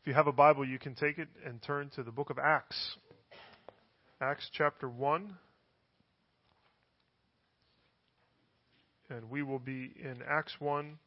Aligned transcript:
If 0.00 0.06
you 0.06 0.14
have 0.14 0.28
a 0.28 0.32
Bible, 0.32 0.66
you 0.66 0.78
can 0.78 0.94
take 0.94 1.18
it 1.18 1.28
and 1.44 1.60
turn 1.60 1.90
to 1.94 2.02
the 2.02 2.10
book 2.10 2.30
of 2.30 2.38
Acts. 2.38 2.96
Acts 4.18 4.48
chapter 4.50 4.88
1. 4.88 5.34
And 9.10 9.28
we 9.28 9.42
will 9.42 9.58
be 9.58 9.92
in 10.02 10.22
Acts 10.26 10.54
1, 10.58 10.98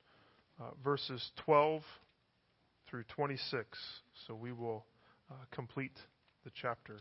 uh, 0.60 0.64
verses 0.84 1.28
12 1.44 1.82
through 2.88 3.04
26. 3.16 3.66
So 4.28 4.36
we 4.36 4.52
will 4.52 4.86
uh, 5.32 5.34
complete 5.50 5.98
the 6.44 6.52
chapter 6.54 7.00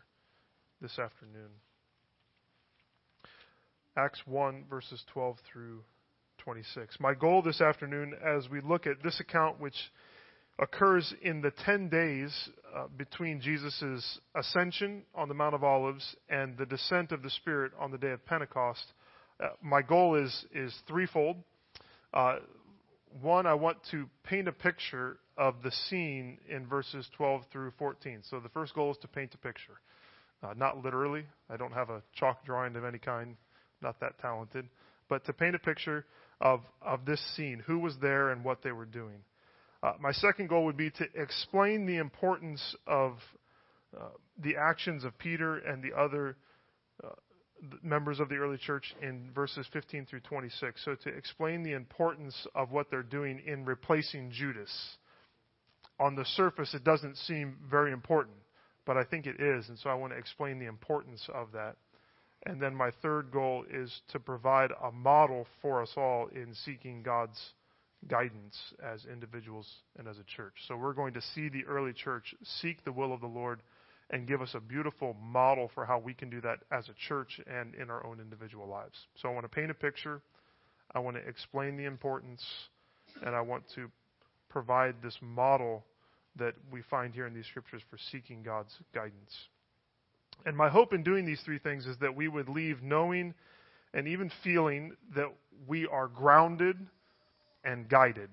this 0.80 0.98
afternoon. 0.98 1.50
Acts 3.98 4.22
1, 4.24 4.64
verses 4.70 5.04
12 5.12 5.36
through 5.52 5.80
26. 6.38 6.96
My 7.00 7.12
goal 7.12 7.43
this 7.43 7.61
afternoon, 7.61 8.14
as 8.24 8.48
we 8.48 8.62
look 8.62 8.86
at 8.86 9.02
this 9.02 9.20
account, 9.20 9.61
which 9.61 9.77
occurs 10.59 11.12
in 11.23 11.41
the 11.41 11.53
10 11.64 11.89
days 11.89 12.32
uh, 12.75 12.85
between 12.96 13.41
Jesus' 13.41 14.21
ascension 14.35 15.03
on 15.14 15.29
the 15.29 15.35
Mount 15.35 15.54
of 15.54 15.64
Olives 15.64 16.17
and 16.29 16.57
the 16.57 16.67
descent 16.67 17.13
of 17.13 17.22
the 17.22 17.31
Spirit 17.31 17.72
on 17.79 17.90
the 17.90 17.99
day 17.99 18.11
of 18.11 18.25
Pentecost. 18.26 18.85
Uh, 19.43 19.49
my 19.62 19.82
goal 19.82 20.14
is, 20.14 20.45
is 20.54 20.75
threefold. 20.86 21.36
Uh, 22.14 22.36
one, 23.21 23.46
I 23.46 23.54
want 23.54 23.79
to 23.90 24.09
paint 24.25 24.49
a 24.49 24.53
picture 24.53 25.18
of 25.36 25.57
the 25.62 25.71
scene 25.89 26.39
in 26.49 26.67
verses 26.67 27.09
12 27.17 27.43
through 27.53 27.73
14. 27.79 28.21
So 28.31 28.40
the 28.40 28.48
first 28.50 28.75
goal 28.75 28.90
is 28.90 28.98
to 28.98 29.09
paint 29.09 29.34
a 29.34 29.39
picture. 29.39 29.81
Uh, 30.43 30.54
not 30.57 30.82
literally. 30.82 31.25
I 31.48 31.57
don't 31.57 31.73
have 31.73 31.90
a 31.90 32.03
chalk 32.14 32.45
drawing 32.45 32.77
of 32.77 32.84
any 32.84 32.98
kind. 32.98 33.37
Not 33.81 34.00
that 34.00 34.19
talented. 34.19 34.67
But 35.09 35.25
to 35.27 35.33
paint 35.33 35.55
a 35.55 35.59
picture 35.59 36.05
of, 36.41 36.61
of 36.81 37.05
this 37.05 37.20
scene, 37.37 37.62
who 37.67 37.78
was 37.78 37.95
there 38.00 38.31
and 38.31 38.45
what 38.45 38.62
they 38.62 38.73
were 38.73 38.87
doing. 38.87 39.25
Uh, 39.83 39.95
my 40.00 40.12
second 40.12 40.48
goal 40.48 40.64
would 40.64 40.77
be 40.77 40.91
to 40.91 41.05
explain 41.14 41.86
the 41.86 41.97
importance 41.97 42.77
of 42.86 43.14
uh, 43.98 44.09
the 44.39 44.56
actions 44.56 45.05
of 45.05 45.19
Peter 45.19 45.59
and 45.59 45.83
the 45.83 45.97
other 45.98 46.37
uh, 47.03 47.09
members 47.83 48.21
of 48.21 48.29
the 48.29 48.37
early 48.37 48.59
church 48.59 48.95
in 49.03 49.31
verses 49.34 49.67
15 49.73 50.06
through 50.06 50.21
26. 50.21 50.84
So, 50.84 50.95
to 50.95 51.09
explain 51.09 51.62
the 51.62 51.73
importance 51.73 52.47
of 52.55 52.71
what 52.71 52.91
they're 52.91 53.03
doing 53.03 53.41
in 53.47 53.65
replacing 53.65 54.31
Judas. 54.31 54.73
On 56.01 56.15
the 56.17 56.25
surface, 56.25 56.75
it 56.75 56.84
doesn't 56.84 57.17
seem 57.17 57.56
very 57.71 57.93
important, 57.93 58.37
but 58.87 58.97
I 58.97 59.05
think 59.05 59.27
it 59.27 59.41
is, 59.41 59.69
and 59.69 59.78
so 59.78 59.91
I 59.91 59.95
want 59.95 60.12
to 60.12 60.19
explain 60.19 60.59
the 60.59 60.67
importance 60.67 61.28
of 61.33 61.53
that. 61.53 61.77
And 62.45 62.61
then 62.61 62.75
my 62.75 62.91
third 63.03 63.31
goal 63.31 63.65
is 63.71 64.01
to 64.09 64.19
provide 64.19 64.71
a 64.83 64.91
model 64.91 65.47
for 65.61 65.83
us 65.83 65.93
all 65.97 66.28
in 66.34 66.55
seeking 66.65 67.03
God's 67.03 67.39
guidance 68.08 68.56
as 68.84 69.05
individuals 69.05 69.69
and 69.98 70.08
as 70.08 70.19
a 70.19 70.25
church. 70.36 70.55
So 70.67 70.77
we're 70.77 70.92
going 70.92 71.14
to 71.14 71.22
see 71.34 71.48
the 71.48 71.64
early 71.67 71.92
church 71.92 72.34
seek 72.61 72.84
the 72.84 72.92
will 72.92 73.12
of 73.12 73.20
the 73.20 73.27
Lord 73.27 73.62
and 74.11 74.27
give 74.27 74.42
us 74.42 74.55
a 74.55 74.61
beautiful 74.61 75.17
model 75.22 75.70
for 75.75 75.86
how 75.86 75.98
we 75.98 76.12
can 76.12 76.28
do 76.28 76.41
that 76.42 76.59
as 76.70 76.89
a 76.89 77.09
church 77.09 77.41
and 77.47 77.75
in 77.75 77.91
our 77.91 78.05
own 78.05 78.20
individual 78.20 78.69
lives. 78.69 78.97
So 79.17 79.28
I 79.28 79.33
want 79.33 79.44
to 79.44 79.48
paint 79.48 79.70
a 79.70 79.75
picture, 79.75 80.20
I 80.94 80.98
want 80.98 81.17
to 81.17 81.27
explain 81.27 81.77
the 81.77 81.84
importance, 81.84 82.44
and 83.25 83.34
I 83.34 83.41
want 83.41 83.64
to 83.75 83.91
provide 84.48 84.97
this 85.03 85.16
model 85.22 85.84
that 86.37 86.55
we 86.70 86.83
find 86.91 87.14
here 87.14 87.27
in 87.27 87.34
these 87.34 87.47
scriptures 87.47 87.83
for 87.91 87.98
seeking 88.11 88.42
God's 88.42 88.75
guidance. 88.94 89.33
And 90.44 90.56
my 90.56 90.69
hope 90.69 90.92
in 90.92 91.03
doing 91.03 91.25
these 91.25 91.41
three 91.44 91.59
things 91.59 91.87
is 91.87 91.97
that 92.00 92.16
we 92.16 92.28
would 92.28 92.48
leave 92.48 92.83
knowing 92.83 93.34
and 93.94 94.09
even 94.09 94.31
feeling 94.42 94.97
that 95.14 95.33
we 95.66 95.87
are 95.87 96.09
grounded 96.09 96.77
and 97.65 97.89
guided. 97.89 98.31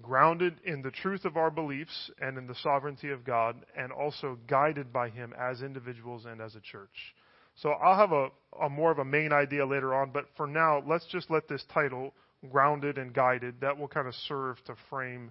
Grounded 0.00 0.54
in 0.64 0.82
the 0.82 0.90
truth 0.90 1.24
of 1.24 1.36
our 1.36 1.50
beliefs 1.50 2.10
and 2.20 2.38
in 2.38 2.46
the 2.46 2.54
sovereignty 2.56 3.10
of 3.10 3.24
God, 3.24 3.56
and 3.76 3.92
also 3.92 4.38
guided 4.46 4.92
by 4.92 5.10
Him 5.10 5.34
as 5.38 5.62
individuals 5.62 6.24
and 6.24 6.40
as 6.40 6.54
a 6.54 6.60
church. 6.60 7.14
So 7.56 7.70
I'll 7.70 7.98
have 7.98 8.12
a, 8.12 8.28
a 8.64 8.70
more 8.70 8.90
of 8.90 8.98
a 8.98 9.04
main 9.04 9.32
idea 9.32 9.66
later 9.66 9.94
on, 9.94 10.10
but 10.10 10.24
for 10.36 10.46
now, 10.46 10.82
let's 10.86 11.06
just 11.06 11.30
let 11.30 11.48
this 11.48 11.64
title, 11.72 12.14
Grounded 12.50 12.96
and 12.96 13.12
Guided, 13.12 13.60
that 13.60 13.78
will 13.78 13.88
kind 13.88 14.08
of 14.08 14.14
serve 14.26 14.56
to 14.64 14.74
frame 14.88 15.30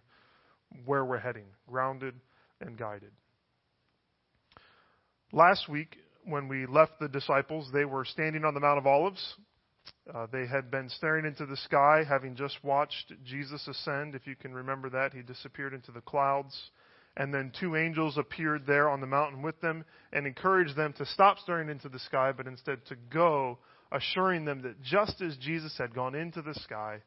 where 0.85 1.03
we're 1.03 1.17
heading. 1.17 1.45
Grounded 1.67 2.13
and 2.61 2.77
guided. 2.77 3.11
Last 5.33 5.67
week, 5.67 5.97
when 6.25 6.47
we 6.47 6.65
left 6.65 6.99
the 6.99 7.07
disciples, 7.07 7.69
they 7.73 7.85
were 7.85 8.05
standing 8.05 8.45
on 8.45 8.53
the 8.53 8.59
Mount 8.59 8.77
of 8.77 8.85
Olives. 8.85 9.35
Uh, 10.13 10.27
they 10.31 10.47
had 10.47 10.71
been 10.71 10.89
staring 10.89 11.25
into 11.25 11.45
the 11.45 11.57
sky, 11.57 12.03
having 12.07 12.35
just 12.35 12.63
watched 12.63 13.13
Jesus 13.23 13.67
ascend. 13.67 14.15
If 14.15 14.27
you 14.27 14.35
can 14.35 14.53
remember 14.53 14.89
that, 14.89 15.13
he 15.13 15.21
disappeared 15.21 15.73
into 15.73 15.91
the 15.91 16.01
clouds. 16.01 16.71
And 17.17 17.33
then 17.33 17.51
two 17.59 17.75
angels 17.75 18.17
appeared 18.17 18.65
there 18.65 18.89
on 18.89 19.01
the 19.01 19.07
mountain 19.07 19.41
with 19.41 19.59
them 19.61 19.83
and 20.13 20.25
encouraged 20.25 20.75
them 20.75 20.93
to 20.93 21.05
stop 21.05 21.39
staring 21.39 21.69
into 21.69 21.89
the 21.89 21.99
sky, 21.99 22.31
but 22.31 22.47
instead 22.47 22.85
to 22.85 22.95
go, 23.11 23.59
assuring 23.91 24.45
them 24.45 24.61
that 24.61 24.81
just 24.81 25.21
as 25.21 25.35
Jesus 25.37 25.77
had 25.77 25.93
gone 25.93 26.15
into 26.15 26.41
the 26.41 26.53
sky, 26.55 26.99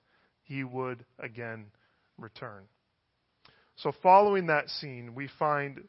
he 0.43 0.63
would 0.63 1.05
again 1.19 1.67
return. 2.19 2.65
So, 3.77 3.93
following 4.03 4.47
that 4.47 4.69
scene, 4.69 5.15
we 5.15 5.29
find 5.39 5.81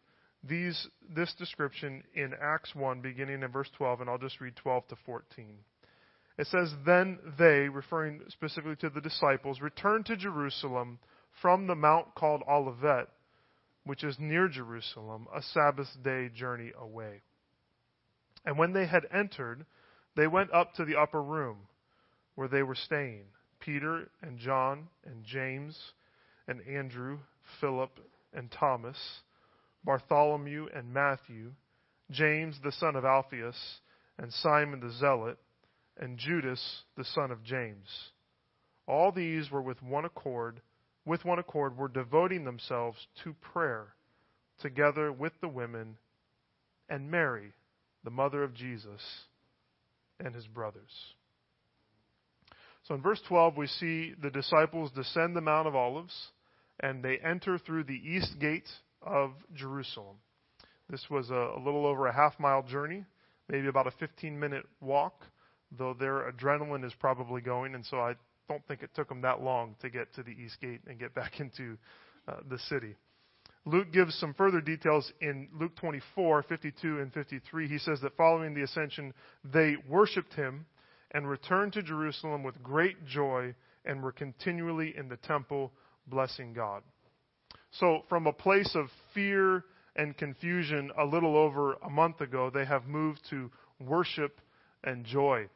these, 0.44 0.88
this 1.14 1.34
description 1.38 2.04
in 2.14 2.34
Acts 2.42 2.74
1, 2.74 3.02
beginning 3.02 3.44
in 3.44 3.52
verse 3.52 3.70
12, 3.78 4.02
and 4.02 4.10
I'll 4.10 4.18
just 4.18 4.40
read 4.40 4.56
12 4.56 4.88
to 4.88 4.96
14. 5.06 5.56
It 6.38 6.48
says, 6.48 6.74
Then 6.86 7.20
they, 7.38 7.70
referring 7.70 8.22
specifically 8.30 8.76
to 8.78 8.90
the 8.90 9.02
disciples, 9.02 9.62
returned 9.62 10.06
to 10.08 10.18
Jerusalem 10.18 11.00
from 11.42 11.68
the 11.68 11.76
mount 11.76 12.14
called 12.16 12.44
Olivet, 12.50 13.08
which 13.86 14.04
is 14.04 14.18
near 14.20 14.48
Jerusalem, 14.48 15.28
a 15.34 15.42
Sabbath 15.42 15.88
day 16.04 16.30
journey 16.30 16.72
away. 16.78 17.22
And 18.46 18.58
when 18.58 18.74
they 18.74 18.86
had 18.86 19.08
entered, 19.14 19.66
they 20.16 20.28
went 20.28 20.54
up 20.54 20.74
to 20.74 20.86
the 20.86 20.98
upper 20.98 21.22
room 21.22 21.68
where 22.36 22.48
they 22.48 22.64
were 22.64 22.76
staying 22.76 23.26
Peter 23.60 24.10
and 24.22 24.38
John 24.38 24.88
and 25.06 25.24
James 25.24 25.78
and 26.48 26.62
Andrew, 26.68 27.20
Philip 27.60 28.00
and 28.34 28.52
Thomas, 28.52 28.98
Bartholomew 29.84 30.68
and 30.76 30.94
Matthew, 30.94 31.54
James 32.12 32.60
the 32.64 32.72
son 32.72 32.96
of 32.96 33.06
Alphaeus, 33.06 33.80
and 34.18 34.32
Simon 34.34 34.80
the 34.82 34.92
Zealot 34.92 35.38
and 36.00 36.18
Judas 36.18 36.84
the 36.98 37.06
son 37.06 37.32
of 37.32 37.44
James. 37.44 37.88
All 38.88 39.12
these 39.12 39.50
were 39.50 39.62
with 39.62 39.82
one 39.82 40.06
accord, 40.06 40.62
with 41.06 41.26
one 41.26 41.40
accord 41.40 41.78
were 41.78 41.88
devoting 41.88 42.44
themselves 42.44 42.98
to 43.24 43.34
prayer 43.34 43.96
together 44.62 45.12
with 45.12 45.34
the 45.42 45.48
women 45.48 45.98
and 46.90 47.10
Mary, 47.10 47.54
the 48.04 48.12
mother 48.12 48.44
of 48.44 48.54
Jesus, 48.54 49.02
and 50.20 50.36
his 50.36 50.48
brothers. 50.48 50.92
So 52.88 52.94
in 52.94 53.02
verse 53.02 53.22
12, 53.28 53.58
we 53.58 53.68
see 53.68 54.14
the 54.22 54.30
disciples 54.30 54.92
descend 54.92 55.36
the 55.36 55.42
Mount 55.42 55.68
of 55.68 55.76
Olives 55.76 56.14
and 56.80 57.04
they 57.04 57.18
enter 57.18 57.58
through 57.58 57.86
the 57.86 57.94
east 57.94 58.38
gate 58.40 58.68
of 59.02 59.32
Jerusalem. 59.56 60.18
This 60.90 61.04
was 61.10 61.30
a, 61.32 61.54
a 61.58 61.62
little 61.64 61.86
over 61.86 62.06
a 62.08 62.14
half 62.14 62.40
mile 62.40 62.62
journey, 62.62 63.06
maybe 63.50 63.68
about 63.68 63.88
a 63.88 63.92
15 63.92 64.40
minute 64.40 64.66
walk 64.82 65.24
though 65.72 65.94
their 65.94 66.32
adrenaline 66.32 66.86
is 66.86 66.94
probably 67.00 67.42
going, 67.42 67.76
and 67.76 67.86
so 67.86 67.98
I 67.98 68.16
don't 68.48 68.66
think 68.68 68.84
it 68.84 68.92
took 68.96 69.10
them 69.10 69.22
that 69.22 69.42
long 69.42 69.76
to 69.82 69.90
get 69.90 70.14
to 70.16 70.24
the 70.24 70.32
east 70.32 70.60
gate 70.62 70.82
and 70.88 71.00
get 71.00 71.14
back 71.16 71.40
into 71.40 71.78
uh, 72.28 72.38
the 72.50 72.60
city. 72.60 72.96
Luke 73.68 73.92
gives 73.92 74.14
some 74.16 74.34
further 74.36 74.62
details 74.62 75.12
in 75.22 75.48
Luke 75.60 75.76
24, 75.78 76.44
52, 76.44 77.00
and 77.00 77.12
53. 77.12 77.68
He 77.68 77.80
says 77.80 78.00
that 78.02 78.16
following 78.16 78.54
the 78.54 78.62
ascension, 78.62 79.12
they 79.44 79.76
worshiped 79.90 80.34
him 80.36 80.68
and 81.12 81.28
returned 81.28 81.74
to 81.74 81.82
Jerusalem 81.82 82.44
with 82.44 82.62
great 82.62 83.06
joy 83.08 83.56
and 83.84 84.04
were 84.04 84.12
continually 84.12 84.94
in 84.96 85.10
the 85.10 85.18
temple 85.18 85.72
blessing 86.08 86.54
God. 86.54 86.84
So, 87.72 88.04
from 88.08 88.28
a 88.28 88.34
place 88.34 88.76
of 88.76 88.88
fear 89.14 89.66
and 89.96 90.16
confusion 90.16 90.92
a 91.00 91.06
little 91.06 91.36
over 91.36 91.74
a 91.74 91.90
month 91.90 92.22
ago, 92.22 92.52
they 92.54 92.66
have 92.66 92.86
moved 92.86 93.22
to 93.32 93.50
worship 93.80 94.40
and 94.84 95.04
joy 95.06 95.50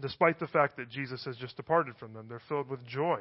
despite 0.00 0.38
the 0.38 0.46
fact 0.46 0.76
that 0.76 0.90
Jesus 0.90 1.24
has 1.24 1.36
just 1.36 1.56
departed 1.56 1.96
from 1.96 2.12
them. 2.12 2.26
They're 2.28 2.42
filled 2.48 2.68
with 2.68 2.86
joy. 2.86 3.20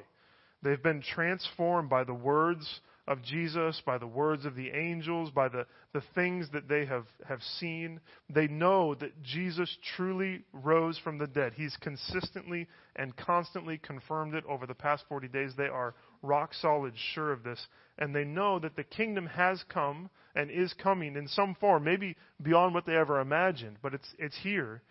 They've 0.64 0.82
been 0.82 1.02
transformed 1.02 1.90
by 1.90 2.04
the 2.04 2.14
words 2.14 2.82
of 3.08 3.24
Jesus, 3.24 3.82
by 3.86 3.98
the 3.98 4.08
words 4.08 4.44
of 4.44 4.56
the 4.56 4.70
angels, 4.70 5.30
by 5.32 5.48
the, 5.48 5.66
the 5.94 6.02
things 6.14 6.48
that 6.52 6.68
they 6.68 6.86
have, 6.86 7.06
have 7.28 7.42
seen. 7.60 8.02
They 8.30 8.48
know 8.48 8.96
that 8.96 9.22
Jesus 9.24 9.76
truly 9.96 10.42
rose 10.52 10.98
from 10.98 11.18
the 11.18 11.28
dead. 11.28 11.54
He's 11.56 11.78
consistently 11.80 12.68
and 12.96 13.16
constantly 13.16 13.78
confirmed 13.78 14.34
it 14.34 14.44
over 14.46 14.66
the 14.66 14.74
past 14.74 15.06
40 15.08 15.30
days. 15.30 15.52
They 15.56 15.68
are 15.68 15.96
rock 16.22 16.54
solid 16.54 16.94
sure 17.14 17.32
of 17.32 17.44
this. 17.44 17.66
And 17.98 18.14
they 18.14 18.26
know 18.26 18.60
that 18.60 18.76
the 18.76 18.84
kingdom 18.84 19.28
has 19.28 19.64
come 19.70 20.10
and 20.36 20.52
is 20.52 20.74
coming 20.74 21.16
in 21.16 21.28
some 21.30 21.56
form, 21.62 21.84
maybe 21.84 22.16
beyond 22.42 22.74
what 22.74 22.86
they 22.86 22.96
ever 22.96 23.22
imagined, 23.22 23.78
but 23.82 23.94
it's, 23.94 24.08
it's 24.20 24.38
here 24.44 24.82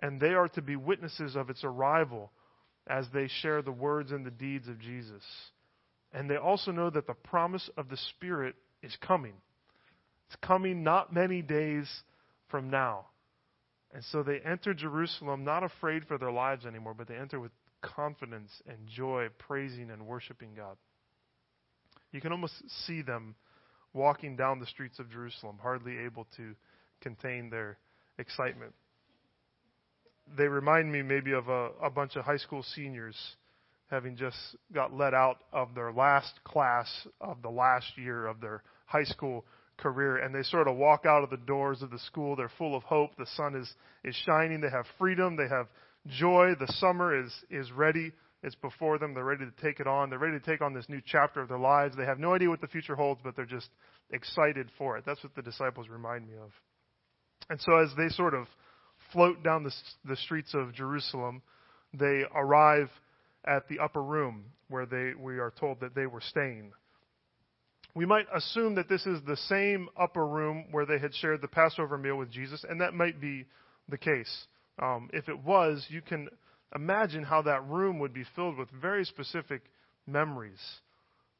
and 0.00 0.20
they 0.20 0.34
are 0.34 0.48
to 0.48 0.62
be 0.62 0.76
witnesses 0.76 1.36
of 1.36 1.50
its 1.50 1.64
arrival 1.64 2.30
as 2.86 3.06
they 3.12 3.28
share 3.42 3.62
the 3.62 3.72
words 3.72 4.12
and 4.12 4.24
the 4.24 4.30
deeds 4.30 4.68
of 4.68 4.78
Jesus. 4.78 5.22
And 6.12 6.30
they 6.30 6.36
also 6.36 6.70
know 6.70 6.90
that 6.90 7.06
the 7.06 7.14
promise 7.14 7.68
of 7.76 7.88
the 7.88 7.96
Spirit 7.96 8.54
is 8.82 8.96
coming. 9.00 9.34
It's 10.28 10.36
coming 10.42 10.82
not 10.82 11.12
many 11.12 11.42
days 11.42 11.88
from 12.48 12.70
now. 12.70 13.06
And 13.92 14.04
so 14.04 14.22
they 14.22 14.40
enter 14.40 14.74
Jerusalem 14.74 15.44
not 15.44 15.62
afraid 15.62 16.04
for 16.06 16.18
their 16.18 16.32
lives 16.32 16.66
anymore, 16.66 16.94
but 16.94 17.08
they 17.08 17.16
enter 17.16 17.40
with 17.40 17.52
confidence 17.82 18.50
and 18.66 18.78
joy, 18.86 19.28
praising 19.38 19.90
and 19.90 20.06
worshiping 20.06 20.50
God. 20.56 20.76
You 22.12 22.20
can 22.20 22.32
almost 22.32 22.54
see 22.86 23.02
them 23.02 23.34
walking 23.92 24.36
down 24.36 24.60
the 24.60 24.66
streets 24.66 24.98
of 24.98 25.10
Jerusalem, 25.10 25.58
hardly 25.60 25.98
able 25.98 26.26
to 26.36 26.54
contain 27.00 27.50
their 27.50 27.78
excitement. 28.18 28.74
They 30.36 30.48
remind 30.48 30.90
me 30.90 31.02
maybe 31.02 31.32
of 31.32 31.48
a, 31.48 31.70
a 31.82 31.90
bunch 31.90 32.16
of 32.16 32.24
high 32.24 32.36
school 32.38 32.64
seniors 32.74 33.16
having 33.90 34.16
just 34.16 34.36
got 34.74 34.92
let 34.92 35.14
out 35.14 35.38
of 35.52 35.74
their 35.74 35.92
last 35.92 36.32
class 36.44 36.88
of 37.20 37.42
the 37.42 37.50
last 37.50 37.86
year 37.96 38.26
of 38.26 38.40
their 38.40 38.62
high 38.86 39.04
school 39.04 39.44
career 39.78 40.16
and 40.16 40.34
they 40.34 40.42
sort 40.42 40.68
of 40.68 40.76
walk 40.76 41.04
out 41.06 41.22
of 41.22 41.30
the 41.30 41.36
doors 41.36 41.82
of 41.82 41.90
the 41.90 41.98
school. 42.00 42.34
They're 42.34 42.50
full 42.58 42.74
of 42.74 42.82
hope. 42.82 43.16
The 43.16 43.26
sun 43.36 43.54
is 43.54 43.72
is 44.04 44.14
shining. 44.26 44.60
They 44.60 44.70
have 44.70 44.86
freedom. 44.98 45.36
They 45.36 45.48
have 45.48 45.68
joy. 46.06 46.54
The 46.58 46.72
summer 46.78 47.24
is 47.24 47.32
is 47.50 47.70
ready. 47.72 48.12
It's 48.42 48.54
before 48.56 48.98
them. 48.98 49.14
They're 49.14 49.24
ready 49.24 49.44
to 49.44 49.62
take 49.62 49.80
it 49.80 49.86
on. 49.86 50.10
They're 50.10 50.18
ready 50.18 50.38
to 50.38 50.44
take 50.44 50.60
on 50.60 50.74
this 50.74 50.88
new 50.88 51.00
chapter 51.04 51.40
of 51.40 51.48
their 51.48 51.58
lives. 51.58 51.96
They 51.96 52.04
have 52.04 52.18
no 52.18 52.34
idea 52.34 52.48
what 52.48 52.60
the 52.60 52.68
future 52.68 52.96
holds 52.96 53.20
but 53.22 53.36
they're 53.36 53.44
just 53.44 53.68
excited 54.10 54.68
for 54.78 54.96
it. 54.96 55.04
That's 55.06 55.22
what 55.22 55.34
the 55.34 55.42
disciples 55.42 55.88
remind 55.88 56.26
me 56.26 56.34
of. 56.42 56.50
And 57.48 57.60
so 57.60 57.76
as 57.76 57.90
they 57.96 58.08
sort 58.08 58.34
of 58.34 58.46
float 59.12 59.42
down 59.42 59.62
the 59.62 59.72
the 60.04 60.16
streets 60.16 60.54
of 60.54 60.74
Jerusalem 60.74 61.42
they 61.92 62.24
arrive 62.34 62.90
at 63.44 63.68
the 63.68 63.78
upper 63.78 64.02
room 64.02 64.44
where 64.68 64.86
they 64.86 65.12
we 65.18 65.38
are 65.38 65.52
told 65.58 65.80
that 65.80 65.94
they 65.94 66.06
were 66.06 66.20
staying 66.20 66.72
we 67.96 68.04
might 68.04 68.26
assume 68.34 68.74
that 68.74 68.90
this 68.90 69.06
is 69.06 69.20
the 69.26 69.38
same 69.38 69.88
upper 69.96 70.26
room 70.26 70.66
where 70.70 70.84
they 70.84 70.98
had 70.98 71.14
shared 71.14 71.40
the 71.40 71.48
Passover 71.48 71.96
meal 71.96 72.16
with 72.16 72.30
Jesus, 72.30 72.62
and 72.68 72.78
that 72.82 72.92
might 72.92 73.22
be 73.22 73.46
the 73.88 73.96
case. 73.96 74.46
Um, 74.78 75.08
if 75.14 75.30
it 75.30 75.42
was, 75.42 75.86
you 75.88 76.02
can 76.02 76.28
imagine 76.74 77.22
how 77.22 77.40
that 77.42 77.66
room 77.66 77.98
would 78.00 78.12
be 78.12 78.24
filled 78.34 78.58
with 78.58 78.68
very 78.70 79.06
specific 79.06 79.62
memories. 80.06 80.60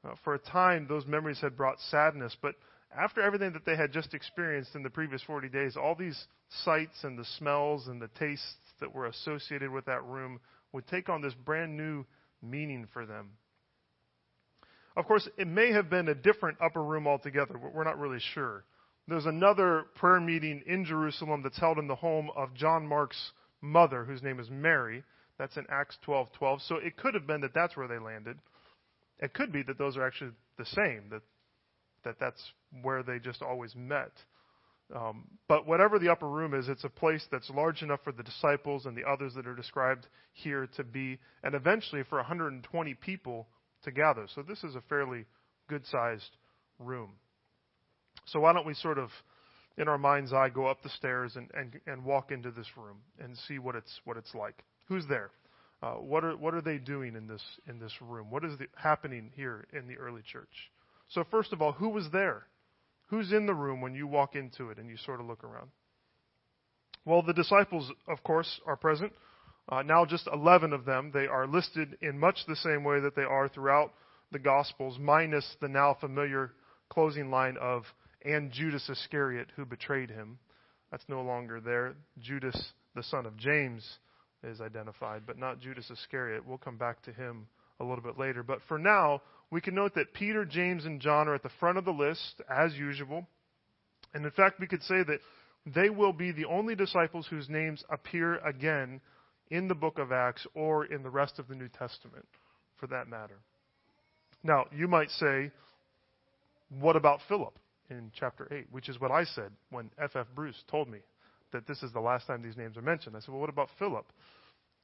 Uh, 0.02 0.14
for 0.24 0.32
a 0.32 0.38
time, 0.38 0.86
those 0.88 1.04
memories 1.04 1.40
had 1.42 1.58
brought 1.58 1.78
sadness, 1.90 2.34
but 2.40 2.54
after 2.96 3.20
everything 3.20 3.52
that 3.52 3.64
they 3.66 3.76
had 3.76 3.92
just 3.92 4.14
experienced 4.14 4.74
in 4.74 4.82
the 4.82 4.90
previous 4.90 5.22
40 5.22 5.48
days, 5.48 5.76
all 5.76 5.94
these 5.94 6.26
sights 6.64 7.04
and 7.04 7.18
the 7.18 7.24
smells 7.38 7.88
and 7.88 8.00
the 8.00 8.10
tastes 8.18 8.54
that 8.80 8.94
were 8.94 9.06
associated 9.06 9.70
with 9.70 9.84
that 9.86 10.04
room 10.04 10.40
would 10.72 10.86
take 10.86 11.08
on 11.08 11.20
this 11.20 11.34
brand 11.34 11.76
new 11.76 12.04
meaning 12.42 12.86
for 12.92 13.06
them. 13.06 13.30
Of 14.96 15.04
course, 15.06 15.28
it 15.36 15.46
may 15.46 15.72
have 15.72 15.90
been 15.90 16.08
a 16.08 16.14
different 16.14 16.58
upper 16.60 16.82
room 16.82 17.06
altogether. 17.06 17.58
We're 17.58 17.84
not 17.84 17.98
really 17.98 18.20
sure. 18.34 18.64
There's 19.08 19.26
another 19.26 19.84
prayer 19.94 20.20
meeting 20.20 20.62
in 20.66 20.84
Jerusalem 20.84 21.42
that's 21.42 21.58
held 21.58 21.78
in 21.78 21.86
the 21.86 21.94
home 21.94 22.30
of 22.34 22.54
John 22.54 22.86
Mark's 22.86 23.32
mother, 23.60 24.04
whose 24.04 24.22
name 24.22 24.40
is 24.40 24.50
Mary. 24.50 25.04
That's 25.38 25.56
in 25.56 25.66
Acts 25.68 25.98
12:12. 26.06 26.62
So 26.62 26.76
it 26.76 26.96
could 26.96 27.14
have 27.14 27.26
been 27.26 27.42
that 27.42 27.54
that's 27.54 27.76
where 27.76 27.86
they 27.86 27.98
landed. 27.98 28.38
It 29.18 29.34
could 29.34 29.52
be 29.52 29.62
that 29.64 29.78
those 29.78 29.96
are 29.96 30.06
actually 30.06 30.32
the 30.56 30.66
same. 30.66 31.10
That 31.10 31.22
that 32.06 32.16
that's 32.18 32.42
where 32.82 33.02
they 33.02 33.18
just 33.18 33.42
always 33.42 33.74
met. 33.76 34.12
Um, 34.94 35.24
but 35.48 35.66
whatever 35.66 35.98
the 35.98 36.10
upper 36.10 36.28
room 36.28 36.54
is, 36.54 36.68
it's 36.68 36.84
a 36.84 36.88
place 36.88 37.26
that's 37.30 37.50
large 37.50 37.82
enough 37.82 38.00
for 38.04 38.12
the 38.12 38.22
disciples 38.22 38.86
and 38.86 38.96
the 38.96 39.04
others 39.04 39.34
that 39.34 39.46
are 39.46 39.56
described 39.56 40.06
here 40.32 40.68
to 40.76 40.84
be, 40.84 41.18
and 41.42 41.54
eventually 41.54 42.04
for 42.08 42.18
120 42.18 42.94
people 42.94 43.48
to 43.82 43.90
gather. 43.90 44.26
So 44.34 44.42
this 44.42 44.62
is 44.62 44.76
a 44.76 44.80
fairly 44.88 45.26
good 45.68 45.84
sized 45.86 46.30
room. 46.78 47.10
So 48.26 48.40
why 48.40 48.52
don't 48.52 48.66
we 48.66 48.74
sort 48.74 48.98
of, 48.98 49.10
in 49.76 49.88
our 49.88 49.98
mind's 49.98 50.32
eye, 50.32 50.50
go 50.50 50.66
up 50.66 50.82
the 50.82 50.88
stairs 50.90 51.34
and, 51.34 51.50
and, 51.52 51.80
and 51.88 52.04
walk 52.04 52.30
into 52.30 52.52
this 52.52 52.68
room 52.76 52.98
and 53.18 53.36
see 53.48 53.58
what 53.58 53.74
it's, 53.74 54.00
what 54.04 54.16
it's 54.16 54.34
like. 54.34 54.62
Who's 54.88 55.04
there? 55.08 55.30
Uh, 55.82 55.94
what 55.94 56.24
are 56.24 56.34
what 56.38 56.54
are 56.54 56.62
they 56.62 56.78
doing 56.78 57.14
in 57.16 57.26
this 57.26 57.42
in 57.68 57.78
this 57.78 57.92
room? 58.00 58.30
What 58.30 58.44
is 58.46 58.56
the, 58.58 58.66
happening 58.76 59.30
here 59.36 59.66
in 59.74 59.86
the 59.86 59.98
early 59.98 60.22
church? 60.22 60.70
So 61.08 61.24
first 61.30 61.52
of 61.52 61.62
all, 61.62 61.72
who 61.72 61.88
was 61.88 62.08
there? 62.12 62.44
Who's 63.06 63.32
in 63.32 63.46
the 63.46 63.54
room 63.54 63.80
when 63.80 63.94
you 63.94 64.06
walk 64.06 64.34
into 64.34 64.70
it 64.70 64.78
and 64.78 64.90
you 64.90 64.96
sort 64.96 65.20
of 65.20 65.26
look 65.26 65.44
around? 65.44 65.70
Well, 67.04 67.22
the 67.22 67.32
disciples, 67.32 67.90
of 68.08 68.22
course, 68.24 68.60
are 68.66 68.76
present. 68.76 69.12
Uh, 69.68 69.82
now, 69.82 70.04
just 70.04 70.28
11 70.32 70.72
of 70.72 70.84
them. 70.84 71.10
They 71.14 71.26
are 71.26 71.46
listed 71.46 71.96
in 72.02 72.18
much 72.18 72.38
the 72.46 72.56
same 72.56 72.82
way 72.82 73.00
that 73.00 73.14
they 73.14 73.22
are 73.22 73.48
throughout 73.48 73.92
the 74.32 74.38
Gospels, 74.40 74.98
minus 74.98 75.56
the 75.60 75.68
now 75.68 75.96
familiar 76.00 76.52
closing 76.88 77.30
line 77.30 77.56
of, 77.60 77.84
and 78.24 78.50
Judas 78.50 78.88
Iscariot, 78.88 79.48
who 79.54 79.64
betrayed 79.64 80.10
him. 80.10 80.38
That's 80.90 81.08
no 81.08 81.22
longer 81.22 81.60
there. 81.60 81.94
Judas, 82.20 82.72
the 82.94 83.02
son 83.04 83.26
of 83.26 83.36
James, 83.36 83.98
is 84.42 84.60
identified, 84.60 85.22
but 85.26 85.38
not 85.38 85.60
Judas 85.60 85.90
Iscariot. 85.90 86.46
We'll 86.46 86.58
come 86.58 86.76
back 86.76 87.02
to 87.02 87.12
him 87.12 87.46
a 87.80 87.84
little 87.84 88.02
bit 88.02 88.18
later. 88.18 88.42
But 88.42 88.60
for 88.68 88.78
now, 88.78 89.22
we 89.50 89.60
can 89.60 89.74
note 89.74 89.94
that 89.94 90.12
Peter, 90.12 90.44
James, 90.44 90.84
and 90.84 91.00
John 91.00 91.28
are 91.28 91.34
at 91.34 91.42
the 91.42 91.50
front 91.60 91.78
of 91.78 91.84
the 91.84 91.92
list, 91.92 92.40
as 92.50 92.74
usual. 92.74 93.26
And 94.12 94.24
in 94.24 94.30
fact, 94.32 94.60
we 94.60 94.66
could 94.66 94.82
say 94.82 95.02
that 95.02 95.20
they 95.66 95.90
will 95.90 96.12
be 96.12 96.32
the 96.32 96.46
only 96.46 96.74
disciples 96.74 97.26
whose 97.28 97.48
names 97.48 97.84
appear 97.90 98.38
again 98.38 99.00
in 99.50 99.68
the 99.68 99.74
book 99.74 99.98
of 99.98 100.12
Acts 100.12 100.46
or 100.54 100.86
in 100.86 101.02
the 101.02 101.10
rest 101.10 101.38
of 101.38 101.48
the 101.48 101.54
New 101.54 101.68
Testament, 101.68 102.26
for 102.78 102.86
that 102.88 103.08
matter. 103.08 103.38
Now, 104.42 104.66
you 104.74 104.88
might 104.88 105.10
say, 105.10 105.50
what 106.80 106.96
about 106.96 107.20
Philip 107.28 107.58
in 107.90 108.10
chapter 108.18 108.48
8? 108.52 108.66
Which 108.70 108.88
is 108.88 109.00
what 109.00 109.10
I 109.10 109.24
said 109.24 109.50
when 109.70 109.90
F.F. 109.98 110.16
F. 110.16 110.26
Bruce 110.34 110.62
told 110.68 110.88
me 110.88 110.98
that 111.52 111.66
this 111.66 111.82
is 111.82 111.92
the 111.92 112.00
last 112.00 112.26
time 112.26 112.42
these 112.42 112.56
names 112.56 112.76
are 112.76 112.82
mentioned. 112.82 113.16
I 113.16 113.20
said, 113.20 113.30
well, 113.30 113.40
what 113.40 113.50
about 113.50 113.68
Philip? 113.78 114.06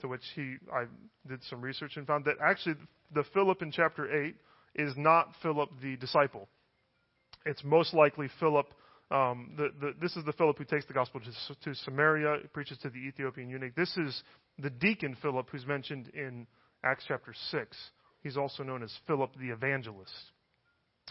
To 0.00 0.08
which 0.08 0.22
he, 0.34 0.56
I 0.72 0.84
did 1.28 1.42
some 1.44 1.60
research 1.60 1.96
and 1.96 2.06
found 2.06 2.24
that 2.24 2.36
actually 2.42 2.76
the 3.14 3.24
Philip 3.34 3.62
in 3.62 3.70
chapter 3.70 4.24
8 4.24 4.34
is 4.74 4.94
not 4.96 5.32
Philip 5.42 5.70
the 5.80 5.96
disciple. 5.96 6.48
It's 7.44 7.62
most 7.64 7.94
likely 7.94 8.28
Philip 8.40 8.66
um, 9.12 9.50
the, 9.58 9.68
the, 9.78 9.94
this 10.00 10.16
is 10.16 10.24
the 10.24 10.32
Philip 10.32 10.56
who 10.56 10.64
takes 10.64 10.86
the 10.86 10.94
gospel 10.94 11.20
to, 11.20 11.54
to 11.64 11.74
Samaria, 11.84 12.38
preaches 12.54 12.78
to 12.78 12.88
the 12.88 12.96
Ethiopian 12.96 13.50
eunuch. 13.50 13.74
This 13.74 13.94
is 13.98 14.22
the 14.58 14.70
deacon 14.70 15.16
Philip 15.20 15.48
who's 15.50 15.66
mentioned 15.66 16.10
in 16.14 16.46
Acts 16.82 17.04
chapter 17.06 17.34
6. 17.50 17.76
He's 18.22 18.38
also 18.38 18.62
known 18.62 18.82
as 18.82 18.90
Philip 19.06 19.32
the 19.38 19.50
evangelist. 19.50 20.10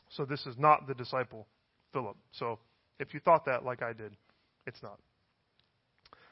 So 0.10 0.26
this 0.26 0.48
is 0.48 0.56
not 0.58 0.88
the 0.88 0.96
disciple 0.96 1.48
Philip. 1.94 2.18
So 2.32 2.58
if 3.00 3.14
you 3.14 3.20
thought 3.20 3.46
that 3.46 3.64
like 3.64 3.84
I 3.84 3.94
did, 3.94 4.16
it's 4.66 4.82
not. 4.82 4.98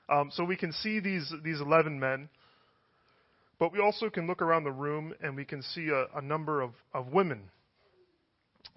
Um, 0.09 0.31
so 0.33 0.43
we 0.43 0.55
can 0.55 0.71
see 0.71 0.99
these, 0.99 1.31
these 1.43 1.61
11 1.61 1.99
men, 1.99 2.29
but 3.59 3.73
we 3.73 3.79
also 3.79 4.09
can 4.09 4.25
look 4.25 4.41
around 4.41 4.63
the 4.63 4.71
room 4.71 5.13
and 5.21 5.35
we 5.35 5.45
can 5.45 5.61
see 5.61 5.89
a, 5.89 6.17
a 6.17 6.21
number 6.21 6.61
of, 6.61 6.71
of 6.93 7.07
women. 7.07 7.41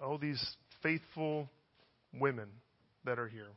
Oh, 0.01 0.17
these 0.17 0.55
faithful 0.81 1.49
women 2.13 2.49
that 3.05 3.17
are 3.17 3.29
here. 3.29 3.47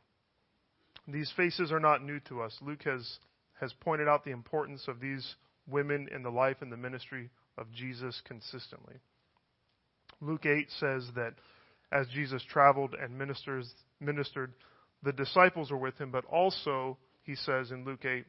These 1.07 1.31
faces 1.35 1.71
are 1.71 1.79
not 1.79 2.03
new 2.03 2.19
to 2.21 2.41
us. 2.41 2.57
Luke 2.61 2.83
has, 2.83 3.19
has 3.59 3.73
pointed 3.81 4.07
out 4.07 4.23
the 4.23 4.31
importance 4.31 4.87
of 4.87 4.99
these 4.99 5.35
women 5.69 6.07
in 6.13 6.23
the 6.23 6.29
life 6.29 6.57
and 6.61 6.71
the 6.71 6.77
ministry 6.77 7.29
of 7.57 7.71
Jesus 7.71 8.21
consistently. 8.25 8.95
Luke 10.21 10.45
8 10.45 10.67
says 10.79 11.09
that 11.15 11.33
as 11.91 12.07
Jesus 12.13 12.43
traveled 12.49 12.95
and 12.99 13.17
ministers, 13.17 13.69
ministered, 13.99 14.53
the 15.03 15.13
disciples 15.13 15.71
were 15.71 15.77
with 15.77 15.97
him, 15.97 16.11
but 16.11 16.25
also, 16.25 16.97
he 17.23 17.35
says 17.35 17.71
in 17.71 17.85
Luke 17.85 18.03
8, 18.05 18.25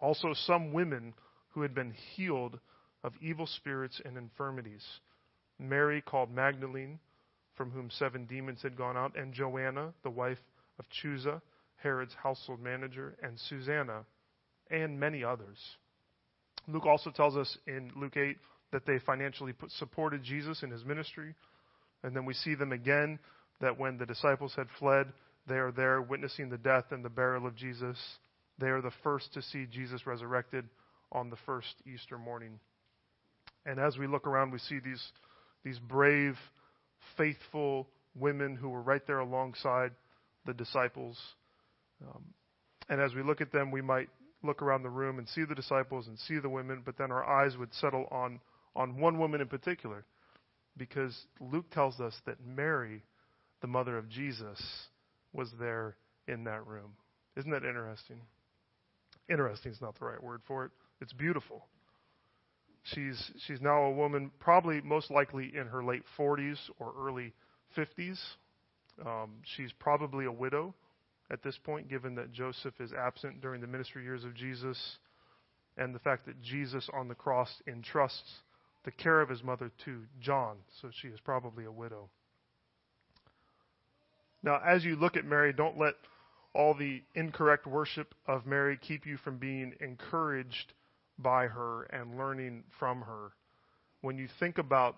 also 0.00 0.32
some 0.34 0.72
women 0.72 1.14
who 1.54 1.62
had 1.62 1.74
been 1.74 1.92
healed 2.14 2.58
of 3.04 3.12
evil 3.20 3.46
spirits 3.46 4.00
and 4.04 4.16
infirmities. 4.16 4.84
Mary, 5.58 6.02
called 6.02 6.30
Magdalene, 6.34 6.98
from 7.56 7.70
whom 7.70 7.90
seven 7.90 8.26
demons 8.26 8.60
had 8.62 8.76
gone 8.76 8.96
out, 8.96 9.16
and 9.16 9.32
Joanna, 9.32 9.92
the 10.02 10.10
wife 10.10 10.38
of 10.78 10.86
Chuza, 10.88 11.40
Herod's 11.76 12.14
household 12.20 12.60
manager, 12.60 13.14
and 13.22 13.38
Susanna, 13.48 14.04
and 14.70 14.98
many 14.98 15.22
others. 15.22 15.58
Luke 16.66 16.86
also 16.86 17.10
tells 17.10 17.36
us 17.36 17.56
in 17.66 17.92
Luke 17.94 18.16
8 18.16 18.36
that 18.72 18.86
they 18.86 18.98
financially 19.06 19.52
put, 19.52 19.70
supported 19.72 20.22
Jesus 20.22 20.62
in 20.62 20.70
his 20.70 20.84
ministry. 20.84 21.34
And 22.02 22.16
then 22.16 22.24
we 22.24 22.34
see 22.34 22.54
them 22.54 22.72
again 22.72 23.18
that 23.60 23.78
when 23.78 23.98
the 23.98 24.06
disciples 24.06 24.54
had 24.56 24.66
fled, 24.78 25.12
they 25.46 25.56
are 25.56 25.72
there 25.72 26.02
witnessing 26.02 26.48
the 26.48 26.58
death 26.58 26.86
and 26.90 27.04
the 27.04 27.10
burial 27.10 27.46
of 27.46 27.54
Jesus. 27.54 27.96
They 28.58 28.68
are 28.68 28.80
the 28.80 28.90
first 29.02 29.32
to 29.34 29.42
see 29.42 29.66
Jesus 29.70 30.06
resurrected 30.06 30.64
on 31.12 31.30
the 31.30 31.36
first 31.46 31.74
Easter 31.92 32.18
morning. 32.18 32.58
And 33.66 33.78
as 33.78 33.96
we 33.96 34.06
look 34.06 34.26
around, 34.26 34.52
we 34.52 34.58
see 34.58 34.78
these, 34.84 35.02
these 35.64 35.78
brave, 35.78 36.36
faithful 37.16 37.88
women 38.14 38.56
who 38.56 38.68
were 38.68 38.82
right 38.82 39.06
there 39.06 39.20
alongside 39.20 39.92
the 40.44 40.54
disciples. 40.54 41.18
Um, 42.02 42.24
and 42.88 43.00
as 43.00 43.14
we 43.14 43.22
look 43.22 43.40
at 43.40 43.52
them, 43.52 43.70
we 43.70 43.80
might 43.80 44.08
look 44.42 44.60
around 44.60 44.82
the 44.82 44.90
room 44.90 45.18
and 45.18 45.28
see 45.28 45.44
the 45.44 45.54
disciples 45.54 46.06
and 46.06 46.18
see 46.18 46.38
the 46.38 46.48
women, 46.48 46.82
but 46.84 46.98
then 46.98 47.10
our 47.10 47.24
eyes 47.24 47.56
would 47.56 47.72
settle 47.74 48.06
on, 48.10 48.40
on 48.76 48.98
one 48.98 49.18
woman 49.18 49.40
in 49.40 49.48
particular. 49.48 50.04
Because 50.76 51.16
Luke 51.40 51.70
tells 51.70 52.00
us 52.00 52.14
that 52.26 52.44
Mary, 52.44 53.04
the 53.62 53.66
mother 53.68 53.96
of 53.96 54.08
Jesus, 54.08 54.60
was 55.32 55.48
there 55.58 55.96
in 56.28 56.44
that 56.44 56.66
room. 56.66 56.92
Isn't 57.36 57.50
that 57.50 57.64
interesting? 57.64 58.20
Interesting 59.30 59.72
is 59.72 59.80
not 59.80 59.98
the 59.98 60.04
right 60.04 60.22
word 60.22 60.42
for 60.46 60.66
it. 60.66 60.70
It's 61.00 61.12
beautiful. 61.12 61.66
She's 62.84 63.30
she's 63.46 63.60
now 63.60 63.84
a 63.84 63.92
woman, 63.92 64.30
probably 64.40 64.80
most 64.82 65.10
likely 65.10 65.52
in 65.54 65.66
her 65.66 65.82
late 65.82 66.02
40s 66.18 66.58
or 66.78 66.92
early 66.98 67.32
50s. 67.76 68.18
Um, 69.04 69.36
she's 69.56 69.72
probably 69.78 70.26
a 70.26 70.32
widow 70.32 70.74
at 71.30 71.42
this 71.42 71.58
point, 71.64 71.88
given 71.88 72.14
that 72.16 72.32
Joseph 72.32 72.74
is 72.80 72.92
absent 72.92 73.40
during 73.40 73.60
the 73.60 73.66
ministry 73.66 74.04
years 74.04 74.24
of 74.24 74.34
Jesus, 74.34 74.78
and 75.76 75.94
the 75.94 75.98
fact 75.98 76.26
that 76.26 76.40
Jesus 76.42 76.88
on 76.92 77.08
the 77.08 77.14
cross 77.14 77.50
entrusts 77.66 78.40
the 78.84 78.90
care 78.90 79.20
of 79.20 79.30
his 79.30 79.42
mother 79.42 79.70
to 79.86 80.02
John, 80.20 80.56
so 80.80 80.90
she 81.00 81.08
is 81.08 81.18
probably 81.20 81.64
a 81.64 81.72
widow. 81.72 82.10
Now, 84.42 84.60
as 84.64 84.84
you 84.84 84.96
look 84.96 85.16
at 85.16 85.24
Mary, 85.24 85.54
don't 85.54 85.78
let 85.78 85.94
all 86.54 86.74
the 86.74 87.02
incorrect 87.14 87.66
worship 87.66 88.14
of 88.26 88.46
Mary 88.46 88.78
keep 88.80 89.06
you 89.06 89.16
from 89.16 89.38
being 89.38 89.72
encouraged 89.80 90.74
by 91.18 91.46
her 91.46 91.84
and 91.84 92.16
learning 92.16 92.64
from 92.78 93.02
her. 93.02 93.32
When 94.00 94.18
you 94.18 94.28
think 94.38 94.58
about 94.58 94.96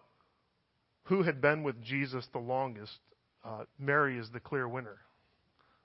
who 1.05 1.23
had 1.23 1.41
been 1.41 1.63
with 1.63 1.83
Jesus 1.83 2.27
the 2.33 2.39
longest, 2.39 2.99
uh, 3.45 3.65
Mary 3.79 4.19
is 4.19 4.29
the 4.33 4.41
clear 4.41 4.69
winner. 4.69 4.99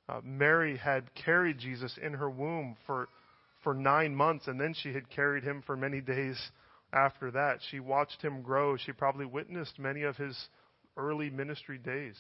Uh, 0.09 0.21
Mary 0.23 0.77
had 0.77 1.13
carried 1.13 1.59
Jesus 1.59 1.97
in 2.01 2.13
her 2.13 2.29
womb 2.29 2.75
for 2.85 3.07
for 3.63 3.73
nine 3.73 4.15
months, 4.15 4.47
and 4.47 4.59
then 4.59 4.73
she 4.73 4.91
had 4.91 5.09
carried 5.09 5.43
him 5.43 5.61
for 5.65 5.77
many 5.77 6.01
days 6.01 6.51
after 6.91 7.31
that. 7.31 7.59
She 7.69 7.79
watched 7.79 8.21
him 8.21 8.41
grow. 8.41 8.75
She 8.75 8.91
probably 8.91 9.25
witnessed 9.25 9.77
many 9.77 10.03
of 10.03 10.17
his 10.17 10.35
early 10.97 11.29
ministry 11.29 11.77
days. 11.77 12.15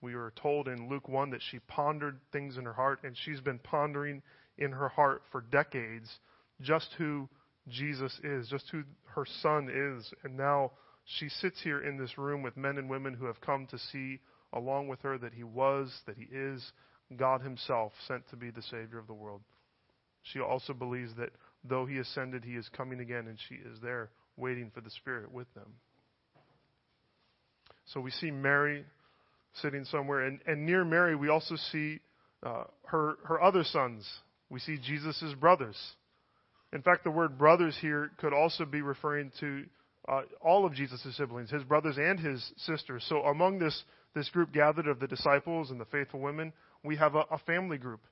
We 0.00 0.14
were 0.14 0.32
told 0.36 0.68
in 0.68 0.90
Luke 0.90 1.08
1 1.08 1.30
that 1.30 1.40
she 1.50 1.60
pondered 1.60 2.20
things 2.30 2.58
in 2.58 2.64
her 2.64 2.74
heart, 2.74 3.00
and 3.04 3.16
she's 3.16 3.40
been 3.40 3.58
pondering 3.58 4.22
in 4.58 4.72
her 4.72 4.88
heart 4.88 5.22
for 5.30 5.40
decades 5.40 6.08
just 6.60 6.88
who 6.98 7.28
Jesus 7.68 8.18
is, 8.22 8.48
just 8.48 8.68
who 8.70 8.82
her 9.14 9.26
son 9.42 9.68
is. 9.68 10.12
And 10.22 10.36
now 10.36 10.72
she 11.04 11.28
sits 11.28 11.60
here 11.62 11.80
in 11.80 11.98
this 11.98 12.16
room 12.18 12.42
with 12.42 12.56
men 12.56 12.78
and 12.78 12.88
women 12.88 13.14
who 13.14 13.26
have 13.26 13.40
come 13.40 13.66
to 13.70 13.78
see 13.78 14.20
along 14.52 14.88
with 14.88 15.00
her 15.00 15.18
that 15.18 15.32
he 15.32 15.44
was, 15.44 15.92
that 16.06 16.16
he 16.16 16.28
is 16.32 16.72
God 17.16 17.42
himself 17.42 17.92
sent 18.06 18.28
to 18.30 18.36
be 18.36 18.50
the 18.50 18.62
Savior 18.62 18.98
of 18.98 19.06
the 19.06 19.14
world. 19.14 19.42
She 20.22 20.40
also 20.40 20.72
believes 20.72 21.12
that 21.18 21.30
though 21.64 21.86
he 21.86 21.98
ascended, 21.98 22.44
he 22.44 22.54
is 22.54 22.68
coming 22.74 23.00
again, 23.00 23.26
and 23.26 23.38
she 23.48 23.56
is 23.56 23.78
there 23.82 24.10
waiting 24.36 24.70
for 24.74 24.80
the 24.80 24.90
Spirit 24.90 25.30
with 25.30 25.52
them. 25.54 25.74
So 27.86 28.00
we 28.00 28.10
see 28.10 28.30
Mary 28.30 28.84
sitting 29.60 29.84
somewhere, 29.84 30.22
and, 30.22 30.40
and 30.46 30.64
near 30.64 30.84
Mary 30.84 31.14
we 31.14 31.28
also 31.28 31.56
see 31.72 32.00
uh, 32.42 32.64
her 32.86 33.16
her 33.24 33.42
other 33.42 33.64
sons. 33.64 34.08
We 34.54 34.60
see 34.60 34.78
Jesus' 34.78 35.34
brothers. 35.40 35.76
In 36.72 36.80
fact, 36.80 37.02
the 37.02 37.10
word 37.10 37.36
brothers 37.36 37.76
here 37.80 38.12
could 38.18 38.32
also 38.32 38.64
be 38.64 38.82
referring 38.82 39.32
to 39.40 39.64
uh, 40.06 40.22
all 40.40 40.64
of 40.64 40.74
Jesus' 40.74 41.16
siblings, 41.16 41.50
his 41.50 41.64
brothers 41.64 41.96
and 41.98 42.20
his 42.20 42.52
sisters. 42.58 43.04
So 43.08 43.22
among 43.22 43.58
this, 43.58 43.82
this 44.14 44.28
group 44.28 44.52
gathered 44.52 44.86
of 44.86 45.00
the 45.00 45.08
disciples 45.08 45.72
and 45.72 45.80
the 45.80 45.86
faithful 45.86 46.20
women, 46.20 46.52
we 46.84 46.94
have 46.94 47.16
a, 47.16 47.24
a 47.32 47.38
family 47.38 47.78
group. 47.78 48.02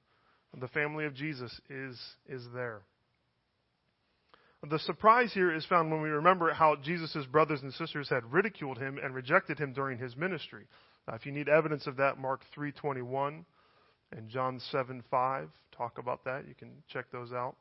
The 0.61 0.67
family 0.67 1.05
of 1.05 1.15
Jesus 1.15 1.53
is, 1.71 1.97
is 2.29 2.43
there. 2.53 2.83
The 4.69 4.81
surprise 4.81 5.33
here 5.33 5.55
is 5.55 5.65
found 5.67 5.93
when 5.93 6.03
we 6.03 6.09
remember 6.09 6.53
how 6.53 6.75
Jesus' 6.75 7.25
brothers 7.31 7.63
and 7.63 7.73
sisters 7.73 8.09
had 8.09 8.33
ridiculed 8.33 8.79
him 8.79 8.99
and 9.01 9.15
rejected 9.15 9.61
him 9.61 9.73
during 9.75 9.97
his 9.97 10.17
ministry. 10.17 10.65
Now, 11.07 11.15
if 11.15 11.25
you 11.25 11.31
need 11.31 11.49
evidence 11.49 11.87
of 11.87 11.99
that, 11.99 12.19
Mark 12.19 12.41
3:21 12.53 13.45
and 14.17 14.29
John 14.29 14.61
7 14.71 15.03
5 15.11 15.49
talk 15.77 15.99
about 15.99 16.25
that. 16.25 16.47
You 16.47 16.55
can 16.55 16.71
check 16.89 17.07
those 17.11 17.33
out. 17.33 17.57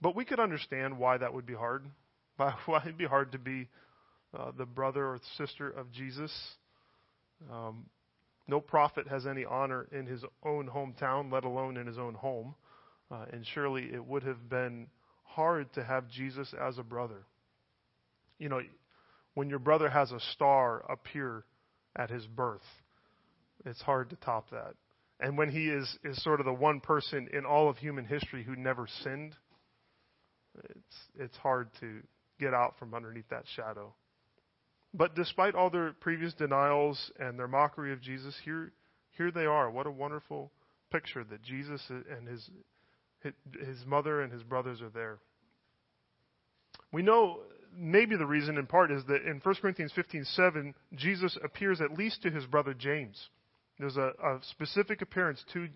But 0.00 0.14
we 0.14 0.24
could 0.24 0.40
understand 0.40 0.98
why 0.98 1.18
that 1.18 1.32
would 1.34 1.46
be 1.46 1.54
hard. 1.54 1.84
Why 2.66 2.80
it'd 2.82 2.96
be 2.96 3.04
hard 3.04 3.32
to 3.32 3.38
be 3.38 3.68
uh, 4.32 4.52
the 4.56 4.64
brother 4.64 5.04
or 5.04 5.18
sister 5.36 5.70
of 5.70 5.90
Jesus. 5.90 6.32
Um, 7.50 7.86
no 8.46 8.60
prophet 8.60 9.08
has 9.08 9.26
any 9.26 9.44
honor 9.44 9.88
in 9.90 10.06
his 10.06 10.24
own 10.44 10.68
hometown, 10.68 11.32
let 11.32 11.42
alone 11.42 11.76
in 11.76 11.88
his 11.88 11.98
own 11.98 12.14
home. 12.14 12.54
Uh, 13.10 13.24
and 13.32 13.44
surely 13.54 13.90
it 13.92 14.06
would 14.06 14.22
have 14.22 14.48
been 14.48 14.86
hard 15.24 15.72
to 15.74 15.82
have 15.82 16.08
Jesus 16.08 16.54
as 16.60 16.78
a 16.78 16.84
brother. 16.84 17.26
You 18.38 18.48
know, 18.48 18.60
when 19.34 19.50
your 19.50 19.58
brother 19.58 19.88
has 19.88 20.12
a 20.12 20.20
star 20.32 20.84
appear 20.88 21.44
at 21.96 22.08
his 22.08 22.26
birth, 22.26 22.62
it's 23.64 23.80
hard 23.82 24.10
to 24.10 24.16
top 24.16 24.50
that. 24.50 24.74
And 25.20 25.36
when 25.36 25.50
he 25.50 25.68
is, 25.68 25.98
is 26.04 26.22
sort 26.22 26.40
of 26.40 26.46
the 26.46 26.52
one 26.52 26.80
person 26.80 27.28
in 27.32 27.44
all 27.44 27.68
of 27.68 27.76
human 27.76 28.04
history 28.04 28.44
who 28.44 28.54
never 28.54 28.86
sinned, 29.02 29.34
it's, 30.64 30.96
it's 31.18 31.36
hard 31.38 31.70
to 31.80 32.00
get 32.38 32.54
out 32.54 32.74
from 32.78 32.94
underneath 32.94 33.28
that 33.30 33.44
shadow. 33.56 33.92
But 34.94 35.14
despite 35.14 35.54
all 35.54 35.70
their 35.70 35.92
previous 35.92 36.34
denials 36.34 37.10
and 37.18 37.38
their 37.38 37.48
mockery 37.48 37.92
of 37.92 38.00
Jesus, 38.00 38.34
here, 38.44 38.72
here 39.16 39.30
they 39.30 39.44
are. 39.44 39.70
What 39.70 39.86
a 39.86 39.90
wonderful 39.90 40.52
picture 40.90 41.24
that 41.24 41.42
Jesus 41.42 41.82
and 41.90 42.26
his, 42.26 42.48
his 43.22 43.84
mother 43.86 44.22
and 44.22 44.32
his 44.32 44.42
brothers 44.42 44.80
are 44.80 44.88
there. 44.88 45.18
We 46.92 47.02
know 47.02 47.40
maybe 47.76 48.16
the 48.16 48.26
reason 48.26 48.56
in 48.56 48.66
part 48.66 48.90
is 48.90 49.04
that 49.08 49.22
in 49.22 49.40
1 49.40 49.54
Corinthians 49.56 49.92
15:7, 49.92 50.74
Jesus 50.94 51.36
appears 51.42 51.80
at 51.80 51.92
least 51.92 52.22
to 52.22 52.30
his 52.30 52.46
brother 52.46 52.72
James. 52.72 53.28
There's 53.78 53.96
a, 53.96 54.12
a 54.22 54.38
specific 54.50 55.02
appearance 55.02 55.42
to 55.52 55.68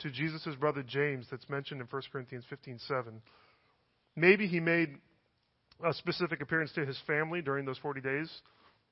to 0.00 0.10
Jesus' 0.10 0.54
brother 0.58 0.82
James 0.82 1.26
that's 1.30 1.48
mentioned 1.48 1.80
in 1.80 1.86
1 1.86 2.02
Corinthians 2.10 2.44
15:7. 2.50 3.20
Maybe 4.16 4.46
he 4.46 4.60
made 4.60 4.96
a 5.84 5.92
specific 5.94 6.42
appearance 6.42 6.72
to 6.72 6.84
his 6.84 6.98
family 7.06 7.40
during 7.40 7.64
those 7.64 7.78
40 7.78 8.00
days. 8.00 8.30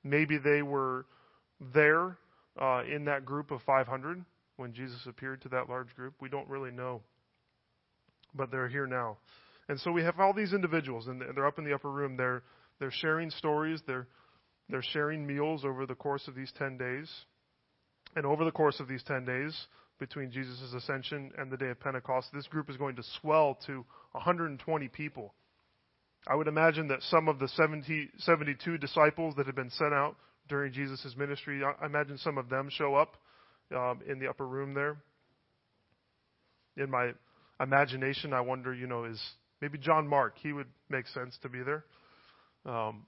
Maybe 0.03 0.37
they 0.37 0.61
were 0.61 1.05
there 1.73 2.17
uh, 2.59 2.83
in 2.83 3.05
that 3.05 3.25
group 3.25 3.51
of 3.51 3.61
500 3.63 4.23
when 4.57 4.73
Jesus 4.73 4.99
appeared 5.05 5.41
to 5.41 5.49
that 5.49 5.69
large 5.69 5.93
group. 5.95 6.15
We 6.19 6.29
don't 6.29 6.49
really 6.49 6.71
know. 6.71 7.01
But 8.33 8.51
they're 8.51 8.67
here 8.67 8.87
now. 8.87 9.17
And 9.69 9.79
so 9.79 9.91
we 9.91 10.03
have 10.03 10.19
all 10.19 10.33
these 10.33 10.53
individuals, 10.53 11.07
and 11.07 11.21
they're 11.21 11.47
up 11.47 11.59
in 11.59 11.65
the 11.65 11.73
upper 11.73 11.91
room. 11.91 12.17
They're, 12.17 12.43
they're 12.79 12.91
sharing 12.91 13.29
stories, 13.29 13.81
they're, 13.85 14.07
they're 14.69 14.81
sharing 14.81 15.25
meals 15.25 15.63
over 15.63 15.85
the 15.85 15.95
course 15.95 16.27
of 16.27 16.35
these 16.35 16.51
10 16.57 16.77
days. 16.77 17.09
And 18.15 18.25
over 18.25 18.43
the 18.43 18.51
course 18.51 18.79
of 18.79 18.87
these 18.87 19.03
10 19.03 19.25
days, 19.25 19.67
between 19.99 20.31
Jesus' 20.31 20.73
ascension 20.75 21.31
and 21.37 21.51
the 21.51 21.57
day 21.57 21.69
of 21.69 21.79
Pentecost, 21.79 22.29
this 22.33 22.47
group 22.47 22.69
is 22.69 22.75
going 22.75 22.95
to 22.95 23.03
swell 23.21 23.57
to 23.67 23.85
120 24.13 24.87
people. 24.89 25.33
I 26.27 26.35
would 26.35 26.47
imagine 26.47 26.87
that 26.89 27.01
some 27.03 27.27
of 27.27 27.39
the 27.39 27.47
70, 27.47 28.09
72 28.17 28.77
disciples 28.79 29.35
that 29.37 29.45
had 29.45 29.55
been 29.55 29.69
sent 29.69 29.93
out 29.93 30.15
during 30.49 30.73
Jesus' 30.73 31.15
ministry, 31.17 31.61
I 31.63 31.85
imagine 31.85 32.17
some 32.17 32.37
of 32.37 32.49
them 32.49 32.69
show 32.69 32.95
up 32.95 33.15
um, 33.75 34.01
in 34.07 34.19
the 34.19 34.27
upper 34.27 34.47
room 34.47 34.73
there. 34.73 34.97
In 36.77 36.89
my 36.89 37.11
imagination, 37.59 38.33
I 38.33 38.41
wonder, 38.41 38.73
you 38.73 38.87
know, 38.87 39.05
is 39.05 39.21
maybe 39.61 39.77
John 39.77 40.07
Mark, 40.07 40.35
he 40.41 40.51
would 40.51 40.67
make 40.89 41.07
sense 41.07 41.37
to 41.43 41.49
be 41.49 41.59
there. 41.63 41.85
Um, 42.65 43.05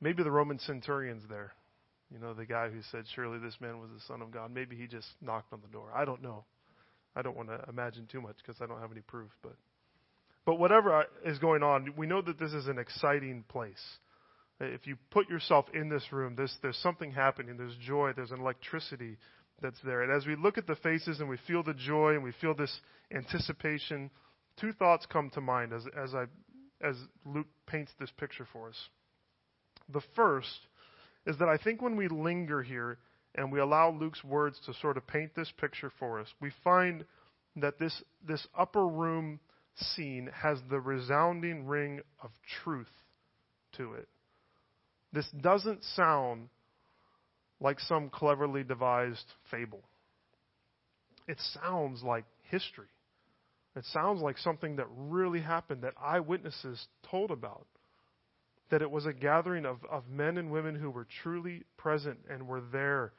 maybe 0.00 0.22
the 0.22 0.30
Roman 0.30 0.58
centurion's 0.58 1.22
there. 1.28 1.52
You 2.14 2.20
know, 2.20 2.32
the 2.32 2.46
guy 2.46 2.68
who 2.68 2.80
said, 2.92 3.04
Surely 3.14 3.38
this 3.38 3.56
man 3.60 3.80
was 3.80 3.90
the 3.92 4.00
Son 4.06 4.22
of 4.22 4.30
God. 4.30 4.52
Maybe 4.54 4.76
he 4.76 4.86
just 4.86 5.08
knocked 5.20 5.52
on 5.52 5.60
the 5.60 5.68
door. 5.68 5.88
I 5.94 6.04
don't 6.04 6.22
know. 6.22 6.44
I 7.16 7.22
don't 7.22 7.36
want 7.36 7.48
to 7.48 7.60
imagine 7.68 8.06
too 8.10 8.20
much 8.20 8.36
because 8.36 8.60
I 8.62 8.66
don't 8.66 8.80
have 8.80 8.92
any 8.92 9.00
proof, 9.00 9.30
but 9.42 9.56
but 10.44 10.56
whatever 10.56 11.04
is 11.24 11.38
going 11.38 11.62
on, 11.62 11.94
we 11.96 12.06
know 12.06 12.20
that 12.20 12.38
this 12.38 12.52
is 12.52 12.66
an 12.68 12.78
exciting 12.78 13.44
place. 13.48 13.82
If 14.60 14.86
you 14.86 14.96
put 15.10 15.28
yourself 15.28 15.66
in 15.72 15.88
this 15.88 16.04
room, 16.12 16.34
there's, 16.36 16.54
there's 16.62 16.76
something 16.76 17.10
happening. 17.10 17.56
There's 17.56 17.76
joy. 17.84 18.12
There's 18.14 18.30
an 18.30 18.40
electricity 18.40 19.16
that's 19.62 19.80
there. 19.84 20.02
And 20.02 20.12
as 20.12 20.26
we 20.26 20.36
look 20.36 20.58
at 20.58 20.66
the 20.66 20.76
faces 20.76 21.20
and 21.20 21.28
we 21.28 21.38
feel 21.46 21.62
the 21.62 21.74
joy 21.74 22.14
and 22.14 22.22
we 22.22 22.32
feel 22.40 22.54
this 22.54 22.78
anticipation, 23.14 24.10
two 24.60 24.72
thoughts 24.72 25.06
come 25.06 25.30
to 25.30 25.40
mind 25.40 25.72
as, 25.72 25.84
as, 25.98 26.14
I, 26.14 26.24
as 26.86 26.96
Luke 27.24 27.48
paints 27.66 27.92
this 27.98 28.10
picture 28.18 28.46
for 28.52 28.68
us. 28.68 28.76
The 29.88 30.02
first 30.14 30.58
is 31.26 31.38
that 31.38 31.48
I 31.48 31.56
think 31.56 31.80
when 31.80 31.96
we 31.96 32.08
linger 32.08 32.62
here 32.62 32.98
and 33.34 33.50
we 33.50 33.60
allow 33.60 33.90
Luke's 33.90 34.22
words 34.22 34.60
to 34.66 34.74
sort 34.74 34.96
of 34.96 35.06
paint 35.06 35.34
this 35.34 35.52
picture 35.60 35.90
for 35.98 36.20
us, 36.20 36.28
we 36.40 36.50
find 36.62 37.04
that 37.56 37.78
this, 37.78 38.02
this 38.26 38.46
upper 38.56 38.86
room 38.86 39.40
scene 39.76 40.30
has 40.34 40.58
the 40.70 40.80
resounding 40.80 41.66
ring 41.66 42.00
of 42.22 42.30
truth 42.62 42.90
to 43.76 43.94
it. 43.94 44.08
This 45.12 45.28
doesn't 45.40 45.82
sound 45.94 46.48
like 47.60 47.80
some 47.80 48.10
cleverly 48.10 48.64
devised 48.64 49.26
fable. 49.50 49.82
It 51.26 51.38
sounds 51.62 52.02
like 52.02 52.24
history. 52.50 52.88
It 53.76 53.84
sounds 53.86 54.20
like 54.20 54.38
something 54.38 54.76
that 54.76 54.86
really 54.96 55.40
happened 55.40 55.82
that 55.82 55.94
eyewitnesses 56.00 56.86
told 57.10 57.30
about. 57.30 57.66
That 58.70 58.82
it 58.82 58.90
was 58.90 59.06
a 59.06 59.12
gathering 59.12 59.66
of, 59.66 59.78
of 59.90 60.08
men 60.08 60.38
and 60.38 60.50
women 60.50 60.74
who 60.74 60.90
were 60.90 61.06
truly 61.22 61.62
present 61.76 62.18
and 62.30 62.46
were 62.46 62.62
there. 62.72 63.12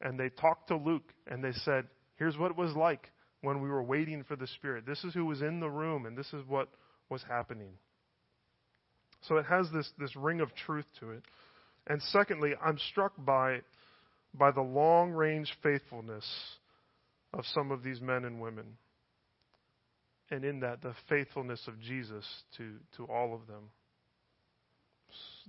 And 0.00 0.18
they 0.18 0.28
talked 0.28 0.68
to 0.68 0.76
Luke 0.76 1.12
and 1.26 1.42
they 1.42 1.52
said, 1.52 1.86
Here's 2.16 2.36
what 2.36 2.50
it 2.50 2.56
was 2.56 2.74
like 2.76 3.10
when 3.40 3.60
we 3.60 3.68
were 3.68 3.82
waiting 3.82 4.24
for 4.24 4.36
the 4.36 4.46
Spirit. 4.46 4.86
This 4.86 5.02
is 5.04 5.14
who 5.14 5.26
was 5.26 5.42
in 5.42 5.60
the 5.60 5.70
room, 5.70 6.06
and 6.06 6.16
this 6.16 6.32
is 6.32 6.42
what 6.46 6.68
was 7.08 7.22
happening. 7.28 7.72
So 9.28 9.36
it 9.36 9.46
has 9.46 9.66
this, 9.72 9.90
this 9.98 10.14
ring 10.16 10.40
of 10.40 10.54
truth 10.66 10.86
to 11.00 11.10
it. 11.10 11.22
And 11.86 12.00
secondly, 12.10 12.52
I'm 12.64 12.78
struck 12.90 13.12
by, 13.18 13.60
by 14.34 14.50
the 14.52 14.60
long 14.60 15.10
range 15.10 15.52
faithfulness 15.62 16.24
of 17.34 17.44
some 17.46 17.70
of 17.70 17.82
these 17.82 18.00
men 18.00 18.24
and 18.24 18.40
women. 18.40 18.76
And 20.30 20.44
in 20.44 20.60
that, 20.60 20.82
the 20.82 20.94
faithfulness 21.08 21.60
of 21.66 21.80
Jesus 21.80 22.24
to, 22.56 22.76
to 22.96 23.04
all 23.04 23.34
of 23.34 23.46
them. 23.46 23.70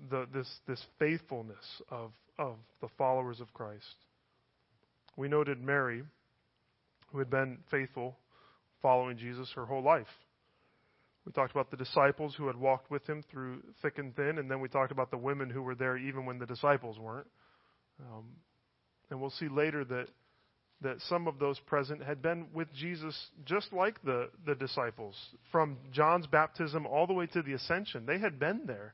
The, 0.09 0.27
this, 0.33 0.47
this 0.67 0.83
faithfulness 0.99 1.63
of, 1.89 2.11
of 2.37 2.55
the 2.81 2.87
followers 2.97 3.39
of 3.39 3.53
Christ. 3.53 3.95
We 5.15 5.27
noted 5.27 5.61
Mary, 5.61 6.03
who 7.11 7.19
had 7.19 7.29
been 7.29 7.59
faithful 7.69 8.17
following 8.81 9.17
Jesus 9.17 9.51
her 9.55 9.65
whole 9.65 9.83
life. 9.83 10.07
We 11.25 11.31
talked 11.31 11.51
about 11.51 11.71
the 11.71 11.77
disciples 11.77 12.35
who 12.35 12.47
had 12.47 12.57
walked 12.57 12.91
with 12.91 13.07
him 13.07 13.23
through 13.31 13.63
thick 13.81 13.97
and 13.97 14.15
thin, 14.15 14.39
and 14.39 14.51
then 14.51 14.59
we 14.59 14.67
talked 14.67 14.91
about 14.91 15.09
the 15.09 15.17
women 15.17 15.49
who 15.49 15.61
were 15.61 15.75
there 15.75 15.97
even 15.97 16.25
when 16.25 16.37
the 16.37 16.45
disciples 16.45 16.99
weren't. 16.99 17.27
Um, 17.99 18.25
and 19.09 19.21
we'll 19.21 19.29
see 19.29 19.47
later 19.47 19.85
that 19.85 20.07
that 20.83 20.97
some 21.07 21.27
of 21.27 21.39
those 21.39 21.57
present 21.61 22.03
had 22.03 22.21
been 22.21 22.45
with 22.53 22.71
Jesus 22.73 23.17
just 23.45 23.71
like 23.73 24.01
the, 24.03 24.29
the 24.45 24.53
disciples. 24.55 25.15
From 25.51 25.77
John's 25.91 26.27
baptism 26.27 26.85
all 26.85 27.07
the 27.07 27.13
way 27.13 27.25
to 27.27 27.41
the 27.41 27.53
ascension, 27.53 28.05
they 28.05 28.19
had 28.19 28.37
been 28.37 28.61
there. 28.67 28.93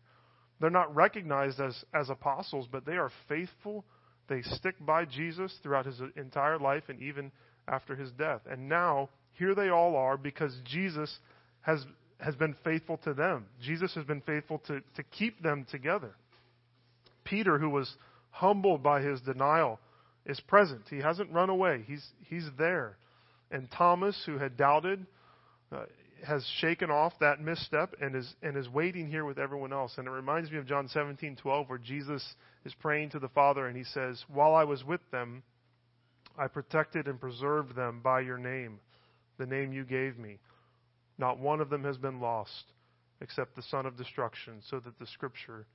They're 0.59 0.69
not 0.69 0.93
recognized 0.95 1.59
as, 1.59 1.83
as 1.93 2.09
apostles, 2.09 2.67
but 2.71 2.85
they 2.85 2.97
are 2.97 3.11
faithful. 3.27 3.85
They 4.27 4.41
stick 4.41 4.75
by 4.79 5.05
Jesus 5.05 5.53
throughout 5.63 5.85
his 5.85 6.01
entire 6.15 6.59
life 6.59 6.83
and 6.89 7.01
even 7.01 7.31
after 7.67 7.95
his 7.95 8.11
death. 8.11 8.41
And 8.49 8.67
now, 8.67 9.09
here 9.33 9.55
they 9.55 9.69
all 9.69 9.95
are 9.95 10.17
because 10.17 10.55
Jesus 10.65 11.17
has 11.61 11.85
has 12.19 12.35
been 12.35 12.55
faithful 12.63 12.97
to 12.97 13.13
them. 13.13 13.45
Jesus 13.61 13.93
has 13.95 14.03
been 14.03 14.21
faithful 14.21 14.59
to, 14.67 14.81
to 14.95 15.03
keep 15.03 15.41
them 15.41 15.65
together. 15.71 16.15
Peter, 17.23 17.57
who 17.57 17.69
was 17.69 17.95
humbled 18.31 18.83
by 18.83 19.01
his 19.01 19.21
denial, 19.21 19.79
is 20.25 20.39
present. 20.41 20.81
He 20.89 20.97
hasn't 20.97 21.31
run 21.31 21.49
away, 21.49 21.83
he's, 21.87 22.05
he's 22.25 22.47
there. 22.57 22.97
And 23.51 23.69
Thomas, 23.71 24.21
who 24.25 24.37
had 24.37 24.57
doubted, 24.57 25.05
uh, 25.71 25.83
has 26.23 26.45
shaken 26.59 26.89
off 26.91 27.13
that 27.19 27.41
misstep 27.41 27.95
and 28.01 28.15
is, 28.15 28.33
and 28.41 28.57
is 28.57 28.67
waiting 28.69 29.09
here 29.09 29.25
with 29.25 29.39
everyone 29.39 29.73
else. 29.73 29.93
And 29.97 30.07
it 30.07 30.11
reminds 30.11 30.51
me 30.51 30.57
of 30.57 30.67
John 30.67 30.87
17 30.87 31.35
12, 31.37 31.69
where 31.69 31.77
Jesus 31.77 32.23
is 32.65 32.73
praying 32.79 33.11
to 33.11 33.19
the 33.19 33.29
Father 33.29 33.67
and 33.67 33.77
he 33.77 33.83
says, 33.83 34.23
While 34.27 34.55
I 34.55 34.63
was 34.63 34.83
with 34.83 35.01
them, 35.11 35.43
I 36.37 36.47
protected 36.47 37.07
and 37.07 37.19
preserved 37.19 37.75
them 37.75 38.01
by 38.03 38.21
your 38.21 38.37
name, 38.37 38.79
the 39.37 39.45
name 39.45 39.73
you 39.73 39.83
gave 39.83 40.17
me. 40.17 40.39
Not 41.17 41.39
one 41.39 41.59
of 41.59 41.69
them 41.69 41.83
has 41.83 41.97
been 41.97 42.19
lost 42.19 42.71
except 43.21 43.55
the 43.55 43.63
son 43.63 43.85
of 43.85 43.97
destruction, 43.97 44.61
so 44.69 44.79
that 44.79 44.97
the 44.97 45.07
scripture 45.07 45.67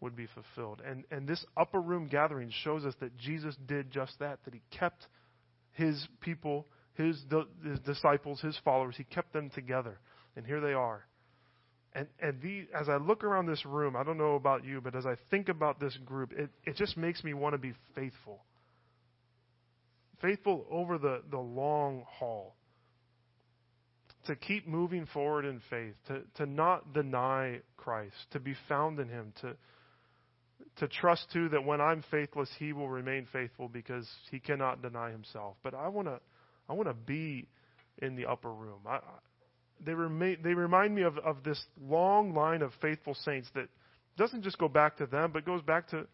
would 0.00 0.14
be 0.14 0.28
fulfilled. 0.34 0.82
And, 0.86 1.04
and 1.10 1.26
this 1.26 1.44
upper 1.56 1.80
room 1.80 2.08
gathering 2.08 2.50
shows 2.62 2.84
us 2.84 2.94
that 3.00 3.16
Jesus 3.16 3.56
did 3.66 3.90
just 3.90 4.18
that, 4.18 4.38
that 4.44 4.52
he 4.52 4.60
kept 4.70 5.06
his 5.72 6.06
people, 6.20 6.66
his, 6.94 7.22
his 7.64 7.80
disciples, 7.80 8.40
his 8.40 8.58
followers, 8.64 8.94
he 8.96 9.04
kept 9.04 9.32
them 9.32 9.50
together. 9.50 9.98
And 10.36 10.46
here 10.46 10.60
they 10.60 10.72
are. 10.72 11.04
And, 11.92 12.08
and 12.20 12.40
the, 12.42 12.66
as 12.78 12.88
I 12.88 12.96
look 12.96 13.22
around 13.22 13.46
this 13.46 13.64
room, 13.64 13.94
I 13.96 14.02
don't 14.02 14.18
know 14.18 14.34
about 14.34 14.64
you, 14.64 14.80
but 14.80 14.96
as 14.96 15.06
I 15.06 15.14
think 15.30 15.48
about 15.48 15.78
this 15.78 15.96
group, 16.04 16.32
it, 16.32 16.50
it 16.64 16.76
just 16.76 16.96
makes 16.96 17.22
me 17.22 17.34
want 17.34 17.54
to 17.54 17.58
be 17.58 17.72
faithful. 17.94 18.42
Faithful 20.20 20.66
over 20.70 20.98
the, 20.98 21.22
the 21.30 21.38
long 21.38 22.04
haul 22.08 22.56
to 24.26 24.34
keep 24.34 24.66
moving 24.66 25.06
forward 25.12 25.44
in 25.44 25.60
faith, 25.70 25.94
to, 26.08 26.22
to 26.36 26.46
not 26.46 26.92
deny 26.92 27.60
Christ, 27.76 28.14
to 28.32 28.40
be 28.40 28.54
found 28.68 28.98
in 28.98 29.08
Him, 29.08 29.32
to, 29.42 29.54
to 30.76 30.88
trust 30.88 31.26
too 31.32 31.48
that 31.50 31.64
when 31.64 31.80
I'm 31.80 32.02
faithless, 32.10 32.48
He 32.58 32.72
will 32.72 32.88
remain 32.88 33.26
faithful 33.32 33.68
because 33.68 34.08
He 34.30 34.40
cannot 34.40 34.82
deny 34.82 35.10
Himself. 35.10 35.56
But 35.62 35.74
I 35.74 35.88
want 35.88 36.08
to, 36.08 36.20
I 36.68 36.72
want 36.72 36.88
to 36.88 36.94
be 36.94 37.48
in 37.98 38.16
the 38.16 38.26
upper 38.26 38.52
room. 38.52 38.80
I, 38.86 39.00
they 39.84 39.92
they 40.42 40.54
remind 40.54 40.94
me 40.94 41.02
of, 41.02 41.18
of 41.18 41.42
this 41.44 41.62
long 41.80 42.34
line 42.34 42.62
of 42.62 42.72
faithful 42.80 43.14
saints 43.14 43.48
that 43.54 43.68
doesn't 44.16 44.42
just 44.42 44.58
go 44.58 44.68
back 44.68 44.96
to 44.98 45.06
them, 45.06 45.30
but 45.32 45.44
goes 45.44 45.62
back 45.62 45.88
to, 45.88 46.06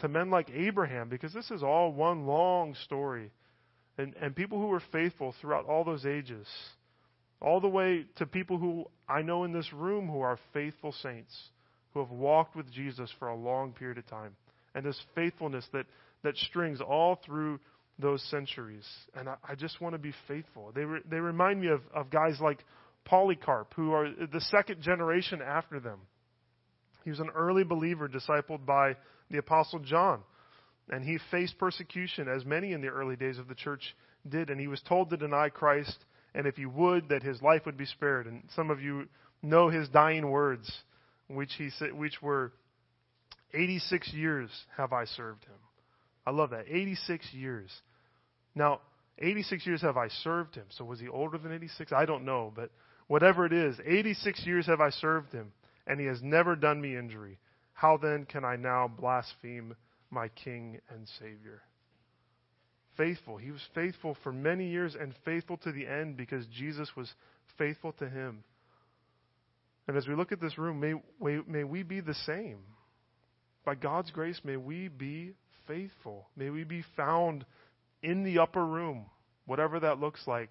to 0.00 0.08
men 0.08 0.30
like 0.30 0.50
Abraham 0.54 1.08
because 1.08 1.32
this 1.32 1.50
is 1.50 1.62
all 1.62 1.92
one 1.92 2.26
long 2.26 2.74
story. 2.84 3.30
And, 3.98 4.14
and 4.20 4.34
people 4.34 4.58
who 4.58 4.68
were 4.68 4.82
faithful 4.92 5.34
throughout 5.40 5.66
all 5.66 5.84
those 5.84 6.06
ages 6.06 6.46
all 7.42 7.60
the 7.60 7.68
way 7.68 8.04
to 8.16 8.26
people 8.26 8.58
who 8.58 8.84
I 9.08 9.22
know 9.22 9.44
in 9.44 9.52
this 9.52 9.72
room 9.72 10.08
who 10.08 10.20
are 10.20 10.38
faithful 10.52 10.92
saints, 10.92 11.34
who 11.92 12.00
have 12.00 12.10
walked 12.10 12.54
with 12.54 12.70
Jesus 12.70 13.10
for 13.18 13.28
a 13.28 13.36
long 13.36 13.72
period 13.72 13.98
of 13.98 14.06
time. 14.06 14.36
And 14.74 14.84
this 14.84 15.00
faithfulness 15.14 15.66
that, 15.72 15.86
that 16.22 16.36
strings 16.36 16.80
all 16.80 17.18
through 17.24 17.58
those 18.00 18.22
centuries. 18.30 18.86
And 19.14 19.28
I, 19.28 19.36
I 19.48 19.54
just 19.54 19.80
want 19.80 19.94
to 19.94 19.98
be 19.98 20.12
faithful. 20.26 20.72
They, 20.74 20.84
re, 20.84 21.00
they 21.08 21.18
remind 21.18 21.60
me 21.60 21.68
of, 21.68 21.82
of 21.94 22.10
guys 22.10 22.38
like 22.40 22.64
Polycarp, 23.04 23.74
who 23.74 23.92
are 23.92 24.08
the 24.10 24.40
second 24.40 24.82
generation 24.82 25.40
after 25.42 25.80
them. 25.80 26.00
He 27.04 27.10
was 27.10 27.20
an 27.20 27.30
early 27.34 27.64
believer 27.64 28.08
discipled 28.08 28.66
by 28.66 28.96
the 29.30 29.38
Apostle 29.38 29.78
John. 29.80 30.20
And 30.90 31.04
he 31.04 31.18
faced 31.30 31.56
persecution, 31.58 32.28
as 32.28 32.44
many 32.44 32.72
in 32.72 32.80
the 32.80 32.88
early 32.88 33.16
days 33.16 33.38
of 33.38 33.48
the 33.48 33.54
church 33.54 33.94
did. 34.28 34.50
And 34.50 34.60
he 34.60 34.66
was 34.66 34.82
told 34.82 35.10
to 35.10 35.16
deny 35.16 35.48
Christ 35.48 35.96
and 36.34 36.46
if 36.46 36.56
he 36.56 36.66
would, 36.66 37.08
that 37.08 37.22
his 37.22 37.42
life 37.42 37.62
would 37.66 37.76
be 37.76 37.86
spared. 37.86 38.26
And 38.26 38.42
some 38.54 38.70
of 38.70 38.80
you 38.80 39.08
know 39.42 39.68
his 39.68 39.88
dying 39.88 40.30
words, 40.30 40.70
which 41.28 41.52
he 41.58 41.70
said, 41.70 41.92
which 41.92 42.22
were, 42.22 42.52
86 43.52 44.12
years 44.12 44.48
have 44.76 44.92
I 44.92 45.06
served 45.06 45.44
him. 45.44 45.58
I 46.24 46.30
love 46.30 46.50
that. 46.50 46.66
86 46.68 47.26
years. 47.32 47.70
Now, 48.54 48.80
86 49.18 49.66
years 49.66 49.82
have 49.82 49.96
I 49.96 50.08
served 50.08 50.54
him. 50.54 50.66
So 50.70 50.84
was 50.84 51.00
he 51.00 51.08
older 51.08 51.38
than 51.38 51.52
86? 51.52 51.92
I 51.92 52.06
don't 52.06 52.24
know, 52.24 52.52
but 52.54 52.70
whatever 53.06 53.46
it 53.46 53.52
is, 53.52 53.76
86 53.84 54.44
years 54.46 54.66
have 54.66 54.80
I 54.80 54.90
served 54.90 55.32
him, 55.32 55.52
and 55.86 56.00
he 56.00 56.06
has 56.06 56.20
never 56.22 56.56
done 56.56 56.80
me 56.80 56.96
injury. 56.96 57.38
How 57.72 57.96
then 57.96 58.24
can 58.24 58.44
I 58.44 58.56
now 58.56 58.88
blaspheme 58.88 59.74
my 60.10 60.28
King 60.28 60.80
and 60.90 61.06
Savior? 61.18 61.62
faithful. 63.00 63.38
He 63.38 63.50
was 63.50 63.62
faithful 63.74 64.16
for 64.22 64.30
many 64.30 64.68
years 64.68 64.94
and 64.98 65.14
faithful 65.24 65.56
to 65.58 65.72
the 65.72 65.86
end 65.86 66.18
because 66.18 66.44
Jesus 66.46 66.90
was 66.94 67.10
faithful 67.56 67.92
to 67.92 68.08
him. 68.08 68.44
And 69.88 69.96
as 69.96 70.06
we 70.06 70.14
look 70.14 70.32
at 70.32 70.40
this 70.40 70.58
room, 70.58 70.80
may, 70.80 70.94
may 71.46 71.64
we 71.64 71.82
be 71.82 72.00
the 72.00 72.14
same. 72.14 72.58
By 73.64 73.74
God's 73.74 74.10
grace, 74.10 74.40
may 74.44 74.56
we 74.56 74.88
be 74.88 75.32
faithful. 75.66 76.28
May 76.36 76.50
we 76.50 76.64
be 76.64 76.84
found 76.94 77.46
in 78.02 78.24
the 78.24 78.38
upper 78.38 78.64
room, 78.64 79.06
whatever 79.46 79.80
that 79.80 79.98
looks 79.98 80.26
like. 80.26 80.50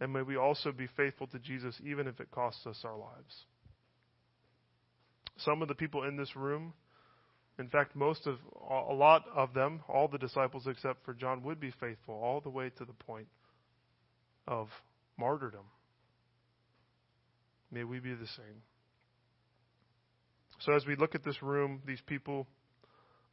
And 0.00 0.12
may 0.12 0.22
we 0.22 0.36
also 0.36 0.70
be 0.70 0.86
faithful 0.96 1.26
to 1.28 1.38
Jesus, 1.38 1.74
even 1.84 2.06
if 2.06 2.20
it 2.20 2.30
costs 2.30 2.66
us 2.66 2.80
our 2.84 2.96
lives. 2.96 3.44
Some 5.38 5.62
of 5.62 5.68
the 5.68 5.74
people 5.74 6.04
in 6.04 6.16
this 6.16 6.36
room 6.36 6.72
in 7.58 7.68
fact, 7.68 7.96
most 7.96 8.26
of 8.26 8.38
a 8.70 8.94
lot 8.94 9.24
of 9.34 9.52
them, 9.52 9.82
all 9.88 10.06
the 10.06 10.18
disciples 10.18 10.66
except 10.68 11.04
for 11.04 11.12
John, 11.12 11.42
would 11.42 11.58
be 11.58 11.72
faithful 11.80 12.14
all 12.14 12.40
the 12.40 12.50
way 12.50 12.70
to 12.78 12.84
the 12.84 12.92
point 12.92 13.26
of 14.46 14.68
martyrdom. 15.18 15.64
May 17.72 17.82
we 17.82 17.98
be 17.98 18.14
the 18.14 18.26
same. 18.28 18.62
So, 20.60 20.72
as 20.72 20.86
we 20.86 20.94
look 20.94 21.14
at 21.14 21.24
this 21.24 21.42
room, 21.42 21.82
these 21.84 22.00
people, 22.06 22.46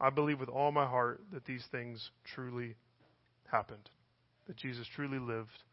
I 0.02 0.10
believe 0.10 0.40
with 0.40 0.50
all 0.50 0.72
my 0.72 0.86
heart 0.88 1.22
that 1.32 1.46
these 1.46 1.66
things 1.72 2.10
truly 2.34 2.76
happened. 3.52 3.90
That 4.48 4.58
Jesus 4.58 4.88
truly 4.96 5.20
lived, 5.20 5.64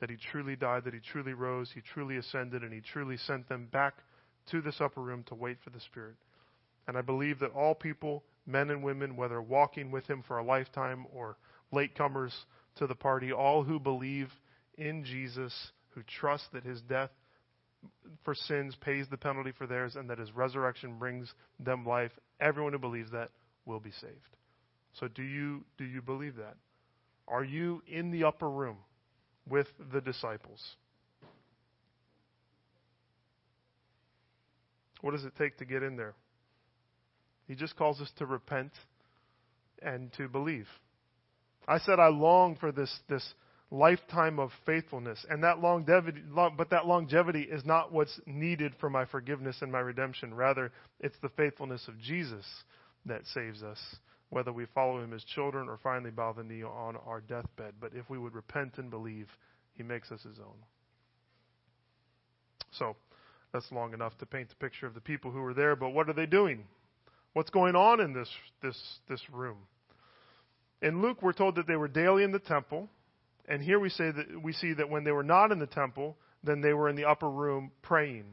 that 0.00 0.10
he 0.10 0.16
truly 0.30 0.56
died, 0.56 0.84
that 0.84 0.94
he 0.94 1.00
truly 1.00 1.32
rose, 1.32 1.70
he 1.74 1.80
truly 1.80 2.16
ascended, 2.16 2.62
and 2.62 2.72
he 2.72 2.80
truly 2.80 3.16
sent 3.16 3.48
them 3.48 3.68
back 3.72 3.94
to 4.50 4.60
this 4.60 4.80
upper 4.80 5.00
room 5.00 5.24
to 5.28 5.34
wait 5.34 5.58
for 5.62 5.70
the 5.70 5.80
Spirit. 5.80 6.16
And 6.86 6.96
I 6.96 7.02
believe 7.02 7.38
that 7.40 7.52
all 7.52 7.74
people, 7.74 8.24
men 8.46 8.70
and 8.70 8.82
women, 8.82 9.16
whether 9.16 9.40
walking 9.42 9.90
with 9.90 10.06
him 10.06 10.22
for 10.26 10.38
a 10.38 10.44
lifetime 10.44 11.06
or 11.14 11.36
latecomers 11.72 12.32
to 12.76 12.86
the 12.86 12.94
party, 12.94 13.32
all 13.32 13.62
who 13.62 13.78
believe 13.78 14.30
in 14.76 15.04
Jesus, 15.04 15.52
who 15.90 16.02
trust 16.02 16.44
that 16.52 16.64
his 16.64 16.80
death 16.82 17.10
for 18.24 18.34
sins 18.34 18.74
pays 18.80 19.06
the 19.10 19.16
penalty 19.16 19.52
for 19.56 19.66
theirs 19.66 19.96
and 19.96 20.08
that 20.10 20.18
his 20.18 20.32
resurrection 20.32 20.98
brings 20.98 21.32
them 21.60 21.84
life, 21.84 22.12
everyone 22.40 22.72
who 22.72 22.78
believes 22.78 23.10
that 23.12 23.30
will 23.66 23.80
be 23.80 23.92
saved. 24.00 24.36
So 24.94 25.08
do 25.08 25.22
you 25.22 25.64
do 25.76 25.84
you 25.84 26.02
believe 26.02 26.36
that? 26.36 26.56
Are 27.28 27.44
you 27.44 27.82
in 27.86 28.10
the 28.10 28.24
upper 28.24 28.48
room 28.48 28.78
with 29.48 29.66
the 29.92 30.00
disciples? 30.00 30.60
What 35.00 35.12
does 35.12 35.24
it 35.24 35.34
take 35.38 35.58
to 35.58 35.64
get 35.64 35.82
in 35.82 35.96
there? 35.96 36.14
He 37.46 37.54
just 37.54 37.76
calls 37.76 38.00
us 38.00 38.10
to 38.18 38.26
repent 38.26 38.72
and 39.80 40.12
to 40.14 40.28
believe. 40.28 40.66
I 41.66 41.78
said 41.78 42.00
I 42.00 42.08
long 42.08 42.56
for 42.56 42.72
this, 42.72 42.92
this 43.08 43.34
lifetime 43.70 44.38
of 44.38 44.50
faithfulness, 44.64 45.24
and 45.28 45.44
that 45.44 45.60
longevity, 45.60 46.22
but 46.34 46.70
that 46.70 46.86
longevity 46.86 47.42
is 47.42 47.64
not 47.64 47.92
what's 47.92 48.18
needed 48.26 48.72
for 48.80 48.88
my 48.88 49.04
forgiveness 49.04 49.58
and 49.60 49.70
my 49.70 49.80
redemption. 49.80 50.34
Rather, 50.34 50.72
it's 51.00 51.16
the 51.22 51.28
faithfulness 51.30 51.86
of 51.88 51.98
Jesus 52.00 52.44
that 53.06 53.26
saves 53.34 53.62
us, 53.62 53.78
whether 54.30 54.52
we 54.52 54.66
follow 54.74 55.02
him 55.02 55.12
as 55.12 55.24
children 55.24 55.68
or 55.68 55.78
finally 55.82 56.10
bow 56.10 56.32
the 56.32 56.42
knee 56.42 56.62
on 56.62 56.96
our 57.06 57.20
deathbed. 57.20 57.74
But 57.80 57.92
if 57.94 58.08
we 58.10 58.18
would 58.18 58.34
repent 58.34 58.78
and 58.78 58.90
believe, 58.90 59.28
he 59.74 59.82
makes 59.82 60.10
us 60.10 60.22
his 60.22 60.38
own. 60.38 60.56
So, 62.72 62.96
that's 63.52 63.70
long 63.72 63.94
enough 63.94 64.16
to 64.18 64.26
paint 64.26 64.50
the 64.50 64.56
picture 64.56 64.86
of 64.86 64.94
the 64.94 65.00
people 65.00 65.30
who 65.30 65.40
were 65.40 65.54
there, 65.54 65.74
but 65.74 65.90
what 65.90 66.08
are 66.08 66.12
they 66.14 66.26
doing? 66.26 66.64
What's 67.32 67.50
going 67.50 67.76
on 67.76 68.00
in 68.00 68.12
this, 68.12 68.28
this, 68.62 68.78
this 69.08 69.22
room? 69.32 69.58
In 70.82 71.00
Luke, 71.00 71.22
we're 71.22 71.32
told 71.32 71.56
that 71.56 71.66
they 71.66 71.76
were 71.76 71.88
daily 71.88 72.24
in 72.24 72.32
the 72.32 72.38
temple, 72.38 72.88
and 73.48 73.62
here 73.62 73.80
we 73.80 73.88
say 73.88 74.10
that 74.10 74.42
we 74.42 74.52
see 74.52 74.74
that 74.74 74.90
when 74.90 75.04
they 75.04 75.12
were 75.12 75.22
not 75.22 75.50
in 75.50 75.58
the 75.58 75.66
temple, 75.66 76.16
then 76.44 76.60
they 76.60 76.74
were 76.74 76.88
in 76.88 76.96
the 76.96 77.06
upper 77.06 77.30
room 77.30 77.72
praying. 77.82 78.24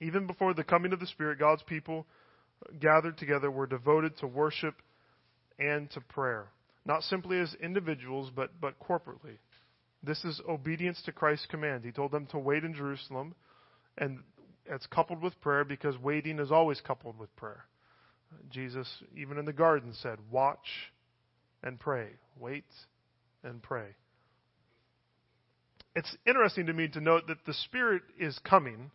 Even 0.00 0.26
before 0.26 0.54
the 0.54 0.64
coming 0.64 0.92
of 0.92 1.00
the 1.00 1.06
Spirit, 1.06 1.38
God's 1.38 1.62
people 1.64 2.06
gathered 2.80 3.18
together 3.18 3.50
were 3.50 3.66
devoted 3.66 4.16
to 4.18 4.26
worship 4.26 4.74
and 5.58 5.90
to 5.90 6.00
prayer, 6.00 6.48
not 6.84 7.02
simply 7.02 7.40
as 7.40 7.54
individuals, 7.62 8.30
but, 8.34 8.60
but 8.60 8.78
corporately. 8.80 9.38
This 10.02 10.24
is 10.24 10.40
obedience 10.48 11.02
to 11.06 11.12
Christ's 11.12 11.46
command. 11.46 11.84
He 11.84 11.90
told 11.90 12.12
them 12.12 12.26
to 12.26 12.38
wait 12.38 12.64
in 12.64 12.74
Jerusalem, 12.74 13.34
and 13.96 14.20
it's 14.66 14.86
coupled 14.86 15.22
with 15.22 15.40
prayer 15.40 15.64
because 15.64 15.98
waiting 15.98 16.38
is 16.38 16.52
always 16.52 16.80
coupled 16.80 17.18
with 17.18 17.34
prayer. 17.36 17.64
Jesus, 18.50 18.88
even 19.16 19.38
in 19.38 19.44
the 19.44 19.52
garden, 19.52 19.94
said, 20.02 20.18
Watch 20.30 20.92
and 21.62 21.80
pray. 21.80 22.08
Wait 22.38 22.64
and 23.42 23.62
pray. 23.62 23.96
It's 25.96 26.14
interesting 26.26 26.66
to 26.66 26.72
me 26.72 26.88
to 26.88 27.00
note 27.00 27.26
that 27.28 27.44
the 27.44 27.54
Spirit 27.54 28.02
is 28.20 28.38
coming, 28.48 28.90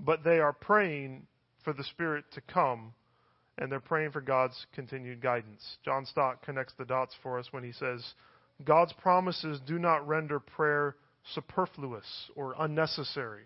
but 0.00 0.24
they 0.24 0.38
are 0.38 0.52
praying 0.52 1.26
for 1.64 1.72
the 1.72 1.84
Spirit 1.84 2.24
to 2.32 2.40
come, 2.40 2.94
and 3.58 3.70
they're 3.70 3.80
praying 3.80 4.12
for 4.12 4.20
God's 4.20 4.66
continued 4.74 5.20
guidance. 5.20 5.78
John 5.84 6.06
Stott 6.06 6.42
connects 6.42 6.74
the 6.78 6.84
dots 6.84 7.14
for 7.22 7.38
us 7.38 7.48
when 7.50 7.64
he 7.64 7.72
says, 7.72 8.04
God's 8.62 8.92
promises 8.92 9.60
do 9.66 9.78
not 9.78 10.06
render 10.06 10.38
prayer 10.38 10.96
superfluous 11.32 12.30
or 12.36 12.54
unnecessary. 12.58 13.44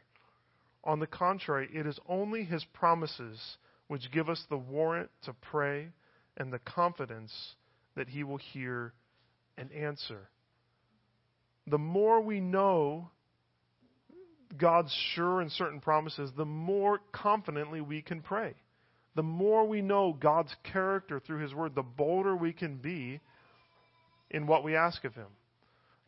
On 0.84 1.00
the 1.00 1.06
contrary, 1.06 1.68
it 1.72 1.86
is 1.86 1.98
only 2.08 2.44
His 2.44 2.64
promises 2.72 3.40
which 3.88 4.10
give 4.12 4.28
us 4.28 4.42
the 4.48 4.56
warrant 4.56 5.10
to 5.24 5.32
pray 5.32 5.88
and 6.36 6.52
the 6.52 6.58
confidence 6.60 7.32
that 7.96 8.08
He 8.08 8.22
will 8.22 8.38
hear 8.38 8.92
and 9.56 9.72
answer. 9.72 10.28
The 11.66 11.78
more 11.78 12.20
we 12.20 12.40
know 12.40 13.10
God's 14.56 14.92
sure 15.14 15.40
and 15.40 15.52
certain 15.52 15.80
promises, 15.80 16.30
the 16.36 16.44
more 16.44 17.00
confidently 17.12 17.80
we 17.80 18.02
can 18.02 18.22
pray. 18.22 18.54
The 19.14 19.22
more 19.22 19.66
we 19.66 19.82
know 19.82 20.16
God's 20.18 20.54
character 20.72 21.20
through 21.20 21.40
His 21.40 21.54
Word, 21.54 21.74
the 21.74 21.82
bolder 21.82 22.36
we 22.36 22.52
can 22.52 22.76
be 22.76 23.20
in 24.30 24.46
what 24.46 24.64
we 24.64 24.76
ask 24.76 25.04
of 25.04 25.14
Him. 25.14 25.26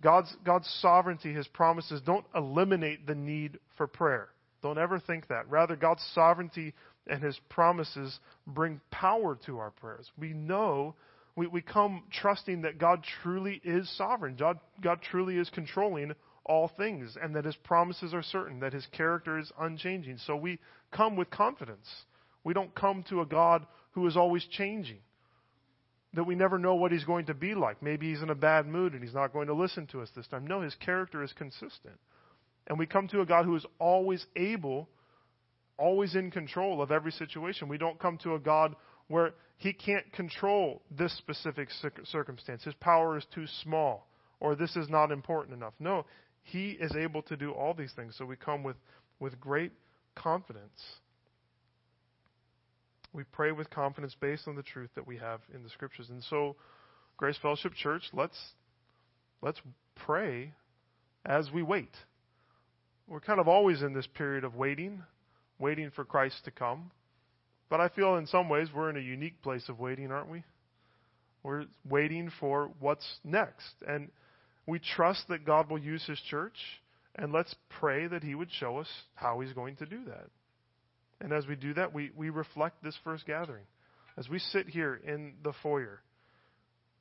God's, 0.03 0.35
God's 0.45 0.69
sovereignty, 0.81 1.33
His 1.33 1.49
promises, 1.49 2.01
don't 2.07 2.25
eliminate 2.35 3.07
the 3.07 3.15
need 3.15 3.59
for 3.77 3.87
prayer. 3.87 4.29
Don't 4.63 4.79
ever 4.79 4.99
think 5.01 5.29
that. 5.29 5.51
Rather, 5.51 5.77
God's 5.77 6.05
sovereignty 6.15 6.75
and 7.07 7.23
His 7.23 7.39
promises 7.49 8.19
bring 8.47 8.81
power 8.91 9.39
to 9.47 9.59
our 9.59 9.71
prayers. 9.71 10.11
We 10.19 10.33
know, 10.33 10.95
we, 11.37 11.47
we 11.47 11.61
come 11.63 12.05
trusting 12.13 12.63
that 12.63 12.79
God 12.79 13.05
truly 13.23 13.61
is 13.65 13.91
sovereign. 13.97 14.37
God, 14.39 14.59
God 14.81 15.01
truly 15.11 15.37
is 15.37 15.51
controlling 15.51 16.13
all 16.51 16.71
things, 16.77 17.17
and 17.23 17.37
that 17.37 17.45
His 17.45 17.57
promises 17.57 18.13
are 18.13 18.23
certain, 18.23 18.61
that 18.61 18.73
His 18.73 18.87
character 18.87 19.39
is 19.39 19.51
unchanging. 19.59 20.19
So 20.27 20.37
we 20.37 20.59
come 20.91 21.17
with 21.17 21.31
confidence. 21.31 21.89
We 22.43 22.55
don't 22.55 22.75
come 22.75 23.05
to 23.09 23.21
a 23.21 23.27
God 23.27 23.67
who 23.93 24.07
is 24.07 24.17
always 24.17 24.45
changing 24.51 24.99
that 26.15 26.25
we 26.25 26.35
never 26.35 26.59
know 26.59 26.75
what 26.75 26.91
he's 26.91 27.05
going 27.05 27.27
to 27.27 27.35
be 27.35 27.55
like. 27.55 27.83
Maybe 27.83 28.11
he's 28.11 28.23
in 28.23 28.31
a 28.31 28.35
bad 28.35 28.67
mood 28.67 28.95
and 28.95 29.03
he's 29.03 29.15
not 29.15 29.33
going 29.33 29.47
to 29.47 29.55
listen 29.55 29.87
to 29.89 30.01
us 30.01 30.09
this 30.17 30.27
time. 30.27 30.47
No, 30.47 30.61
his 30.61 30.75
character 30.75 31.23
is 31.23 31.33
consistent. 31.33 31.99
And 32.67 32.79
we 32.79 32.87
come 32.87 33.07
to 33.09 33.21
a 33.21 33.27
God 33.27 33.45
who 33.45 33.55
is 33.55 33.65
always 33.79 34.27
able, 34.37 34.89
always 35.79 36.15
in 36.15 36.31
control 36.31 36.83
of 36.83 36.91
every 36.91 37.13
situation. 37.13 37.69
We 37.69 37.79
don't 37.79 37.99
come 37.99 38.19
to 38.25 38.35
a 38.35 38.41
God 38.41 38.75
where 39.07 39.35
he 39.57 39.73
can't 39.73 40.13
control 40.13 40.83
this 40.91 41.17
specific 41.17 41.69
circumstance. 42.05 42.65
His 42.65 42.75
power 42.75 43.17
is 43.17 43.25
too 43.33 43.47
small 43.63 44.09
or 44.41 44.55
this 44.55 44.75
is 44.75 44.89
not 44.89 45.13
important 45.13 45.57
enough. 45.57 45.75
No, 45.79 46.07
he 46.43 46.71
is 46.71 46.95
able 46.97 47.23
to 47.23 47.37
do 47.37 47.53
all 47.53 47.75
these 47.75 47.93
things. 47.95 48.15
So 48.17 48.25
we 48.25 48.37
come 48.37 48.63
with, 48.63 48.77
with 49.19 49.41
great 49.41 49.73
confidence. 50.15 50.81
We 53.13 53.25
pray 53.25 53.53
with 53.53 53.71
confidence 53.71 54.15
based 54.21 54.47
on 54.47 54.55
the 54.55 54.63
truth 54.63 54.91
that 54.95 55.07
we 55.07 55.17
have 55.17 55.41
in 55.55 55.63
the 55.63 55.71
scriptures. 55.71 56.07
And 56.11 56.23
so, 56.25 56.57
Grace 57.17 57.37
Fellowship 57.43 57.75
Church, 57.75 58.03
let's 58.13 58.39
let's 59.43 59.61
pray 60.07 60.53
as 61.27 61.51
we 61.53 61.63
wait. 61.63 61.91
We're 63.09 63.21
kind 63.21 63.41
of 63.41 63.49
always 63.49 63.83
in 63.83 63.93
this 63.93 64.07
period 64.07 64.45
of 64.45 64.55
waiting, 64.55 65.03
waiting 65.59 65.91
for 65.91 66.05
Christ 66.05 66.45
to 66.45 66.51
come. 66.51 66.93
But 67.69 67.81
I 67.81 67.89
feel 67.89 68.17
in 68.17 68.27
some 68.27 68.49
ways 68.49 68.69
we're 68.75 68.91
in 68.91 68.97
a 68.97 69.01
unique 69.01 69.43
place 69.43 69.69
of 69.69 69.81
waiting, 69.81 70.13
aren't 70.13 70.31
we? 70.31 70.45
We're 71.43 71.65
waiting 71.89 72.31
for 72.39 72.71
what's 72.79 73.07
next. 73.25 73.75
And 73.87 74.11
we 74.71 74.79
trust 74.79 75.25
that 75.29 75.45
God 75.45 75.69
will 75.71 75.79
use 75.79 76.05
His 76.07 76.21
church, 76.31 76.57
and 77.17 77.33
let's 77.33 77.55
pray 77.81 78.07
that 78.07 78.23
He 78.23 78.35
would 78.35 78.51
show 78.53 78.79
us 78.79 78.89
how 79.15 79.41
He's 79.41 79.53
going 79.53 79.77
to 79.77 79.87
do 79.87 80.05
that. 80.07 80.29
And 81.21 81.33
as 81.33 81.47
we 81.47 81.57
do 81.57 81.75
that, 81.75 81.93
we, 81.93 82.11
we 82.17 82.31
reflect 82.31 82.83
this 82.83 82.97
first 83.05 83.27
gathering. 83.27 83.65
As 84.17 84.29
we 84.29 84.39
sit 84.39 84.69
here 84.69 85.01
in 85.07 85.35
the 85.43 85.53
foyer, 85.63 86.01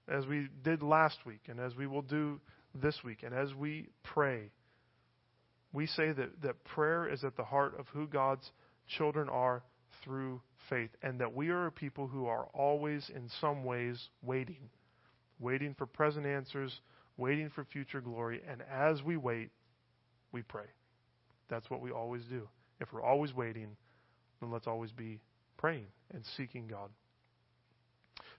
as 0.07 0.25
we 0.25 0.47
did 0.63 0.81
last 0.81 1.19
week, 1.25 1.41
and 1.47 1.59
as 1.59 1.75
we 1.75 1.87
will 1.87 2.01
do 2.01 2.39
this 2.73 2.97
week, 3.05 3.19
and 3.23 3.33
as 3.33 3.53
we 3.53 3.87
pray, 4.03 4.51
we 5.71 5.85
say 5.85 6.11
that, 6.11 6.41
that 6.41 6.63
prayer 6.65 7.07
is 7.07 7.23
at 7.23 7.37
the 7.37 7.43
heart 7.43 7.79
of 7.79 7.85
who 7.93 8.07
God's 8.07 8.49
children 8.97 9.29
are 9.29 9.61
through 10.03 10.41
faith, 10.69 10.89
and 11.03 11.19
that 11.19 11.35
we 11.35 11.49
are 11.49 11.67
a 11.67 11.71
people 11.71 12.07
who 12.07 12.25
are 12.25 12.47
always, 12.53 13.09
in 13.13 13.29
some 13.39 13.63
ways, 13.63 14.09
waiting. 14.23 14.69
Waiting 15.39 15.75
for 15.77 15.85
present 15.85 16.25
answers, 16.25 16.81
waiting 17.19 17.49
for 17.53 17.65
future 17.65 18.01
glory, 18.01 18.41
and 18.49 18.63
as 18.71 19.03
we 19.03 19.17
wait, 19.17 19.51
we 20.31 20.41
pray. 20.41 20.65
That's 21.49 21.69
what 21.69 21.81
we 21.81 21.91
always 21.91 22.23
do. 22.25 22.47
If 22.79 22.93
we're 22.93 23.03
always 23.03 23.33
waiting, 23.33 23.75
then 24.39 24.51
let's 24.51 24.67
always 24.67 24.91
be 24.91 25.19
praying 25.57 25.87
and 26.13 26.23
seeking 26.37 26.67
God. 26.67 26.89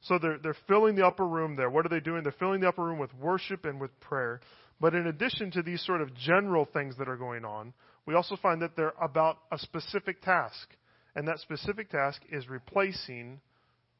So 0.02 0.18
they're, 0.18 0.38
they're 0.38 0.56
filling 0.66 0.96
the 0.96 1.06
upper 1.06 1.26
room 1.26 1.56
there. 1.56 1.68
What 1.68 1.84
are 1.84 1.90
they 1.90 2.00
doing? 2.00 2.22
They're 2.22 2.32
filling 2.32 2.60
the 2.60 2.68
upper 2.68 2.84
room 2.84 2.98
with 2.98 3.12
worship 3.14 3.66
and 3.66 3.80
with 3.80 3.98
prayer. 4.00 4.40
But 4.80 4.94
in 4.94 5.06
addition 5.06 5.50
to 5.52 5.62
these 5.62 5.84
sort 5.84 6.00
of 6.00 6.14
general 6.14 6.64
things 6.64 6.96
that 6.98 7.08
are 7.08 7.18
going 7.18 7.44
on, 7.44 7.74
we 8.06 8.14
also 8.14 8.36
find 8.36 8.62
that 8.62 8.76
they're 8.76 8.94
about 9.00 9.38
a 9.52 9.58
specific 9.58 10.22
task. 10.22 10.74
And 11.14 11.28
that 11.28 11.40
specific 11.40 11.90
task 11.90 12.22
is 12.30 12.48
replacing 12.48 13.40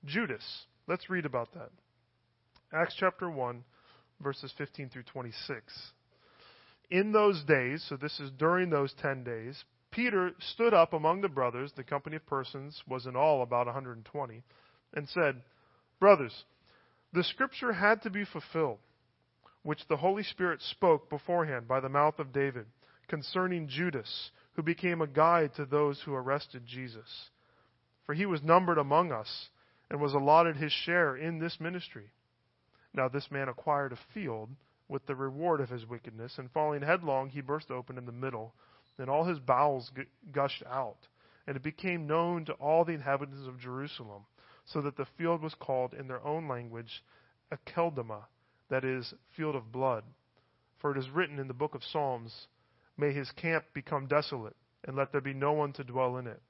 Judas. 0.07 0.45
Let's 0.87 1.11
read 1.11 1.27
about 1.27 1.53
that. 1.53 1.71
Acts 2.73 2.95
chapter 2.99 3.29
1, 3.29 3.63
verses 4.21 4.53
15 4.59 4.91
through 4.91 5.05
26. 5.05 5.93
In 6.91 7.13
those 7.13 7.43
days, 7.45 7.85
so 7.89 7.97
this 7.97 8.19
is 8.21 8.31
during 8.33 8.71
those 8.71 8.93
10 9.01 9.25
days, 9.25 9.65
Peter 9.91 10.33
stood 10.53 10.73
up 10.73 10.93
among 10.93 11.21
the 11.21 11.29
brothers, 11.29 11.73
the 11.77 11.85
company 11.85 12.17
of 12.17 12.27
persons 12.27 12.83
was 12.89 13.07
in 13.07 13.17
all 13.17 13.43
about 13.43 13.67
120, 13.67 14.43
and 14.95 15.09
said, 15.09 15.43
Brothers, 15.99 16.45
the 17.13 17.25
scripture 17.25 17.73
had 17.73 18.03
to 18.03 18.11
be 18.11 18.25
fulfilled, 18.25 18.79
which 19.63 19.87
the 19.89 19.97
Holy 19.97 20.23
Spirit 20.23 20.61
spoke 20.63 21.11
beforehand 21.11 21.67
by 21.67 21.81
the 21.81 21.89
mouth 21.89 22.19
of 22.19 22.33
David, 22.33 22.67
concerning 23.09 23.69
Judas, 23.69 24.31
who 24.53 24.63
became 24.63 25.01
a 25.01 25.07
guide 25.07 25.55
to 25.57 25.65
those 25.65 26.01
who 26.01 26.15
arrested 26.15 26.63
Jesus. 26.67 27.31
For 28.07 28.15
he 28.15 28.27
was 28.27 28.43
numbered 28.43 28.79
among 28.79 29.13
us, 29.13 29.49
and 29.91 30.01
was 30.01 30.15
allotted 30.15 30.57
his 30.57 30.73
share 30.73 31.17
in 31.17 31.39
this 31.39 31.59
ministry. 31.61 32.11
Now 32.95 33.09
this 33.09 33.31
man 33.31 33.49
acquired 33.49 33.93
a 33.93 33.99
field 34.15 34.51
with 34.89 35.07
the 35.07 35.15
reward 35.15 35.61
of 35.61 35.69
his 35.69 35.87
wickedness, 35.87 36.39
and 36.39 36.51
falling 36.51 36.83
headlong, 36.83 37.31
he 37.31 37.41
burst 37.41 37.71
open 37.71 37.97
in 37.97 38.07
the 38.07 38.13
middle 38.13 38.55
and 39.01 39.11
all 39.11 39.25
his 39.25 39.39
bowels 39.39 39.91
gushed 40.33 40.63
out, 40.71 41.09
and 41.47 41.57
it 41.57 41.63
became 41.63 42.07
known 42.07 42.45
to 42.45 42.53
all 42.55 42.85
the 42.85 42.93
inhabitants 42.93 43.47
of 43.47 43.59
Jerusalem, 43.59 44.25
so 44.67 44.81
that 44.83 44.97
the 44.97 45.07
field 45.17 45.43
was 45.43 45.55
called 45.55 45.95
in 45.95 46.07
their 46.07 46.25
own 46.25 46.47
language 46.47 47.03
Akeldama, 47.51 48.25
that 48.69 48.85
is, 48.85 49.13
field 49.37 49.57
of 49.57 49.73
blood. 49.73 50.05
For 50.79 50.93
it 50.93 50.99
is 50.99 51.11
written 51.11 51.39
in 51.39 51.49
the 51.49 51.55
book 51.55 51.75
of 51.75 51.83
Psalms, 51.83 52.47
May 52.97 53.13
his 53.13 53.31
camp 53.33 53.65
become 53.73 54.07
desolate, 54.07 54.57
and 54.85 54.97
let 54.97 55.13
there 55.13 55.21
be 55.21 55.35
no 55.35 55.53
one 55.53 55.73
to 55.75 55.85
dwell 55.85 56.19
in 56.19 56.27
it. 56.27 56.41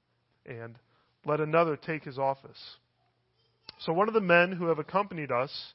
And 0.44 0.76
let 1.24 1.40
another 1.40 1.76
take 1.76 2.04
his 2.04 2.18
office. 2.18 2.76
So 3.78 3.92
one 3.92 4.08
of 4.08 4.14
the 4.14 4.20
men 4.20 4.52
who 4.52 4.66
have 4.66 4.78
accompanied 4.78 5.30
us 5.30 5.74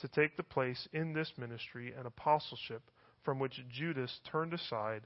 to 0.00 0.08
take 0.08 0.36
the 0.36 0.42
place 0.42 0.88
in 0.92 1.12
this 1.12 1.32
ministry 1.36 1.92
and 1.96 2.06
apostleship 2.06 2.82
from 3.24 3.38
which 3.38 3.60
Judas 3.68 4.20
turned 4.30 4.54
aside 4.54 5.02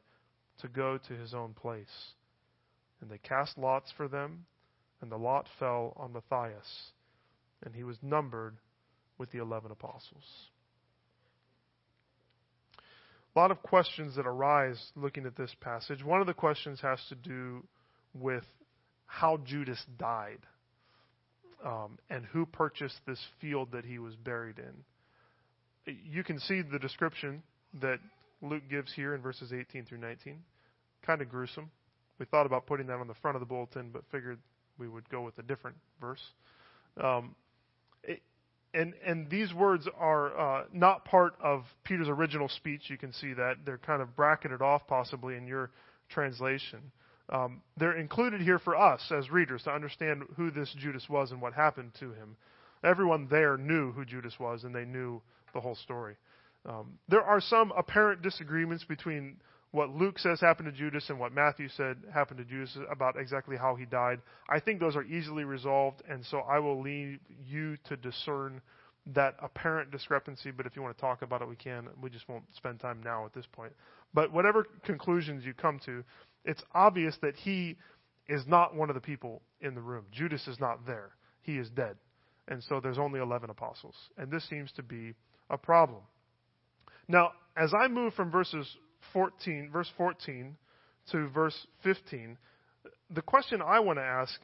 to 0.60 0.68
go 0.68 0.98
to 1.08 1.14
his 1.14 1.32
own 1.32 1.54
place. 1.54 2.14
And 3.00 3.10
they 3.10 3.18
cast 3.18 3.56
lots 3.56 3.92
for 3.96 4.08
them, 4.08 4.44
and 5.00 5.10
the 5.10 5.16
lot 5.16 5.46
fell 5.58 5.94
on 5.96 6.12
Matthias, 6.12 6.90
and 7.64 7.74
he 7.74 7.84
was 7.84 7.96
numbered 8.02 8.56
with 9.16 9.30
the 9.30 9.38
eleven 9.38 9.70
apostles. 9.70 10.24
A 13.34 13.38
lot 13.38 13.50
of 13.50 13.62
questions 13.62 14.16
that 14.16 14.26
arise 14.26 14.92
looking 14.96 15.24
at 15.24 15.36
this 15.36 15.54
passage. 15.60 16.04
One 16.04 16.20
of 16.20 16.26
the 16.26 16.34
questions 16.34 16.80
has 16.80 16.98
to 17.08 17.14
do 17.14 17.64
with 18.12 18.44
how 19.06 19.38
Judas 19.38 19.82
died 19.98 20.40
um, 21.64 21.98
and 22.08 22.24
who 22.26 22.46
purchased 22.46 23.00
this 23.06 23.20
field 23.40 23.68
that 23.72 23.84
he 23.84 23.98
was 23.98 24.14
buried 24.16 24.58
in. 24.58 25.94
You 26.04 26.24
can 26.24 26.38
see 26.38 26.62
the 26.62 26.78
description 26.78 27.42
that 27.80 27.98
Luke 28.42 28.62
gives 28.70 28.92
here 28.92 29.14
in 29.14 29.20
verses 29.20 29.52
18 29.52 29.86
through 29.86 29.98
19. 29.98 30.38
Kind 31.04 31.22
of 31.22 31.28
gruesome. 31.28 31.70
We 32.18 32.26
thought 32.26 32.46
about 32.46 32.66
putting 32.66 32.86
that 32.88 32.98
on 32.98 33.08
the 33.08 33.14
front 33.14 33.36
of 33.36 33.40
the 33.40 33.46
bulletin, 33.46 33.90
but 33.92 34.02
figured 34.12 34.38
we 34.78 34.88
would 34.88 35.08
go 35.08 35.22
with 35.22 35.38
a 35.38 35.42
different 35.42 35.76
verse. 36.00 36.22
Um, 37.02 37.34
and 38.72 38.94
and 39.04 39.28
these 39.30 39.52
words 39.52 39.88
are 39.98 40.38
uh, 40.38 40.64
not 40.72 41.04
part 41.04 41.34
of 41.42 41.64
Peter's 41.84 42.08
original 42.08 42.48
speech. 42.48 42.82
You 42.88 42.98
can 42.98 43.12
see 43.12 43.32
that 43.32 43.56
they're 43.64 43.78
kind 43.78 44.00
of 44.00 44.14
bracketed 44.14 44.62
off, 44.62 44.82
possibly 44.86 45.36
in 45.36 45.46
your 45.46 45.70
translation. 46.08 46.92
Um, 47.30 47.62
they're 47.76 47.96
included 47.96 48.40
here 48.40 48.58
for 48.58 48.76
us 48.76 49.00
as 49.16 49.30
readers 49.30 49.62
to 49.64 49.70
understand 49.70 50.24
who 50.36 50.50
this 50.50 50.74
Judas 50.76 51.08
was 51.08 51.30
and 51.30 51.40
what 51.40 51.54
happened 51.54 51.92
to 52.00 52.12
him. 52.12 52.36
Everyone 52.82 53.28
there 53.30 53.56
knew 53.56 53.92
who 53.92 54.04
Judas 54.04 54.34
was, 54.40 54.64
and 54.64 54.74
they 54.74 54.84
knew 54.84 55.22
the 55.54 55.60
whole 55.60 55.76
story. 55.76 56.16
Um, 56.66 56.98
there 57.08 57.22
are 57.22 57.40
some 57.40 57.72
apparent 57.76 58.22
disagreements 58.22 58.84
between 58.84 59.36
what 59.72 59.90
Luke 59.90 60.18
says 60.18 60.40
happened 60.40 60.66
to 60.66 60.76
Judas 60.76 61.08
and 61.08 61.18
what 61.20 61.32
Matthew 61.32 61.68
said 61.68 61.98
happened 62.12 62.38
to 62.38 62.44
Judas 62.44 62.76
about 62.90 63.16
exactly 63.16 63.56
how 63.56 63.76
he 63.76 63.84
died. 63.84 64.20
I 64.48 64.58
think 64.58 64.80
those 64.80 64.96
are 64.96 65.04
easily 65.04 65.44
resolved, 65.44 66.02
and 66.08 66.24
so 66.26 66.38
I 66.40 66.58
will 66.58 66.82
leave 66.82 67.20
you 67.46 67.76
to 67.84 67.96
discern 67.96 68.60
that 69.14 69.36
apparent 69.40 69.90
discrepancy. 69.90 70.50
But 70.50 70.66
if 70.66 70.74
you 70.74 70.82
want 70.82 70.96
to 70.96 71.00
talk 71.00 71.22
about 71.22 71.40
it, 71.42 71.48
we 71.48 71.56
can. 71.56 71.88
We 72.02 72.10
just 72.10 72.28
won't 72.28 72.44
spend 72.54 72.80
time 72.80 73.00
now 73.04 73.24
at 73.24 73.32
this 73.32 73.46
point. 73.52 73.72
But 74.12 74.32
whatever 74.32 74.66
conclusions 74.84 75.44
you 75.44 75.54
come 75.54 75.78
to, 75.86 76.02
it's 76.44 76.62
obvious 76.74 77.16
that 77.22 77.36
he 77.36 77.76
is 78.28 78.42
not 78.46 78.74
one 78.74 78.90
of 78.90 78.94
the 78.94 79.00
people 79.00 79.42
in 79.60 79.74
the 79.74 79.80
room. 79.80 80.04
Judas 80.12 80.46
is 80.46 80.58
not 80.60 80.86
there. 80.86 81.10
He 81.42 81.58
is 81.58 81.68
dead. 81.70 81.96
And 82.48 82.62
so 82.62 82.80
there's 82.80 82.98
only 82.98 83.20
11 83.20 83.50
apostles. 83.50 83.94
And 84.16 84.30
this 84.30 84.48
seems 84.48 84.72
to 84.72 84.82
be 84.82 85.14
a 85.48 85.58
problem. 85.58 86.02
Now, 87.08 87.32
as 87.56 87.72
I 87.74 87.88
move 87.88 88.14
from 88.14 88.30
verses 88.30 88.66
14, 89.12 89.70
verse 89.72 89.90
14 89.96 90.56
to 91.10 91.28
verse 91.28 91.66
15, 91.82 92.38
the 93.10 93.22
question 93.22 93.60
I 93.60 93.80
want 93.80 93.98
to 93.98 94.04
ask 94.04 94.40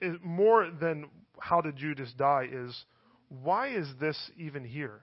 is 0.00 0.16
more 0.22 0.68
than 0.80 1.06
how 1.38 1.60
did 1.60 1.76
Judas 1.76 2.12
die 2.18 2.48
is 2.50 2.84
why 3.28 3.68
is 3.68 3.88
this 4.00 4.18
even 4.36 4.64
here? 4.64 5.00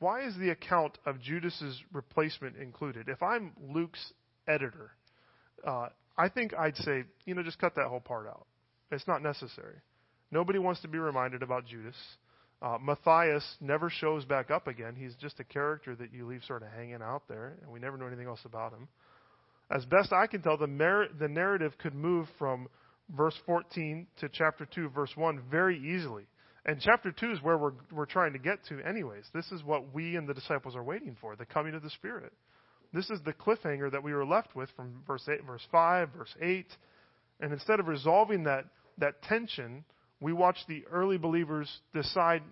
Why 0.00 0.26
is 0.26 0.36
the 0.36 0.50
account 0.50 0.98
of 1.06 1.20
Judas's 1.20 1.80
replacement 1.92 2.56
included? 2.56 3.08
If 3.08 3.22
I'm 3.22 3.52
Luke's 3.72 4.12
editor, 4.48 4.92
uh, 5.66 5.88
I 6.16 6.28
think 6.28 6.54
I'd 6.54 6.76
say, 6.76 7.04
you 7.24 7.34
know, 7.34 7.42
just 7.42 7.58
cut 7.58 7.74
that 7.76 7.86
whole 7.86 8.00
part 8.00 8.26
out. 8.26 8.46
It's 8.90 9.06
not 9.06 9.22
necessary. 9.22 9.76
Nobody 10.30 10.58
wants 10.58 10.80
to 10.82 10.88
be 10.88 10.98
reminded 10.98 11.42
about 11.42 11.66
Judas. 11.66 11.96
Uh, 12.62 12.76
Matthias 12.80 13.44
never 13.60 13.88
shows 13.88 14.24
back 14.24 14.50
up 14.50 14.66
again. 14.66 14.94
He's 14.94 15.14
just 15.14 15.40
a 15.40 15.44
character 15.44 15.96
that 15.96 16.12
you 16.12 16.26
leave 16.26 16.42
sort 16.46 16.62
of 16.62 16.68
hanging 16.68 17.00
out 17.02 17.22
there, 17.28 17.56
and 17.62 17.72
we 17.72 17.80
never 17.80 17.96
know 17.96 18.06
anything 18.06 18.26
else 18.26 18.40
about 18.44 18.72
him. 18.72 18.88
As 19.70 19.84
best 19.86 20.12
I 20.12 20.26
can 20.26 20.42
tell, 20.42 20.58
the, 20.58 20.66
mer- 20.66 21.08
the 21.18 21.28
narrative 21.28 21.72
could 21.78 21.94
move 21.94 22.26
from 22.38 22.68
verse 23.16 23.34
14 23.46 24.06
to 24.18 24.28
chapter 24.28 24.66
2, 24.66 24.90
verse 24.90 25.12
1 25.14 25.42
very 25.50 25.78
easily. 25.78 26.26
And 26.66 26.80
chapter 26.80 27.10
2 27.12 27.32
is 27.32 27.42
where 27.42 27.56
we're, 27.56 27.72
we're 27.90 28.06
trying 28.06 28.34
to 28.34 28.38
get 28.38 28.58
to, 28.68 28.80
anyways. 28.86 29.24
This 29.32 29.50
is 29.50 29.64
what 29.64 29.94
we 29.94 30.16
and 30.16 30.28
the 30.28 30.34
disciples 30.34 30.76
are 30.76 30.84
waiting 30.84 31.16
for 31.20 31.36
the 31.36 31.46
coming 31.46 31.74
of 31.74 31.82
the 31.82 31.90
Spirit. 31.90 32.32
This 32.92 33.10
is 33.10 33.20
the 33.24 33.32
cliffhanger 33.32 33.90
that 33.92 34.02
we 34.02 34.12
were 34.12 34.26
left 34.26 34.56
with 34.56 34.68
from 34.74 35.02
verse, 35.06 35.28
8, 35.28 35.44
verse 35.44 35.66
5, 35.70 36.08
verse 36.16 36.34
8. 36.40 36.66
And 37.40 37.52
instead 37.52 37.80
of 37.80 37.88
resolving 37.88 38.44
that, 38.44 38.64
that 38.98 39.22
tension, 39.22 39.84
we 40.20 40.32
watch 40.32 40.58
the 40.68 40.84
early 40.90 41.16
believers 41.16 41.70
decide 41.94 42.42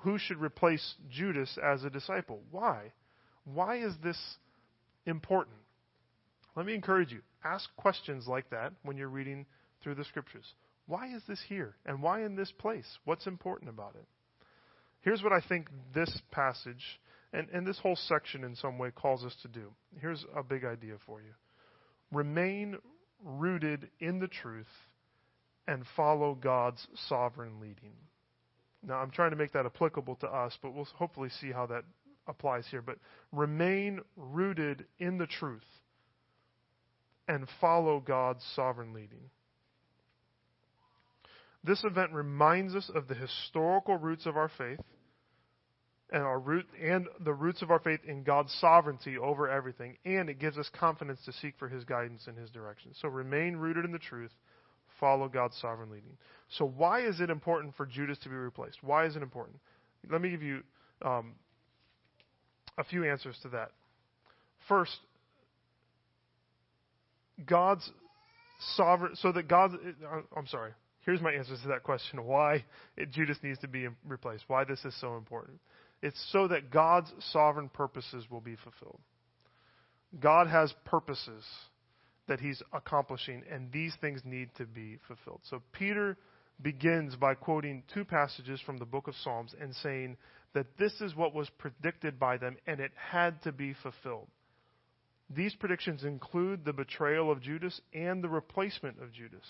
who 0.00 0.18
should 0.18 0.38
replace 0.38 0.94
Judas 1.10 1.58
as 1.62 1.84
a 1.84 1.90
disciple. 1.90 2.40
Why? 2.50 2.92
Why 3.44 3.76
is 3.76 3.94
this 4.02 4.18
important? 5.04 5.56
Let 6.56 6.66
me 6.66 6.74
encourage 6.74 7.12
you. 7.12 7.20
Ask 7.44 7.68
questions 7.76 8.26
like 8.26 8.50
that 8.50 8.72
when 8.82 8.96
you're 8.96 9.08
reading 9.08 9.46
through 9.82 9.94
the 9.94 10.04
scriptures. 10.04 10.54
Why 10.86 11.14
is 11.14 11.22
this 11.28 11.40
here? 11.48 11.76
And 11.84 12.02
why 12.02 12.24
in 12.24 12.34
this 12.34 12.52
place? 12.52 12.86
What's 13.04 13.26
important 13.26 13.70
about 13.70 13.94
it? 13.94 14.06
Here's 15.02 15.22
what 15.22 15.32
I 15.32 15.40
think 15.46 15.68
this 15.94 16.20
passage 16.32 16.82
and, 17.32 17.48
and 17.52 17.66
this 17.66 17.78
whole 17.78 17.96
section 17.96 18.44
in 18.44 18.54
some 18.56 18.78
way 18.78 18.90
calls 18.90 19.24
us 19.24 19.34
to 19.42 19.48
do. 19.48 19.72
Here's 20.00 20.24
a 20.34 20.42
big 20.42 20.64
idea 20.64 20.94
for 21.04 21.20
you 21.20 21.32
remain 22.12 22.76
rooted 23.24 23.88
in 24.00 24.20
the 24.20 24.28
truth 24.28 24.66
and 25.66 25.84
follow 25.96 26.34
God's 26.34 26.86
sovereign 27.08 27.60
leading. 27.60 27.94
Now, 28.86 28.96
I'm 28.96 29.10
trying 29.10 29.30
to 29.30 29.36
make 29.36 29.52
that 29.52 29.66
applicable 29.66 30.16
to 30.16 30.28
us, 30.28 30.56
but 30.62 30.72
we'll 30.72 30.86
hopefully 30.94 31.30
see 31.40 31.50
how 31.50 31.66
that 31.66 31.82
applies 32.28 32.66
here. 32.70 32.82
But 32.82 32.98
remain 33.32 34.00
rooted 34.16 34.86
in 34.98 35.18
the 35.18 35.26
truth 35.26 35.64
and 37.26 37.48
follow 37.60 37.98
God's 37.98 38.44
sovereign 38.54 38.92
leading. 38.92 39.30
This 41.64 41.82
event 41.82 42.12
reminds 42.12 42.76
us 42.76 42.88
of 42.94 43.08
the 43.08 43.14
historical 43.14 43.96
roots 43.96 44.26
of 44.26 44.36
our 44.36 44.50
faith 44.56 44.78
and 46.10 46.22
our 46.22 46.38
root 46.38 46.66
and 46.80 47.06
the 47.20 47.34
roots 47.34 47.62
of 47.62 47.70
our 47.70 47.80
faith 47.80 48.00
in 48.06 48.22
God's 48.22 48.52
sovereignty 48.60 49.18
over 49.18 49.48
everything, 49.48 49.96
and 50.04 50.28
it 50.28 50.38
gives 50.38 50.56
us 50.56 50.70
confidence 50.78 51.20
to 51.24 51.32
seek 51.32 51.54
for 51.58 51.68
his 51.68 51.84
guidance 51.84 52.26
and 52.26 52.38
his 52.38 52.50
direction. 52.50 52.92
So 53.00 53.08
remain 53.08 53.56
rooted 53.56 53.84
in 53.84 53.92
the 53.92 53.98
truth 53.98 54.30
follow 55.00 55.28
God's 55.28 55.56
sovereign 55.60 55.90
leading. 55.90 56.16
So, 56.50 56.64
why 56.64 57.06
is 57.06 57.20
it 57.20 57.30
important 57.30 57.76
for 57.76 57.86
Judas 57.86 58.18
to 58.22 58.28
be 58.28 58.34
replaced? 58.34 58.82
Why 58.82 59.06
is 59.06 59.16
it 59.16 59.22
important? 59.22 59.58
Let 60.10 60.20
me 60.20 60.30
give 60.30 60.42
you 60.42 60.62
um, 61.02 61.34
a 62.78 62.84
few 62.84 63.04
answers 63.04 63.36
to 63.42 63.48
that. 63.50 63.72
First, 64.68 64.96
God's 67.44 67.88
sovereign, 68.76 69.16
so 69.16 69.32
that 69.32 69.48
God, 69.48 69.72
uh, 69.74 70.20
I'm 70.36 70.46
sorry, 70.46 70.72
here's 71.04 71.20
my 71.20 71.32
answers 71.32 71.60
to 71.62 71.68
that 71.68 71.82
question 71.82 72.24
why 72.24 72.64
it, 72.96 73.10
Judas 73.10 73.38
needs 73.42 73.58
to 73.60 73.68
be 73.68 73.88
replaced, 74.06 74.44
why 74.48 74.64
this 74.64 74.84
is 74.84 74.98
so 75.00 75.16
important. 75.16 75.58
It's 76.02 76.22
so 76.32 76.48
that 76.48 76.70
God's 76.70 77.12
sovereign 77.32 77.68
purposes 77.68 78.24
will 78.30 78.40
be 78.40 78.56
fulfilled. 78.56 79.00
God 80.20 80.46
has 80.46 80.72
purposes 80.84 81.44
that 82.28 82.40
he's 82.40 82.62
accomplishing, 82.72 83.42
and 83.50 83.70
these 83.72 83.94
things 84.00 84.20
need 84.24 84.50
to 84.56 84.66
be 84.66 84.98
fulfilled. 85.06 85.40
So 85.44 85.62
Peter 85.72 86.16
begins 86.60 87.16
by 87.16 87.34
quoting 87.34 87.82
two 87.92 88.04
passages 88.04 88.60
from 88.64 88.78
the 88.78 88.84
book 88.84 89.08
of 89.08 89.14
Psalms 89.22 89.54
and 89.60 89.74
saying 89.74 90.16
that 90.54 90.78
this 90.78 91.00
is 91.00 91.14
what 91.14 91.34
was 91.34 91.50
predicted 91.58 92.18
by 92.18 92.36
them, 92.36 92.56
and 92.66 92.80
it 92.80 92.92
had 92.96 93.42
to 93.42 93.52
be 93.52 93.74
fulfilled. 93.82 94.28
These 95.28 95.54
predictions 95.56 96.04
include 96.04 96.64
the 96.64 96.72
betrayal 96.72 97.30
of 97.30 97.42
Judas 97.42 97.80
and 97.92 98.22
the 98.22 98.28
replacement 98.28 99.02
of 99.02 99.12
Judas. 99.12 99.44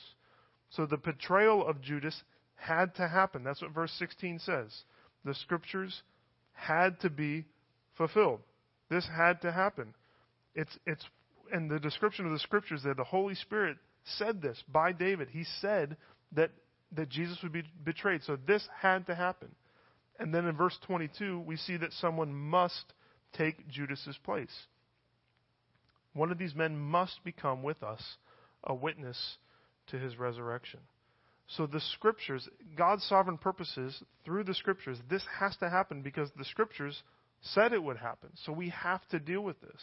So 0.70 0.86
the 0.86 0.96
betrayal 0.96 1.66
of 1.66 1.80
Judas 1.80 2.22
had 2.54 2.94
to 2.96 3.06
happen. 3.06 3.44
That's 3.44 3.62
what 3.62 3.72
verse 3.72 3.92
16 3.98 4.40
says. 4.40 4.74
The 5.24 5.34
scriptures 5.34 6.02
had 6.56 7.00
to 7.00 7.10
be 7.10 7.44
fulfilled. 7.96 8.40
This 8.90 9.06
had 9.16 9.42
to 9.42 9.52
happen. 9.52 9.94
It's, 10.54 10.76
it's 10.86 11.04
and 11.52 11.70
the 11.70 11.78
description 11.78 12.26
of 12.26 12.32
the 12.32 12.38
scriptures 12.38 12.82
there, 12.82 12.94
the 12.94 13.04
Holy 13.04 13.34
Spirit 13.34 13.76
said 14.04 14.42
this 14.42 14.62
by 14.68 14.92
David. 14.92 15.28
He 15.30 15.44
said 15.60 15.96
that, 16.32 16.50
that 16.92 17.08
Jesus 17.08 17.38
would 17.42 17.52
be 17.52 17.62
betrayed. 17.84 18.22
So 18.24 18.36
this 18.46 18.66
had 18.80 19.06
to 19.06 19.14
happen. 19.14 19.48
And 20.18 20.34
then 20.34 20.46
in 20.46 20.56
verse 20.56 20.76
22, 20.86 21.40
we 21.40 21.56
see 21.56 21.76
that 21.76 21.92
someone 21.92 22.34
must 22.34 22.92
take 23.36 23.68
Judas's 23.68 24.18
place. 24.24 24.54
One 26.14 26.32
of 26.32 26.38
these 26.38 26.54
men 26.54 26.78
must 26.78 27.22
become 27.24 27.62
with 27.62 27.82
us 27.82 28.02
a 28.64 28.74
witness 28.74 29.36
to 29.88 29.98
his 29.98 30.18
resurrection. 30.18 30.80
So 31.48 31.66
the 31.66 31.80
scriptures, 31.80 32.48
God's 32.76 33.04
sovereign 33.04 33.38
purposes 33.38 34.02
through 34.24 34.44
the 34.44 34.54
scriptures, 34.54 34.98
this 35.08 35.22
has 35.38 35.56
to 35.58 35.70
happen 35.70 36.02
because 36.02 36.30
the 36.36 36.44
scriptures 36.44 37.00
said 37.40 37.72
it 37.72 37.82
would 37.82 37.98
happen. 37.98 38.30
So 38.44 38.52
we 38.52 38.70
have 38.70 39.06
to 39.10 39.20
deal 39.20 39.42
with 39.42 39.60
this. 39.60 39.80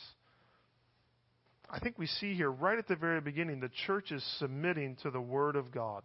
I 1.70 1.80
think 1.80 1.98
we 1.98 2.08
see 2.08 2.34
here 2.36 2.52
right 2.52 2.78
at 2.78 2.88
the 2.88 2.96
very 2.96 3.22
beginning 3.22 3.60
the 3.60 3.72
church 3.88 4.12
is 4.12 4.24
submitting 4.40 4.98
to 5.04 5.10
the 5.10 5.22
word 5.22 5.56
of 5.56 5.72
God. 5.72 6.04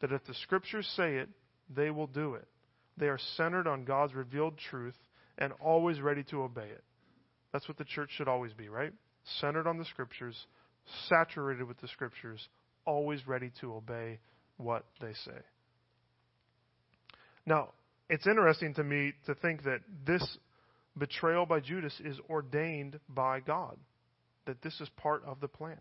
That 0.00 0.12
if 0.12 0.24
the 0.24 0.34
scriptures 0.34 0.90
say 0.96 1.16
it, 1.16 1.28
they 1.74 1.90
will 1.90 2.06
do 2.06 2.34
it. 2.34 2.48
They 2.96 3.08
are 3.08 3.18
centered 3.36 3.66
on 3.66 3.84
God's 3.84 4.14
revealed 4.14 4.54
truth 4.70 4.96
and 5.36 5.52
always 5.60 6.00
ready 6.00 6.22
to 6.24 6.42
obey 6.42 6.68
it. 6.68 6.82
That's 7.52 7.68
what 7.68 7.76
the 7.76 7.84
church 7.84 8.10
should 8.16 8.28
always 8.28 8.52
be, 8.54 8.68
right? 8.68 8.92
Centered 9.40 9.66
on 9.66 9.76
the 9.76 9.84
scriptures, 9.84 10.36
saturated 11.08 11.64
with 11.64 11.80
the 11.80 11.88
scriptures, 11.88 12.48
always 12.86 13.26
ready 13.26 13.50
to 13.60 13.74
obey 13.74 14.18
what 14.60 14.84
they 15.00 15.12
say. 15.24 15.38
Now, 17.46 17.70
it's 18.08 18.26
interesting 18.26 18.74
to 18.74 18.84
me 18.84 19.12
to 19.26 19.34
think 19.34 19.64
that 19.64 19.80
this 20.06 20.24
betrayal 20.96 21.46
by 21.46 21.60
Judas 21.60 21.94
is 22.04 22.18
ordained 22.28 22.98
by 23.08 23.40
God, 23.40 23.76
that 24.46 24.62
this 24.62 24.80
is 24.80 24.88
part 24.96 25.24
of 25.24 25.40
the 25.40 25.48
plan. 25.48 25.78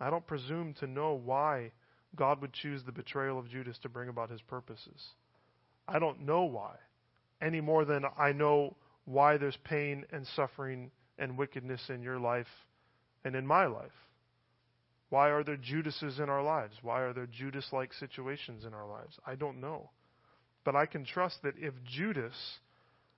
I 0.00 0.10
don't 0.10 0.26
presume 0.26 0.74
to 0.80 0.86
know 0.86 1.20
why 1.24 1.72
God 2.16 2.40
would 2.40 2.52
choose 2.52 2.82
the 2.84 2.92
betrayal 2.92 3.38
of 3.38 3.48
Judas 3.48 3.78
to 3.82 3.88
bring 3.88 4.08
about 4.08 4.30
his 4.30 4.42
purposes. 4.42 5.00
I 5.86 5.98
don't 5.98 6.26
know 6.26 6.44
why, 6.44 6.74
any 7.40 7.60
more 7.60 7.84
than 7.84 8.04
I 8.18 8.32
know 8.32 8.76
why 9.04 9.36
there's 9.36 9.56
pain 9.64 10.04
and 10.12 10.26
suffering 10.36 10.90
and 11.18 11.36
wickedness 11.36 11.80
in 11.88 12.02
your 12.02 12.18
life 12.18 12.46
and 13.24 13.34
in 13.34 13.46
my 13.46 13.66
life. 13.66 13.90
Why 15.12 15.28
are 15.28 15.44
there 15.44 15.58
Judases 15.58 16.20
in 16.20 16.30
our 16.30 16.42
lives? 16.42 16.74
Why 16.80 17.02
are 17.02 17.12
there 17.12 17.26
Judas 17.26 17.66
like 17.70 17.92
situations 17.92 18.64
in 18.64 18.72
our 18.72 18.88
lives? 18.88 19.14
I 19.26 19.34
don't 19.34 19.60
know. 19.60 19.90
But 20.64 20.74
I 20.74 20.86
can 20.86 21.04
trust 21.04 21.36
that 21.42 21.52
if 21.58 21.74
Judas, 21.84 22.32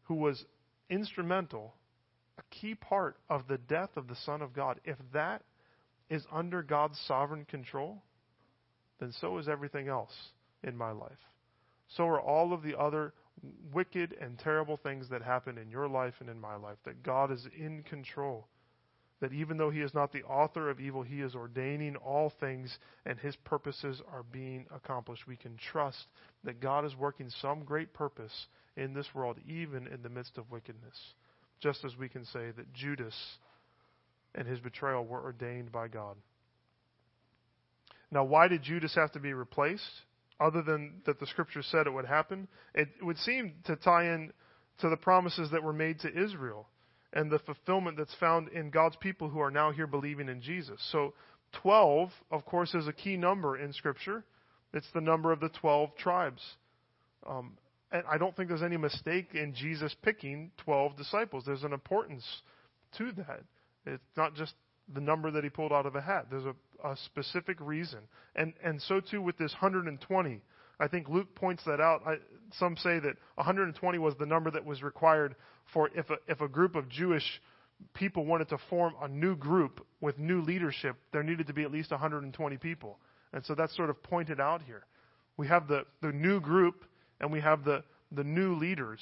who 0.02 0.16
was 0.16 0.44
instrumental, 0.90 1.72
a 2.36 2.42
key 2.50 2.74
part 2.74 3.16
of 3.30 3.46
the 3.46 3.58
death 3.58 3.90
of 3.94 4.08
the 4.08 4.16
Son 4.26 4.42
of 4.42 4.52
God, 4.52 4.80
if 4.84 4.96
that 5.12 5.42
is 6.10 6.24
under 6.32 6.64
God's 6.64 6.98
sovereign 7.06 7.44
control, 7.44 8.02
then 8.98 9.12
so 9.20 9.38
is 9.38 9.48
everything 9.48 9.86
else 9.86 10.14
in 10.64 10.76
my 10.76 10.90
life. 10.90 11.12
So 11.96 12.08
are 12.08 12.20
all 12.20 12.52
of 12.52 12.64
the 12.64 12.76
other 12.76 13.14
wicked 13.72 14.16
and 14.20 14.36
terrible 14.36 14.78
things 14.78 15.10
that 15.10 15.22
happen 15.22 15.58
in 15.58 15.70
your 15.70 15.86
life 15.86 16.14
and 16.18 16.28
in 16.28 16.40
my 16.40 16.56
life, 16.56 16.78
that 16.86 17.04
God 17.04 17.30
is 17.30 17.46
in 17.56 17.84
control 17.84 18.48
that 19.24 19.32
even 19.32 19.56
though 19.56 19.70
he 19.70 19.80
is 19.80 19.94
not 19.94 20.12
the 20.12 20.22
author 20.24 20.68
of 20.68 20.78
evil, 20.78 21.02
he 21.02 21.22
is 21.22 21.34
ordaining 21.34 21.96
all 21.96 22.30
things 22.40 22.76
and 23.06 23.18
his 23.18 23.34
purposes 23.36 24.02
are 24.12 24.22
being 24.22 24.66
accomplished. 24.70 25.26
We 25.26 25.36
can 25.36 25.56
trust 25.72 26.04
that 26.44 26.60
God 26.60 26.84
is 26.84 26.94
working 26.94 27.30
some 27.40 27.64
great 27.64 27.94
purpose 27.94 28.48
in 28.76 28.92
this 28.92 29.06
world, 29.14 29.38
even 29.48 29.86
in 29.86 30.02
the 30.02 30.10
midst 30.10 30.36
of 30.36 30.50
wickedness. 30.50 30.94
Just 31.58 31.86
as 31.86 31.96
we 31.96 32.06
can 32.06 32.26
say 32.26 32.50
that 32.54 32.74
Judas 32.74 33.14
and 34.34 34.46
his 34.46 34.60
betrayal 34.60 35.06
were 35.06 35.22
ordained 35.22 35.72
by 35.72 35.88
God. 35.88 36.16
Now, 38.10 38.24
why 38.24 38.48
did 38.48 38.62
Judas 38.62 38.94
have 38.94 39.12
to 39.12 39.20
be 39.20 39.32
replaced? 39.32 39.88
Other 40.38 40.60
than 40.60 41.00
that 41.06 41.18
the 41.18 41.26
scripture 41.28 41.62
said 41.62 41.86
it 41.86 41.94
would 41.94 42.04
happen, 42.04 42.46
it 42.74 42.88
would 43.00 43.16
seem 43.16 43.54
to 43.64 43.76
tie 43.76 44.04
in 44.04 44.34
to 44.80 44.90
the 44.90 44.98
promises 44.98 45.50
that 45.52 45.62
were 45.62 45.72
made 45.72 46.00
to 46.00 46.14
Israel 46.14 46.68
and 47.14 47.30
the 47.30 47.38
fulfillment 47.38 47.96
that's 47.96 48.14
found 48.16 48.48
in 48.48 48.70
God's 48.70 48.96
people 48.96 49.30
who 49.30 49.40
are 49.40 49.50
now 49.50 49.70
here 49.70 49.86
believing 49.86 50.28
in 50.28 50.42
Jesus. 50.42 50.78
So 50.90 51.14
12, 51.62 52.10
of 52.32 52.44
course, 52.44 52.74
is 52.74 52.88
a 52.88 52.92
key 52.92 53.16
number 53.16 53.56
in 53.56 53.72
Scripture. 53.72 54.24
It's 54.74 54.90
the 54.92 55.00
number 55.00 55.30
of 55.30 55.38
the 55.38 55.48
12 55.60 55.96
tribes. 55.96 56.42
Um, 57.26 57.56
and 57.92 58.02
I 58.10 58.18
don't 58.18 58.36
think 58.36 58.48
there's 58.48 58.64
any 58.64 58.76
mistake 58.76 59.28
in 59.32 59.54
Jesus 59.54 59.94
picking 60.02 60.50
12 60.64 60.96
disciples. 60.96 61.44
There's 61.46 61.62
an 61.62 61.72
importance 61.72 62.24
to 62.98 63.12
that. 63.12 63.44
It's 63.86 64.02
not 64.16 64.34
just 64.34 64.54
the 64.92 65.00
number 65.00 65.30
that 65.30 65.44
he 65.44 65.50
pulled 65.50 65.72
out 65.72 65.86
of 65.86 65.94
a 65.94 66.00
hat. 66.00 66.26
There's 66.30 66.44
a, 66.44 66.54
a 66.86 66.96
specific 66.96 67.58
reason. 67.60 68.00
And, 68.34 68.54
and 68.62 68.82
so 68.82 69.00
too 69.00 69.22
with 69.22 69.38
this 69.38 69.52
120. 69.52 70.42
I 70.80 70.88
think 70.88 71.08
Luke 71.08 71.36
points 71.36 71.62
that 71.66 71.80
out. 71.80 72.02
I, 72.04 72.16
some 72.58 72.76
say 72.76 72.98
that 72.98 73.16
120 73.36 73.98
was 73.98 74.14
the 74.18 74.26
number 74.26 74.50
that 74.50 74.64
was 74.64 74.82
required 74.82 75.34
for 75.72 75.90
if 75.94 76.08
a, 76.10 76.16
if 76.28 76.40
a 76.40 76.48
group 76.48 76.74
of 76.76 76.88
Jewish 76.88 77.24
people 77.94 78.24
wanted 78.24 78.48
to 78.50 78.58
form 78.70 78.94
a 79.02 79.08
new 79.08 79.36
group 79.36 79.84
with 80.00 80.18
new 80.18 80.40
leadership, 80.40 80.96
there 81.12 81.22
needed 81.22 81.46
to 81.48 81.52
be 81.52 81.62
at 81.62 81.72
least 81.72 81.90
120 81.90 82.56
people. 82.58 82.98
And 83.32 83.44
so 83.44 83.54
that's 83.54 83.74
sort 83.76 83.90
of 83.90 84.02
pointed 84.02 84.40
out 84.40 84.62
here. 84.62 84.84
We 85.36 85.48
have 85.48 85.66
the, 85.66 85.84
the 86.00 86.12
new 86.12 86.40
group 86.40 86.84
and 87.20 87.32
we 87.32 87.40
have 87.40 87.64
the, 87.64 87.82
the 88.12 88.24
new 88.24 88.54
leaders. 88.54 89.00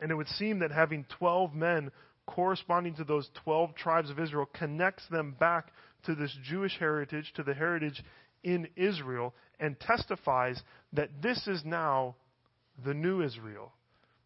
And 0.00 0.10
it 0.10 0.14
would 0.14 0.28
seem 0.28 0.58
that 0.60 0.72
having 0.72 1.06
12 1.18 1.54
men 1.54 1.90
corresponding 2.26 2.94
to 2.96 3.04
those 3.04 3.28
12 3.44 3.74
tribes 3.74 4.10
of 4.10 4.18
Israel 4.18 4.48
connects 4.52 5.04
them 5.10 5.36
back 5.38 5.68
to 6.04 6.14
this 6.14 6.36
Jewish 6.42 6.76
heritage, 6.78 7.32
to 7.36 7.42
the 7.42 7.54
heritage 7.54 8.02
in 8.42 8.68
Israel, 8.76 9.34
and 9.60 9.78
testifies 9.78 10.60
that 10.92 11.10
this 11.22 11.46
is 11.46 11.62
now 11.64 12.16
the 12.84 12.94
new 12.94 13.22
Israel. 13.22 13.72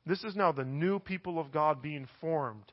This 0.07 0.23
is 0.23 0.37
now 0.37 0.53
the 0.53 0.65
new 0.65 0.99
people 0.99 1.39
of 1.39 1.53
God 1.53 1.83
being 1.83 2.07
formed 2.21 2.73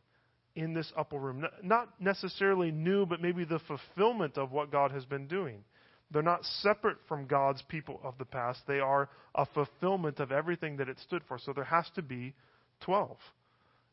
in 0.55 0.73
this 0.73 0.91
upper 0.95 1.17
room. 1.17 1.45
Not 1.63 1.89
necessarily 1.99 2.71
new, 2.71 3.05
but 3.05 3.21
maybe 3.21 3.43
the 3.43 3.59
fulfillment 3.59 4.37
of 4.37 4.51
what 4.51 4.71
God 4.71 4.91
has 4.91 5.05
been 5.05 5.27
doing. 5.27 5.63
They're 6.11 6.21
not 6.21 6.45
separate 6.61 6.97
from 7.07 7.25
God's 7.25 7.63
people 7.63 7.99
of 8.03 8.13
the 8.19 8.25
past. 8.25 8.61
They 8.67 8.79
are 8.79 9.09
a 9.33 9.47
fulfillment 9.47 10.19
of 10.19 10.31
everything 10.31 10.77
that 10.77 10.89
it 10.89 10.99
stood 10.99 11.23
for. 11.27 11.39
So 11.39 11.53
there 11.53 11.63
has 11.63 11.89
to 11.95 12.03
be 12.03 12.35
12. 12.81 13.17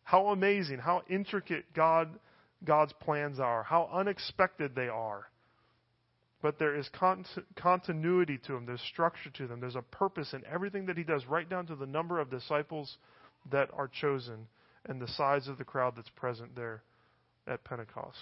How 0.02 0.26
amazing, 0.28 0.80
how 0.80 1.02
intricate 1.08 1.64
God, 1.74 2.10
God's 2.62 2.92
plans 3.00 3.40
are, 3.40 3.62
how 3.62 3.88
unexpected 3.90 4.74
they 4.74 4.88
are. 4.88 5.29
But 6.42 6.58
there 6.58 6.74
is 6.74 6.88
continuity 7.56 8.38
to 8.46 8.52
them, 8.52 8.64
there's 8.66 8.80
structure 8.80 9.30
to 9.30 9.46
them, 9.46 9.60
there's 9.60 9.76
a 9.76 9.82
purpose 9.82 10.32
in 10.32 10.42
everything 10.50 10.86
that 10.86 10.96
He 10.96 11.04
does, 11.04 11.26
right 11.26 11.48
down 11.48 11.66
to 11.66 11.76
the 11.76 11.86
number 11.86 12.18
of 12.18 12.30
disciples 12.30 12.96
that 13.50 13.68
are 13.74 13.88
chosen 13.88 14.46
and 14.86 15.00
the 15.00 15.08
size 15.08 15.48
of 15.48 15.58
the 15.58 15.64
crowd 15.64 15.94
that's 15.96 16.08
present 16.10 16.56
there 16.56 16.82
at 17.46 17.62
Pentecost. 17.64 18.18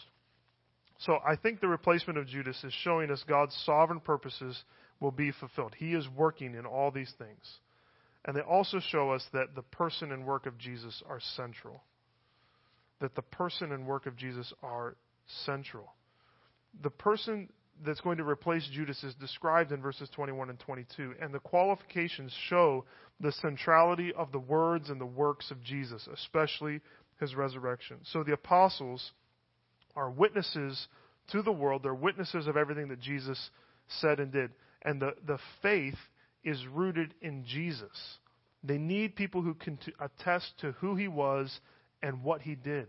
So 0.98 1.18
I 1.24 1.36
think 1.36 1.60
the 1.60 1.68
replacement 1.68 2.18
of 2.18 2.26
Judas 2.26 2.62
is 2.64 2.72
showing 2.82 3.10
us 3.12 3.22
God's 3.28 3.54
sovereign 3.64 4.00
purposes 4.00 4.64
will 4.98 5.12
be 5.12 5.30
fulfilled. 5.30 5.74
He 5.78 5.94
is 5.94 6.08
working 6.16 6.56
in 6.56 6.66
all 6.66 6.90
these 6.90 7.12
things. 7.18 7.60
And 8.24 8.36
they 8.36 8.40
also 8.40 8.80
show 8.90 9.12
us 9.12 9.24
that 9.32 9.54
the 9.54 9.62
person 9.62 10.10
and 10.10 10.26
work 10.26 10.46
of 10.46 10.58
Jesus 10.58 11.00
are 11.08 11.20
central. 11.36 11.84
That 13.00 13.14
the 13.14 13.22
person 13.22 13.70
and 13.70 13.86
work 13.86 14.06
of 14.06 14.16
Jesus 14.16 14.52
are 14.60 14.96
central. 15.44 15.94
The 16.82 16.90
person 16.90 17.48
that's 17.84 18.00
going 18.00 18.18
to 18.18 18.24
replace 18.24 18.68
Judas 18.72 19.02
is 19.04 19.14
described 19.14 19.72
in 19.72 19.80
verses 19.80 20.08
21 20.14 20.50
and 20.50 20.58
22, 20.58 21.14
and 21.20 21.32
the 21.32 21.38
qualifications 21.38 22.32
show 22.48 22.84
the 23.20 23.32
centrality 23.32 24.12
of 24.14 24.32
the 24.32 24.38
words 24.38 24.90
and 24.90 25.00
the 25.00 25.06
works 25.06 25.50
of 25.50 25.62
Jesus, 25.62 26.06
especially 26.12 26.80
his 27.20 27.34
resurrection. 27.34 27.98
So 28.04 28.22
the 28.22 28.32
apostles 28.32 29.12
are 29.96 30.10
witnesses 30.10 30.88
to 31.32 31.42
the 31.42 31.52
world, 31.52 31.82
they're 31.82 31.94
witnesses 31.94 32.46
of 32.46 32.56
everything 32.56 32.88
that 32.88 33.00
Jesus 33.00 33.50
said 34.00 34.20
and 34.20 34.32
did. 34.32 34.50
And 34.82 35.00
the, 35.00 35.14
the 35.26 35.38
faith 35.62 35.96
is 36.44 36.64
rooted 36.72 37.14
in 37.20 37.44
Jesus. 37.44 38.18
They 38.62 38.78
need 38.78 39.16
people 39.16 39.42
who 39.42 39.54
can 39.54 39.78
attest 40.00 40.52
to 40.60 40.72
who 40.72 40.96
he 40.96 41.08
was 41.08 41.60
and 42.02 42.22
what 42.22 42.42
he 42.42 42.54
did. 42.54 42.86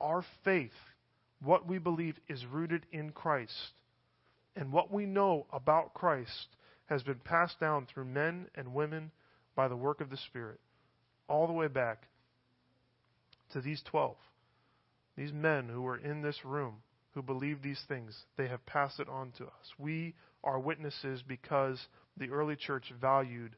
Our 0.00 0.24
faith, 0.44 0.72
what 1.42 1.66
we 1.66 1.78
believe, 1.78 2.16
is 2.28 2.44
rooted 2.46 2.84
in 2.92 3.10
Christ. 3.10 3.52
And 4.56 4.72
what 4.72 4.90
we 4.90 5.06
know 5.06 5.46
about 5.52 5.94
Christ 5.94 6.48
has 6.86 7.02
been 7.02 7.20
passed 7.22 7.60
down 7.60 7.86
through 7.86 8.06
men 8.06 8.48
and 8.54 8.74
women 8.74 9.10
by 9.54 9.68
the 9.68 9.76
work 9.76 10.00
of 10.00 10.10
the 10.10 10.16
Spirit, 10.16 10.60
all 11.28 11.46
the 11.46 11.52
way 11.52 11.68
back 11.68 12.08
to 13.52 13.60
these 13.60 13.82
12. 13.90 14.16
These 15.16 15.32
men 15.32 15.68
who 15.68 15.82
were 15.82 15.98
in 15.98 16.22
this 16.22 16.44
room 16.44 16.76
who 17.12 17.22
believe 17.22 17.62
these 17.62 17.80
things, 17.88 18.14
they 18.36 18.46
have 18.46 18.64
passed 18.66 19.00
it 19.00 19.08
on 19.08 19.32
to 19.38 19.44
us. 19.44 19.74
We 19.78 20.14
are 20.44 20.58
witnesses 20.58 21.22
because 21.26 21.80
the 22.18 22.30
early 22.30 22.56
church 22.56 22.92
valued 23.00 23.56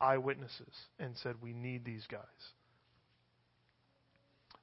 eyewitnesses 0.00 0.74
and 0.98 1.16
said, 1.22 1.36
we 1.40 1.52
need 1.52 1.84
these 1.84 2.04
guys. 2.10 2.20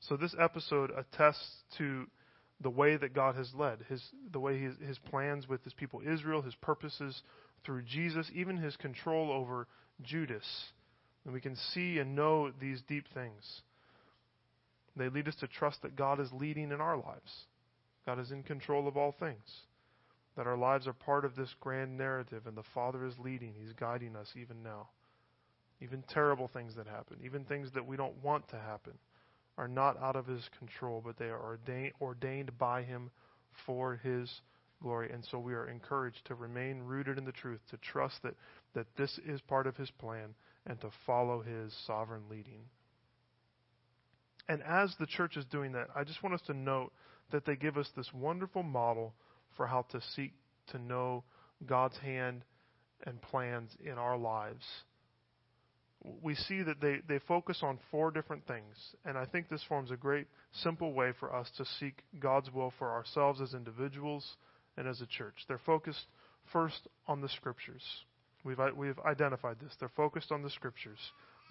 So 0.02 0.18
this 0.18 0.36
episode 0.38 0.92
attests 0.92 1.64
to 1.78 2.08
the 2.64 2.70
way 2.70 2.98
that 2.98 3.14
God 3.14 3.36
has 3.36 3.52
led, 3.54 3.80
his, 3.90 4.02
the 4.32 4.40
way 4.40 4.60
his, 4.60 4.74
his 4.86 4.98
plans 4.98 5.48
with 5.48 5.64
his 5.64 5.74
people 5.74 6.02
Israel, 6.06 6.42
his 6.42 6.56
purposes 6.56 7.22
through 7.66 7.84
Jesus, 7.84 8.30
even 8.34 8.58
his 8.58 8.76
control 8.78 9.32
over 9.32 9.68
Judas. 10.02 10.46
And 11.26 11.34
we 11.34 11.42
can 11.42 11.56
see 11.74 12.00
and 12.00 12.16
know 12.16 12.52
these 12.60 12.82
deep 12.88 13.06
things. 13.14 13.62
They 14.96 15.10
lead 15.10 15.28
us 15.28 15.36
to 15.40 15.48
trust 15.48 15.82
that 15.82 15.96
God 15.96 16.20
is 16.20 16.30
leading 16.34 16.72
in 16.72 16.82
our 16.82 16.98
lives. 16.98 17.46
God 18.06 18.20
is 18.20 18.32
in 18.32 18.44
control 18.44 18.88
of 18.88 18.98
all 18.98 19.16
things. 19.18 19.48
That 20.36 20.48
our 20.48 20.58
lives 20.58 20.88
are 20.88 20.94
part 20.94 21.26
of 21.26 21.36
this 21.36 21.54
grand 21.60 21.98
narrative, 21.98 22.48
and 22.48 22.58
the 22.58 22.64
Father 22.74 23.06
is 23.06 23.14
leading. 23.20 23.54
He's 23.60 23.74
guiding 23.74 24.16
us 24.16 24.28
even 24.36 24.64
now. 24.64 24.90
Even 25.82 26.04
terrible 26.10 26.50
things 26.54 26.76
that 26.76 26.88
happen, 26.88 27.18
even 27.24 27.44
things 27.44 27.70
that 27.74 27.86
we 27.86 27.98
don't 27.98 28.24
want 28.24 28.48
to 28.50 28.56
happen, 28.58 28.94
are 29.58 29.68
not 29.68 30.02
out 30.02 30.16
of 30.16 30.26
His 30.26 30.44
control, 30.58 31.02
but 31.04 31.18
they 31.18 31.30
are 31.30 31.58
ordained, 32.02 32.58
by 32.58 32.84
Him 32.84 33.12
for 33.66 33.96
His 34.04 34.30
glory. 34.82 35.12
And 35.12 35.24
so 35.30 35.40
we 35.40 35.54
are 35.54 35.70
encouraged 35.70 36.26
to 36.26 36.36
remain 36.36 36.80
rooted 36.80 37.18
in 37.18 37.26
the 37.26 37.32
truth, 37.32 37.60
to 37.72 37.78
trust 37.78 38.16
that, 38.24 38.36
that 38.74 38.88
this 38.98 39.20
is 39.26 39.42
part 39.42 39.68
of 39.68 39.78
His 39.78 39.92
plan, 39.92 40.36
and 40.66 40.80
to 40.82 40.90
follow 41.06 41.42
His 41.42 41.74
sovereign 41.86 42.24
leading. 42.30 42.62
And 44.50 44.62
as 44.64 44.94
the 45.00 45.06
church 45.06 45.38
is 45.38 45.46
doing 45.46 45.72
that, 45.74 45.88
I 45.96 46.04
just 46.04 46.22
want 46.22 46.36
us 46.36 46.42
to 46.48 46.54
note 46.54 46.92
that 47.32 47.46
they 47.46 47.56
give 47.56 47.78
us 47.78 47.90
this 47.96 48.10
wonderful 48.14 48.64
model 48.64 49.14
for 49.56 49.68
how 49.68 49.86
to 49.92 50.02
seek 50.16 50.34
to 50.72 50.80
know 50.80 51.24
God's 51.66 51.98
hand 51.98 52.44
and 53.06 53.22
plans 53.22 53.72
in 53.84 53.94
our 53.94 54.18
lives. 54.18 54.64
We 56.24 56.36
see 56.36 56.64
that 56.64 56.80
they, 56.80 57.02
they 57.08 57.20
focus 57.28 57.60
on 57.62 57.80
four 57.92 58.10
different 58.10 58.48
things, 58.48 58.76
and 59.04 59.18
I 59.18 59.26
think 59.26 59.50
this 59.50 59.64
forms 59.68 59.92
a 59.92 59.98
great, 59.98 60.26
simple 60.54 60.94
way 60.94 61.12
for 61.20 61.36
us 61.36 61.50
to 61.58 61.66
seek 61.80 61.96
God's 62.20 62.50
will 62.52 62.74
for 62.80 62.92
ourselves 62.92 63.42
as 63.42 63.54
individuals 63.54 64.26
and 64.78 64.88
as 64.88 65.02
a 65.02 65.06
church. 65.06 65.36
They're 65.50 65.60
focused 65.66 66.06
first 66.54 66.88
on 67.08 67.20
the 67.20 67.28
Scriptures. 67.28 67.84
We've, 68.46 68.58
we've 68.78 69.00
identified 69.00 69.58
this. 69.62 69.74
They're 69.80 69.92
focused 69.98 70.32
on 70.32 70.44
the 70.44 70.50
Scriptures. 70.50 71.00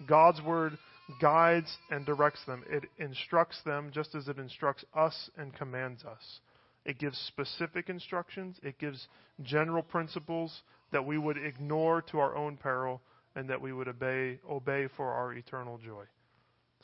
God's 0.07 0.41
Word 0.41 0.77
guides 1.21 1.77
and 1.91 2.03
directs 2.03 2.43
them. 2.45 2.63
It 2.67 2.85
instructs 2.97 3.59
them 3.65 3.91
just 3.93 4.15
as 4.15 4.27
it 4.27 4.39
instructs 4.39 4.83
us 4.95 5.29
and 5.37 5.53
commands 5.53 6.03
us. 6.03 6.39
It 6.85 6.97
gives 6.97 7.17
specific 7.27 7.89
instructions, 7.89 8.57
it 8.63 8.77
gives 8.79 9.07
general 9.41 9.83
principles 9.83 10.63
that 10.91 11.05
we 11.05 11.17
would 11.17 11.37
ignore 11.37 12.01
to 12.01 12.19
our 12.19 12.35
own 12.35 12.57
peril 12.57 13.01
and 13.35 13.49
that 13.49 13.61
we 13.61 13.73
would 13.73 13.87
obey, 13.87 14.39
obey 14.49 14.87
for 14.95 15.11
our 15.11 15.33
eternal 15.33 15.77
joy. 15.77 16.03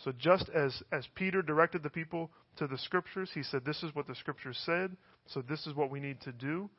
So 0.04 0.12
just 0.18 0.50
as, 0.50 0.82
as 0.92 1.06
Peter 1.16 1.42
directed 1.42 1.84
the 1.84 1.90
people 1.90 2.32
to 2.58 2.68
the 2.68 2.78
scriptures, 2.78 3.30
he 3.34 3.44
said, 3.44 3.66
This 3.66 3.84
is 3.84 3.94
what 3.94 4.08
the 4.08 4.16
scriptures 4.16 4.60
said, 4.66 4.96
so 5.28 5.42
this 5.42 5.68
is 5.68 5.76
what 5.76 5.92
we 5.92 6.00
need 6.00 6.22
to 6.22 6.32
do. 6.32 6.70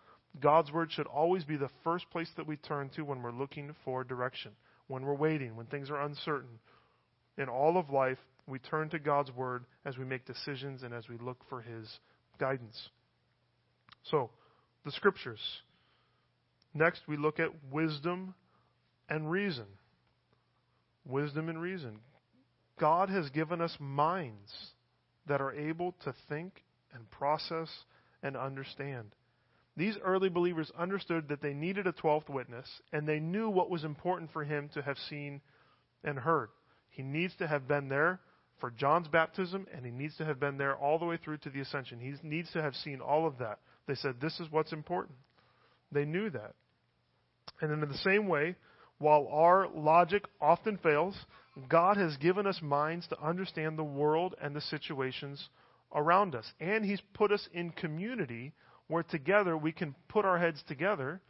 God's 0.40 0.72
word 0.72 0.90
should 0.92 1.06
always 1.06 1.44
be 1.44 1.56
the 1.56 1.70
first 1.84 2.08
place 2.10 2.30
that 2.36 2.46
we 2.46 2.56
turn 2.56 2.90
to 2.96 3.02
when 3.02 3.22
we're 3.22 3.32
looking 3.32 3.74
for 3.84 4.04
direction, 4.04 4.52
when 4.86 5.04
we're 5.04 5.14
waiting, 5.14 5.56
when 5.56 5.66
things 5.66 5.90
are 5.90 6.00
uncertain, 6.00 6.58
in 7.36 7.48
all 7.48 7.76
of 7.76 7.90
life, 7.90 8.18
we 8.46 8.58
turn 8.58 8.90
to 8.90 8.98
God's 8.98 9.30
Word 9.32 9.64
as 9.84 9.96
we 9.96 10.04
make 10.04 10.26
decisions 10.26 10.82
and 10.82 10.92
as 10.92 11.08
we 11.08 11.16
look 11.18 11.38
for 11.48 11.62
His 11.62 11.88
guidance. 12.38 12.90
So, 14.04 14.30
the 14.84 14.92
Scriptures. 14.92 15.40
Next, 16.74 17.02
we 17.08 17.16
look 17.16 17.40
at 17.40 17.50
wisdom 17.70 18.34
and 19.10 19.30
reason. 19.30 19.66
Wisdom 21.06 21.48
and 21.48 21.60
reason. 21.60 21.98
God 22.78 23.10
has 23.10 23.28
given 23.30 23.60
us 23.60 23.76
minds 23.78 24.50
that 25.26 25.40
are 25.40 25.52
able 25.52 25.94
to 26.04 26.14
think 26.28 26.62
and 26.94 27.10
process 27.10 27.68
and 28.22 28.36
understand. 28.36 29.14
These 29.76 29.96
early 30.04 30.28
believers 30.28 30.70
understood 30.78 31.28
that 31.28 31.42
they 31.42 31.52
needed 31.52 31.86
a 31.86 31.92
12th 31.92 32.28
witness, 32.28 32.66
and 32.92 33.06
they 33.06 33.20
knew 33.20 33.48
what 33.48 33.70
was 33.70 33.84
important 33.84 34.32
for 34.32 34.44
him 34.44 34.70
to 34.74 34.82
have 34.82 34.96
seen 35.08 35.40
and 36.04 36.18
heard. 36.18 36.48
He 36.90 37.02
needs 37.02 37.34
to 37.36 37.46
have 37.46 37.68
been 37.68 37.88
there 37.88 38.20
for 38.60 38.70
John's 38.70 39.08
baptism, 39.08 39.66
and 39.74 39.84
he 39.84 39.90
needs 39.90 40.16
to 40.16 40.24
have 40.24 40.40
been 40.40 40.58
there 40.58 40.76
all 40.76 40.98
the 40.98 41.06
way 41.06 41.16
through 41.16 41.38
to 41.38 41.50
the 41.50 41.60
ascension. 41.60 41.98
He 41.98 42.14
needs 42.26 42.50
to 42.52 42.62
have 42.62 42.74
seen 42.74 43.00
all 43.00 43.26
of 43.26 43.38
that. 43.38 43.58
They 43.86 43.94
said, 43.94 44.20
This 44.20 44.38
is 44.40 44.48
what's 44.50 44.72
important. 44.72 45.16
They 45.92 46.04
knew 46.04 46.30
that. 46.30 46.54
And 47.60 47.70
then, 47.70 47.82
in 47.82 47.88
the 47.88 47.98
same 47.98 48.28
way, 48.28 48.56
while 49.00 49.26
our 49.32 49.66
logic 49.74 50.24
often 50.40 50.76
fails, 50.76 51.16
God 51.68 51.96
has 51.96 52.16
given 52.18 52.46
us 52.46 52.60
minds 52.62 53.08
to 53.08 53.20
understand 53.20 53.78
the 53.78 53.82
world 53.82 54.34
and 54.40 54.54
the 54.54 54.60
situations 54.60 55.48
around 55.94 56.34
us. 56.34 56.44
And 56.60 56.84
He's 56.84 57.00
put 57.14 57.32
us 57.32 57.48
in 57.52 57.70
community 57.70 58.52
where 58.88 59.02
together 59.02 59.56
we 59.56 59.72
can 59.72 59.94
put 60.08 60.26
our 60.26 60.38
heads 60.38 60.62
together 60.68 61.20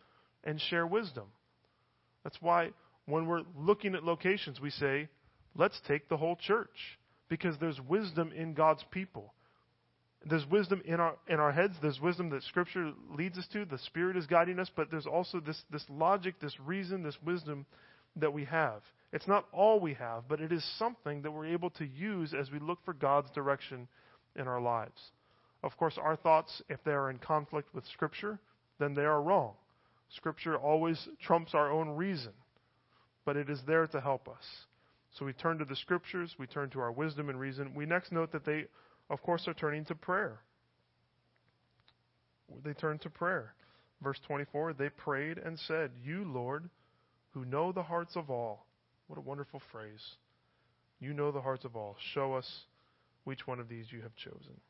and 0.42 0.60
share 0.60 0.86
wisdom. 0.86 1.26
That's 2.24 2.38
why 2.40 2.70
when 3.06 3.26
we're 3.26 3.44
looking 3.56 3.94
at 3.94 4.02
locations, 4.02 4.60
we 4.60 4.70
say, 4.70 5.08
Let's 5.56 5.80
take 5.86 6.08
the 6.08 6.16
whole 6.16 6.36
church 6.36 6.98
because 7.28 7.56
there's 7.58 7.80
wisdom 7.80 8.32
in 8.36 8.54
God's 8.54 8.84
people. 8.90 9.32
There's 10.28 10.46
wisdom 10.46 10.82
in 10.84 11.00
our 11.00 11.16
in 11.28 11.40
our 11.40 11.52
heads. 11.52 11.74
There's 11.80 12.00
wisdom 12.00 12.30
that 12.30 12.42
Scripture 12.42 12.92
leads 13.16 13.38
us 13.38 13.46
to. 13.52 13.64
The 13.64 13.78
Spirit 13.78 14.16
is 14.16 14.26
guiding 14.26 14.58
us, 14.58 14.70
but 14.74 14.90
there's 14.90 15.06
also 15.06 15.40
this 15.40 15.62
this 15.70 15.84
logic, 15.88 16.34
this 16.40 16.58
reason, 16.60 17.02
this 17.02 17.16
wisdom 17.24 17.64
that 18.16 18.32
we 18.32 18.44
have. 18.44 18.82
It's 19.12 19.26
not 19.26 19.46
all 19.52 19.80
we 19.80 19.94
have, 19.94 20.24
but 20.28 20.40
it 20.40 20.52
is 20.52 20.64
something 20.78 21.22
that 21.22 21.30
we're 21.32 21.46
able 21.46 21.70
to 21.70 21.86
use 21.86 22.34
as 22.38 22.50
we 22.50 22.58
look 22.58 22.78
for 22.84 22.92
God's 22.92 23.30
direction 23.32 23.88
in 24.36 24.46
our 24.46 24.60
lives. 24.60 25.00
Of 25.62 25.76
course, 25.76 25.98
our 26.00 26.16
thoughts, 26.16 26.62
if 26.68 26.82
they 26.84 26.92
are 26.92 27.10
in 27.10 27.18
conflict 27.18 27.74
with 27.74 27.84
Scripture, 27.92 28.38
then 28.78 28.94
they 28.94 29.04
are 29.04 29.22
wrong. 29.22 29.54
Scripture 30.16 30.56
always 30.56 31.08
trumps 31.22 31.54
our 31.54 31.70
own 31.70 31.90
reason, 31.90 32.32
but 33.24 33.36
it 33.36 33.48
is 33.48 33.60
there 33.66 33.86
to 33.86 34.00
help 34.00 34.28
us. 34.28 34.44
So 35.18 35.24
we 35.24 35.32
turn 35.32 35.58
to 35.58 35.64
the 35.64 35.76
scriptures, 35.76 36.34
we 36.38 36.46
turn 36.46 36.70
to 36.70 36.80
our 36.80 36.92
wisdom 36.92 37.28
and 37.28 37.38
reason. 37.38 37.74
We 37.74 37.86
next 37.86 38.12
note 38.12 38.32
that 38.32 38.44
they, 38.44 38.66
of 39.10 39.20
course, 39.22 39.42
they're 39.44 39.54
turning 39.54 39.84
to 39.86 39.94
prayer. 39.94 40.38
They 42.64 42.72
turn 42.72 42.98
to 43.00 43.10
prayer. 43.10 43.54
Verse 44.02 44.20
24, 44.26 44.74
they 44.74 44.88
prayed 44.88 45.38
and 45.38 45.58
said, 45.58 45.90
You, 46.02 46.24
Lord, 46.24 46.70
who 47.32 47.44
know 47.44 47.72
the 47.72 47.82
hearts 47.82 48.16
of 48.16 48.30
all. 48.30 48.66
What 49.08 49.18
a 49.18 49.22
wonderful 49.22 49.60
phrase. 49.72 50.16
You 51.00 51.12
know 51.12 51.32
the 51.32 51.40
hearts 51.40 51.64
of 51.64 51.76
all. 51.76 51.96
Show 52.14 52.34
us 52.34 52.48
which 53.24 53.46
one 53.46 53.60
of 53.60 53.68
these 53.68 53.86
you 53.90 54.00
have 54.02 54.14
chosen. 54.16 54.60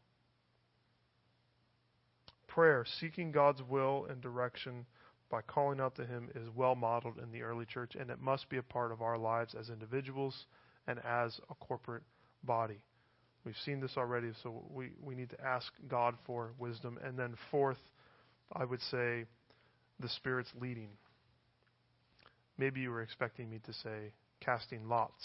Prayer, 2.48 2.84
seeking 3.00 3.30
God's 3.30 3.62
will 3.62 4.06
and 4.08 4.20
direction 4.20 4.86
by 5.30 5.42
calling 5.42 5.80
out 5.80 5.94
to 5.96 6.04
Him 6.04 6.28
is 6.34 6.48
well 6.56 6.74
modeled 6.74 7.18
in 7.18 7.30
the 7.30 7.42
early 7.42 7.64
church, 7.64 7.92
and 7.98 8.10
it 8.10 8.20
must 8.20 8.48
be 8.48 8.56
a 8.56 8.62
part 8.62 8.90
of 8.90 9.02
our 9.02 9.16
lives 9.16 9.54
as 9.58 9.70
individuals 9.70 10.46
and 10.88 10.98
as 11.04 11.38
a 11.50 11.54
corporate 11.54 12.02
body. 12.42 12.80
We've 13.44 13.56
seen 13.64 13.80
this 13.80 13.92
already, 13.96 14.32
so 14.42 14.62
we, 14.70 14.90
we 15.02 15.14
need 15.14 15.30
to 15.30 15.40
ask 15.40 15.72
God 15.88 16.14
for 16.26 16.52
wisdom. 16.58 16.98
And 17.02 17.18
then, 17.18 17.34
fourth, 17.50 17.78
I 18.52 18.64
would 18.64 18.80
say 18.90 19.24
the 19.98 20.08
Spirit's 20.08 20.50
leading. 20.60 20.90
Maybe 22.58 22.80
you 22.80 22.90
were 22.90 23.02
expecting 23.02 23.48
me 23.48 23.60
to 23.64 23.72
say 23.72 24.12
casting 24.40 24.88
lots. 24.88 25.24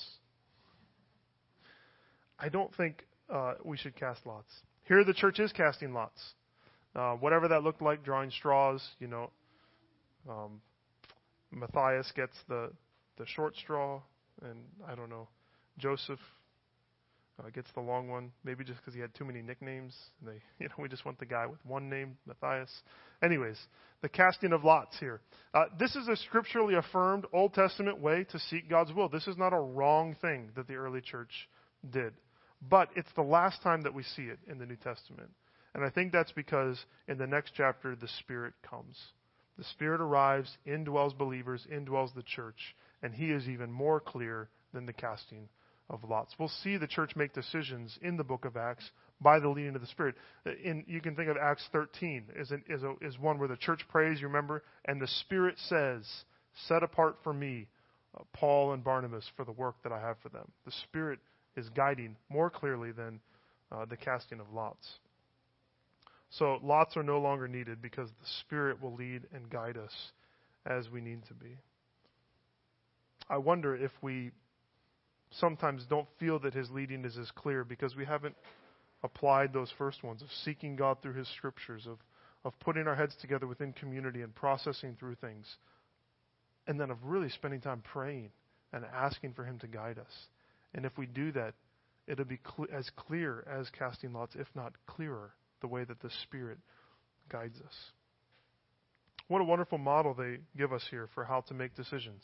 I 2.40 2.50
don't 2.50 2.74
think 2.76 3.06
uh, 3.30 3.56
we 3.64 3.78
should 3.78 3.96
cast 3.96 4.26
lots. 4.26 4.50
Here, 4.86 5.04
the 5.04 5.14
church 5.14 5.40
is 5.40 5.52
casting 5.52 5.94
lots. 5.94 6.22
Uh, 6.96 7.14
whatever 7.16 7.50
that 7.50 7.64
looked 7.64 7.82
like, 7.82 8.04
drawing 8.06 8.32
straws, 8.32 8.82
you 9.00 9.08
know, 9.08 9.30
um, 10.30 10.62
Matthias 11.52 12.12
gets 12.16 12.36
the 12.48 12.72
the 13.18 13.26
short 13.26 13.56
straw, 13.56 14.02
and 14.42 14.60
I 14.88 14.96
don't 14.96 15.10
know. 15.10 15.28
Joseph 15.78 16.20
uh, 17.40 17.50
gets 17.50 17.70
the 17.74 17.82
long 17.82 18.08
one, 18.08 18.32
maybe 18.44 18.64
just 18.64 18.80
because 18.80 18.94
he 18.94 19.00
had 19.00 19.14
too 19.14 19.26
many 19.26 19.42
nicknames. 19.42 19.94
And 20.20 20.30
they, 20.30 20.42
you 20.60 20.68
know, 20.68 20.76
we 20.80 20.88
just 20.88 21.06
want 21.06 21.20
the 21.20 21.26
guy 21.26 21.46
with 21.46 21.64
one 21.66 21.90
name, 21.90 22.18
Matthias. 22.26 22.72
Anyways, 23.22 23.58
the 24.02 24.10
casting 24.10 24.54
of 24.54 24.64
lots 24.64 24.98
here. 25.00 25.22
Uh, 25.54 25.66
this 25.80 25.96
is 25.96 26.08
a 26.08 26.16
scripturally 26.16 26.76
affirmed 26.76 27.26
Old 27.34 27.54
Testament 27.54 28.00
way 28.00 28.26
to 28.32 28.40
seek 28.40 28.70
God's 28.70 28.94
will. 28.94 29.10
This 29.10 29.28
is 29.28 29.38
not 29.38 29.54
a 29.54 29.60
wrong 29.60 30.16
thing 30.22 30.52
that 30.56 30.68
the 30.68 30.76
early 30.76 31.02
church 31.02 31.50
did, 31.92 32.14
but 32.70 32.90
it's 32.96 33.12
the 33.16 33.22
last 33.22 33.62
time 33.62 33.82
that 33.82 33.94
we 33.94 34.04
see 34.04 34.24
it 34.24 34.40
in 34.50 34.58
the 34.58 34.66
New 34.66 34.78
Testament. 34.78 35.30
And 35.74 35.84
I 35.84 35.90
think 35.90 36.14
that's 36.14 36.32
because 36.32 36.80
in 37.08 37.18
the 37.18 37.28
next 37.28 37.52
chapter 37.56 37.96
the 37.96 38.08
Spirit 38.20 38.54
comes. 38.68 38.98
The 39.58 39.66
Spirit 39.66 40.02
arrives, 40.02 40.58
indwells 40.68 41.18
believers, 41.18 41.66
indwells 41.72 42.14
the 42.14 42.24
church, 42.24 42.76
and 43.02 43.14
He 43.14 43.32
is 43.32 43.48
even 43.48 43.72
more 43.72 44.00
clear 44.00 44.50
than 44.74 44.86
the 44.86 44.94
casting 44.94 45.50
of 45.90 46.04
lots. 46.04 46.34
We'll 46.40 46.52
see 46.64 46.78
the 46.78 46.88
church 46.88 47.16
make 47.16 47.34
decisions 47.34 47.98
in 48.02 48.18
the 48.18 48.24
book 48.24 48.46
of 48.46 48.58
Acts 48.58 48.90
by 49.22 49.40
the 49.40 49.50
leading 49.50 49.76
of 49.76 49.82
the 49.82 49.88
Spirit. 49.88 50.16
In, 50.64 50.84
you 50.88 51.02
can 51.02 51.16
think 51.16 51.30
of 51.30 51.38
Acts 51.38 51.68
13 51.72 52.26
as, 52.40 52.52
an, 52.52 52.64
as, 52.74 52.84
a, 52.84 52.96
as 53.06 53.20
one 53.20 53.38
where 53.38 53.48
the 53.48 53.58
church 53.58 53.82
prays, 53.90 54.20
you 54.20 54.28
remember, 54.28 54.64
and 54.86 55.00
the 55.00 55.08
Spirit 55.08 55.56
says, 55.68 56.04
Set 56.68 56.84
apart 56.84 57.18
for 57.24 57.34
me 57.34 57.68
uh, 58.18 58.24
Paul 58.34 58.74
and 58.74 58.84
Barnabas 58.84 59.26
for 59.36 59.46
the 59.46 59.52
work 59.52 59.76
that 59.84 59.92
I 59.92 60.00
have 60.00 60.18
for 60.24 60.30
them. 60.30 60.52
The 60.66 60.72
Spirit 60.84 61.20
is 61.56 61.70
guiding 61.70 62.16
more 62.30 62.50
clearly 62.50 62.92
than 62.92 63.20
uh, 63.72 63.86
the 63.86 63.98
casting 63.98 64.40
of 64.40 64.48
lots. 64.54 64.88
So 66.32 66.60
lots 66.64 66.98
are 66.98 67.04
no 67.04 67.20
longer 67.20 67.48
needed 67.48 67.82
because 67.82 68.10
the 68.10 68.28
Spirit 68.42 68.82
will 68.82 68.96
lead 68.96 69.24
and 69.34 69.50
guide 69.50 69.78
us 69.78 69.94
as 70.66 70.90
we 70.90 71.02
need 71.02 71.26
to 71.28 71.34
be. 71.34 71.58
I 73.30 73.38
wonder 73.38 73.76
if 73.76 73.92
we 74.02 74.32
sometimes 75.32 75.86
don't 75.90 76.08
feel 76.20 76.40
that 76.40 76.54
His 76.54 76.70
leading 76.72 77.06
is 77.06 77.18
as 77.18 77.30
clear 77.32 77.64
because 77.64 77.96
we 77.96 78.06
haven't 78.06 78.36
applied 79.04 79.54
those 79.54 79.72
first 79.78 80.04
ones 80.04 80.22
of 80.22 80.30
seeking 80.44 80.76
God 80.76 81.02
through 81.02 81.14
His 81.14 81.28
scriptures, 81.36 81.86
of, 81.88 81.98
of 82.44 82.60
putting 82.60 82.88
our 82.88 82.96
heads 82.96 83.16
together 83.22 83.48
within 83.48 83.74
community 83.74 84.22
and 84.22 84.34
processing 84.34 84.96
through 85.00 85.16
things, 85.16 85.46
and 86.68 86.80
then 86.80 86.90
of 86.92 86.98
really 87.04 87.30
spending 87.30 87.62
time 87.62 87.84
praying 87.94 88.32
and 88.74 88.86
asking 88.86 89.34
for 89.34 89.46
Him 89.46 89.60
to 89.60 89.68
guide 89.68 90.00
us. 90.00 90.12
And 90.74 90.86
if 90.86 90.98
we 90.98 91.06
do 91.06 91.32
that, 91.34 91.54
it'll 92.08 92.26
be 92.26 92.40
cl- 92.56 92.68
as 92.74 92.90
clear 92.96 93.46
as 93.50 93.70
casting 93.78 94.14
lots, 94.14 94.36
if 94.36 94.48
not 94.56 94.74
clearer, 94.88 95.32
the 95.62 95.68
way 95.68 95.84
that 95.84 96.02
the 96.02 96.10
Spirit 96.24 96.58
guides 97.30 97.60
us. 97.62 97.76
What 99.28 99.42
a 99.42 99.46
wonderful 99.46 99.80
model 99.80 100.14
they 100.14 100.38
give 100.56 100.72
us 100.72 100.86
here 100.90 101.10
for 101.16 101.24
how 101.24 101.42
to 101.42 101.54
make 101.54 101.76
decisions. 101.76 102.24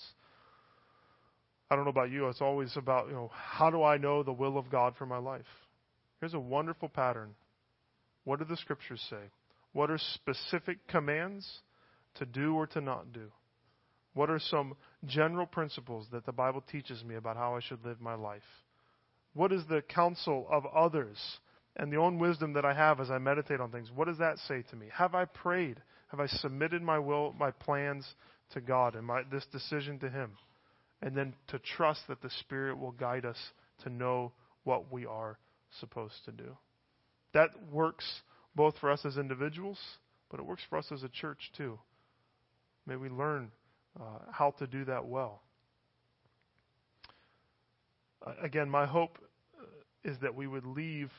I 1.72 1.76
don't 1.78 1.86
know 1.86 1.92
about 1.92 2.12
you, 2.12 2.28
it's 2.28 2.42
always 2.42 2.76
about, 2.76 3.08
you 3.08 3.14
know, 3.14 3.32
how 3.34 3.70
do 3.70 3.82
I 3.82 3.98
know 3.98 4.24
the 4.24 4.34
will 4.34 4.58
of 4.58 4.70
God 4.70 4.94
for 4.98 5.06
my 5.06 5.20
life? 5.20 5.46
Here's 6.20 6.34
a 6.34 6.40
wonderful 6.40 6.90
pattern. 6.90 7.34
What 8.26 8.40
do 8.40 8.46
the 8.46 8.58
scriptures 8.58 9.02
say? 9.10 9.32
What 9.72 9.90
are 9.90 9.98
specific 9.98 10.86
commands 10.90 11.50
to 12.16 12.26
do 12.26 12.56
or 12.56 12.68
to 12.68 12.82
not 12.82 13.14
do? 13.14 13.32
What 14.14 14.30
are 14.30 14.38
some 14.38 14.76
general 15.06 15.46
principles 15.46 16.08
that 16.12 16.26
the 16.26 16.34
Bible 16.34 16.62
teaches 16.70 17.06
me 17.06 17.16
about 17.16 17.38
how 17.38 17.56
I 17.56 17.62
should 17.62 17.86
live 17.86 18.02
my 18.02 18.16
life? 18.16 18.42
What 19.34 19.54
is 19.54 19.64
the 19.70 19.82
counsel 19.82 20.48
of 20.52 20.66
others 20.66 21.18
and 21.78 21.90
the 21.90 21.98
own 21.98 22.20
wisdom 22.20 22.52
that 22.52 22.66
I 22.66 22.74
have 22.74 23.00
as 23.00 23.10
I 23.10 23.18
meditate 23.18 23.62
on 23.62 23.72
things? 23.72 23.90
What 23.96 24.10
does 24.10 24.18
that 24.18 24.40
say 24.40 24.62
to 24.72 24.76
me? 24.76 24.88
Have 24.94 25.16
I 25.16 25.24
prayed? 25.24 25.82
Have 26.10 26.20
I 26.20 26.28
submitted 26.28 26.82
my 26.82 27.00
will, 27.00 27.34
my 27.40 27.52
plans 27.52 28.06
to 28.52 28.60
God 28.60 28.96
and 28.96 29.08
my, 29.08 29.22
this 29.32 29.46
decision 29.54 30.00
to 30.00 30.10
Him? 30.10 30.32
And 31.02 31.16
then 31.16 31.34
to 31.48 31.60
trust 31.60 32.02
that 32.08 32.22
the 32.22 32.30
Spirit 32.42 32.80
will 32.80 32.92
guide 32.92 33.26
us 33.26 33.38
to 33.84 33.90
know 33.90 34.34
what 34.64 34.92
we 34.92 35.06
are 35.06 35.40
supposed 35.80 36.24
to 36.26 36.32
do. 36.32 36.58
That 37.34 37.50
works 37.72 38.06
both 38.56 38.78
for 38.80 38.92
us 38.92 39.06
as 39.06 39.18
individuals, 39.18 39.80
but 40.30 40.40
it 40.40 40.46
works 40.46 40.64
for 40.70 40.78
us 40.78 40.88
as 40.92 41.04
a 41.04 41.10
church 41.10 41.52
too. 41.58 41.80
May 42.86 42.96
we 42.96 43.10
learn 43.10 43.52
uh, 44.00 44.20
how 44.32 44.52
to 44.60 44.68
do 44.68 44.86
that 44.86 45.06
well. 45.06 45.42
Again, 48.44 48.70
my 48.70 48.86
hope 48.86 49.18
uh, 49.60 49.64
is 50.04 50.18
that 50.22 50.36
we 50.36 50.46
would 50.46 50.66
leave 50.66 51.10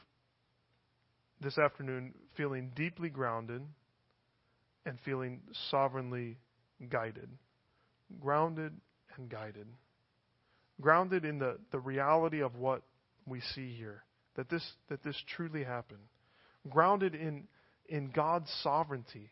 this 1.40 1.58
afternoon 1.58 2.14
feeling 2.36 2.70
deeply 2.76 3.08
grounded 3.08 3.62
and 4.86 4.98
feeling 5.04 5.40
sovereignly 5.70 6.36
guided. 6.88 7.28
Grounded 8.20 8.72
and 9.16 9.28
guided. 9.28 9.66
Grounded 10.80 11.24
in 11.24 11.38
the, 11.38 11.58
the 11.70 11.78
reality 11.78 12.40
of 12.40 12.56
what 12.56 12.82
we 13.26 13.40
see 13.54 13.74
here 13.74 14.02
that 14.36 14.48
this, 14.48 14.66
that 14.88 15.02
this 15.02 15.20
truly 15.36 15.64
happened. 15.64 16.00
Grounded 16.70 17.14
in, 17.14 17.44
in 17.88 18.10
God's 18.10 18.50
sovereignty. 18.62 19.30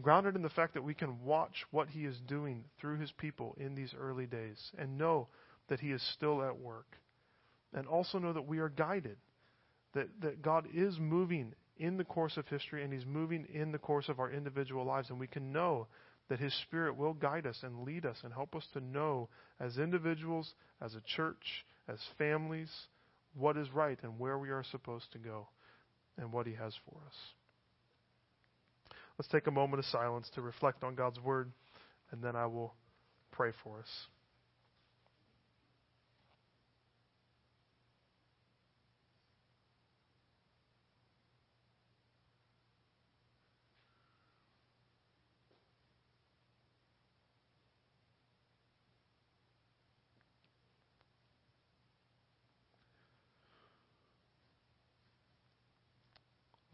Grounded 0.00 0.36
in 0.36 0.42
the 0.42 0.48
fact 0.48 0.74
that 0.74 0.84
we 0.84 0.94
can 0.94 1.22
watch 1.24 1.64
what 1.70 1.88
He 1.88 2.04
is 2.04 2.16
doing 2.26 2.64
through 2.80 2.98
His 2.98 3.12
people 3.12 3.56
in 3.58 3.74
these 3.74 3.94
early 3.98 4.26
days 4.26 4.58
and 4.78 4.98
know 4.98 5.28
that 5.68 5.80
He 5.80 5.90
is 5.90 6.02
still 6.14 6.42
at 6.42 6.58
work. 6.58 6.96
And 7.74 7.86
also 7.86 8.18
know 8.18 8.32
that 8.32 8.46
we 8.46 8.58
are 8.58 8.68
guided. 8.68 9.16
That, 9.94 10.08
that 10.20 10.42
God 10.42 10.66
is 10.72 10.98
moving 10.98 11.54
in 11.76 11.96
the 11.96 12.04
course 12.04 12.36
of 12.36 12.46
history 12.48 12.84
and 12.84 12.92
He's 12.92 13.06
moving 13.06 13.46
in 13.52 13.72
the 13.72 13.78
course 13.78 14.08
of 14.08 14.20
our 14.20 14.30
individual 14.30 14.84
lives. 14.84 15.10
And 15.10 15.18
we 15.18 15.26
can 15.26 15.52
know 15.52 15.88
that 16.28 16.40
His 16.40 16.54
Spirit 16.62 16.96
will 16.96 17.14
guide 17.14 17.46
us 17.46 17.58
and 17.62 17.84
lead 17.84 18.06
us 18.06 18.16
and 18.24 18.32
help 18.32 18.54
us 18.54 18.66
to 18.72 18.80
know 18.80 19.28
as 19.60 19.78
individuals, 19.78 20.54
as 20.80 20.94
a 20.94 21.02
church, 21.16 21.64
as 21.88 21.98
families, 22.18 22.70
what 23.34 23.56
is 23.56 23.70
right 23.72 23.98
and 24.02 24.18
where 24.18 24.38
we 24.38 24.50
are 24.50 24.64
supposed 24.70 25.10
to 25.12 25.18
go 25.18 25.48
and 26.16 26.32
what 26.32 26.46
He 26.46 26.54
has 26.54 26.74
for 26.86 26.96
us. 27.06 27.14
Let's 29.18 29.30
take 29.30 29.46
a 29.46 29.52
moment 29.52 29.80
of 29.80 29.86
silence 29.86 30.30
to 30.34 30.42
reflect 30.42 30.84
on 30.84 30.94
God's 30.94 31.20
Word, 31.20 31.52
and 32.10 32.22
then 32.22 32.34
I 32.34 32.46
will 32.46 32.74
pray 33.30 33.52
for 33.62 33.78
us. 33.78 34.06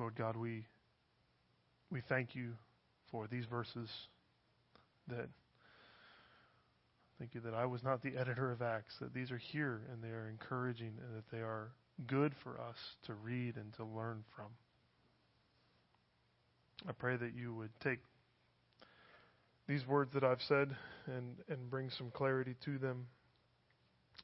Lord 0.08 0.16
God, 0.16 0.36
we 0.40 0.64
we 1.90 2.00
thank 2.08 2.34
you 2.34 2.52
for 3.10 3.26
these 3.26 3.44
verses 3.44 3.90
that 5.08 5.28
thank 7.18 7.34
you 7.34 7.42
that 7.42 7.52
I 7.52 7.66
was 7.66 7.82
not 7.82 8.02
the 8.02 8.16
editor 8.16 8.50
of 8.50 8.62
Acts, 8.62 8.94
that 9.02 9.12
these 9.12 9.30
are 9.30 9.36
here 9.36 9.82
and 9.92 10.02
they 10.02 10.08
are 10.08 10.30
encouraging 10.30 10.94
and 11.04 11.14
that 11.14 11.30
they 11.30 11.42
are 11.42 11.72
good 12.06 12.32
for 12.42 12.52
us 12.52 12.76
to 13.04 13.12
read 13.22 13.56
and 13.56 13.70
to 13.74 13.84
learn 13.84 14.24
from. 14.34 14.46
I 16.88 16.92
pray 16.92 17.18
that 17.18 17.36
you 17.36 17.52
would 17.52 17.78
take 17.84 17.98
these 19.68 19.86
words 19.86 20.14
that 20.14 20.24
I've 20.24 20.40
said 20.48 20.74
and, 21.06 21.36
and 21.50 21.68
bring 21.68 21.90
some 21.98 22.10
clarity 22.10 22.56
to 22.64 22.78
them 22.78 23.08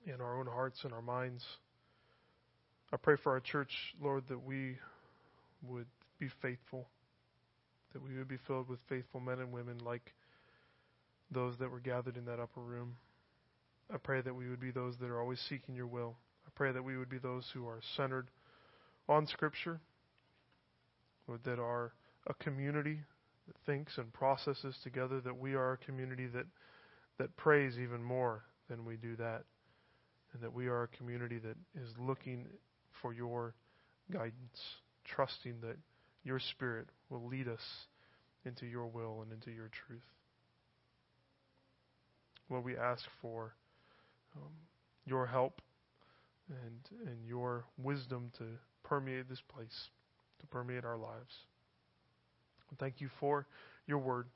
in 0.07 0.22
our 0.22 0.41
own 0.41 0.47
hearts 0.47 0.80
and 0.82 0.95
our 0.95 1.03
minds. 1.03 1.45
I 2.91 2.97
pray 2.97 3.16
for 3.22 3.32
our 3.32 3.41
church, 3.41 3.72
Lord, 4.01 4.24
that 4.30 4.43
we 4.43 4.78
would 5.68 5.86
be 6.18 6.28
faithful, 6.42 6.88
that 7.92 8.02
we 8.02 8.16
would 8.16 8.28
be 8.28 8.38
filled 8.46 8.68
with 8.68 8.78
faithful 8.88 9.20
men 9.20 9.38
and 9.38 9.52
women 9.52 9.78
like 9.84 10.12
those 11.30 11.54
that 11.58 11.70
were 11.70 11.80
gathered 11.80 12.16
in 12.16 12.24
that 12.26 12.40
upper 12.40 12.60
room. 12.60 12.96
I 13.92 13.98
pray 13.98 14.20
that 14.22 14.34
we 14.34 14.48
would 14.48 14.60
be 14.60 14.70
those 14.70 14.94
that 15.00 15.10
are 15.10 15.20
always 15.20 15.40
seeking 15.48 15.74
your 15.74 15.86
will. 15.86 16.16
I 16.46 16.50
pray 16.54 16.72
that 16.72 16.84
we 16.84 16.96
would 16.96 17.10
be 17.10 17.18
those 17.18 17.44
who 17.52 17.66
are 17.66 17.80
centered 17.96 18.30
on 19.08 19.26
Scripture, 19.26 19.80
Lord, 21.26 21.40
that 21.44 21.58
are 21.58 21.92
a 22.26 22.34
community 22.34 23.00
that 23.46 23.56
thinks 23.66 23.98
and 23.98 24.12
processes 24.12 24.74
together, 24.82 25.20
that 25.20 25.36
we 25.36 25.54
are 25.54 25.72
a 25.72 25.78
community 25.78 26.26
that, 26.28 26.46
that 27.18 27.36
prays 27.36 27.74
even 27.78 28.02
more 28.02 28.42
than 28.70 28.84
we 28.84 28.96
do 28.96 29.16
that, 29.16 29.44
and 30.32 30.42
that 30.42 30.52
we 30.52 30.68
are 30.68 30.84
a 30.84 30.88
community 30.88 31.38
that 31.38 31.56
is 31.80 31.88
looking 31.98 32.46
for 33.02 33.12
your 33.12 33.54
guidance 34.10 34.60
trusting 35.05 35.61
that 35.62 35.76
your 36.24 36.38
Spirit 36.38 36.88
will 37.11 37.26
lead 37.26 37.48
us 37.48 37.61
into 38.44 38.66
your 38.66 38.86
will 38.86 39.22
and 39.22 39.32
into 39.32 39.50
your 39.50 39.70
truth. 39.86 40.02
Lord, 42.50 42.64
we 42.64 42.76
ask 42.76 43.02
for 43.22 43.55
um, 44.36 44.52
your 45.07 45.26
help 45.26 45.61
and, 46.48 47.09
and 47.09 47.24
your 47.26 47.64
wisdom 47.82 48.30
to 48.38 48.44
permeate 48.82 49.28
this 49.28 49.42
place, 49.55 49.88
to 50.40 50.46
permeate 50.46 50.84
our 50.84 50.96
lives. 50.96 51.34
thank 52.78 53.00
you 53.00 53.09
for 53.20 53.46
your 53.86 53.98
word. 53.98 54.26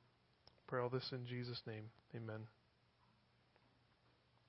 Pray 0.66 0.80
all 0.80 0.88
this 0.88 1.10
in 1.12 1.26
Jesus' 1.26 1.60
name. 1.66 1.84
Amen. 2.14 2.57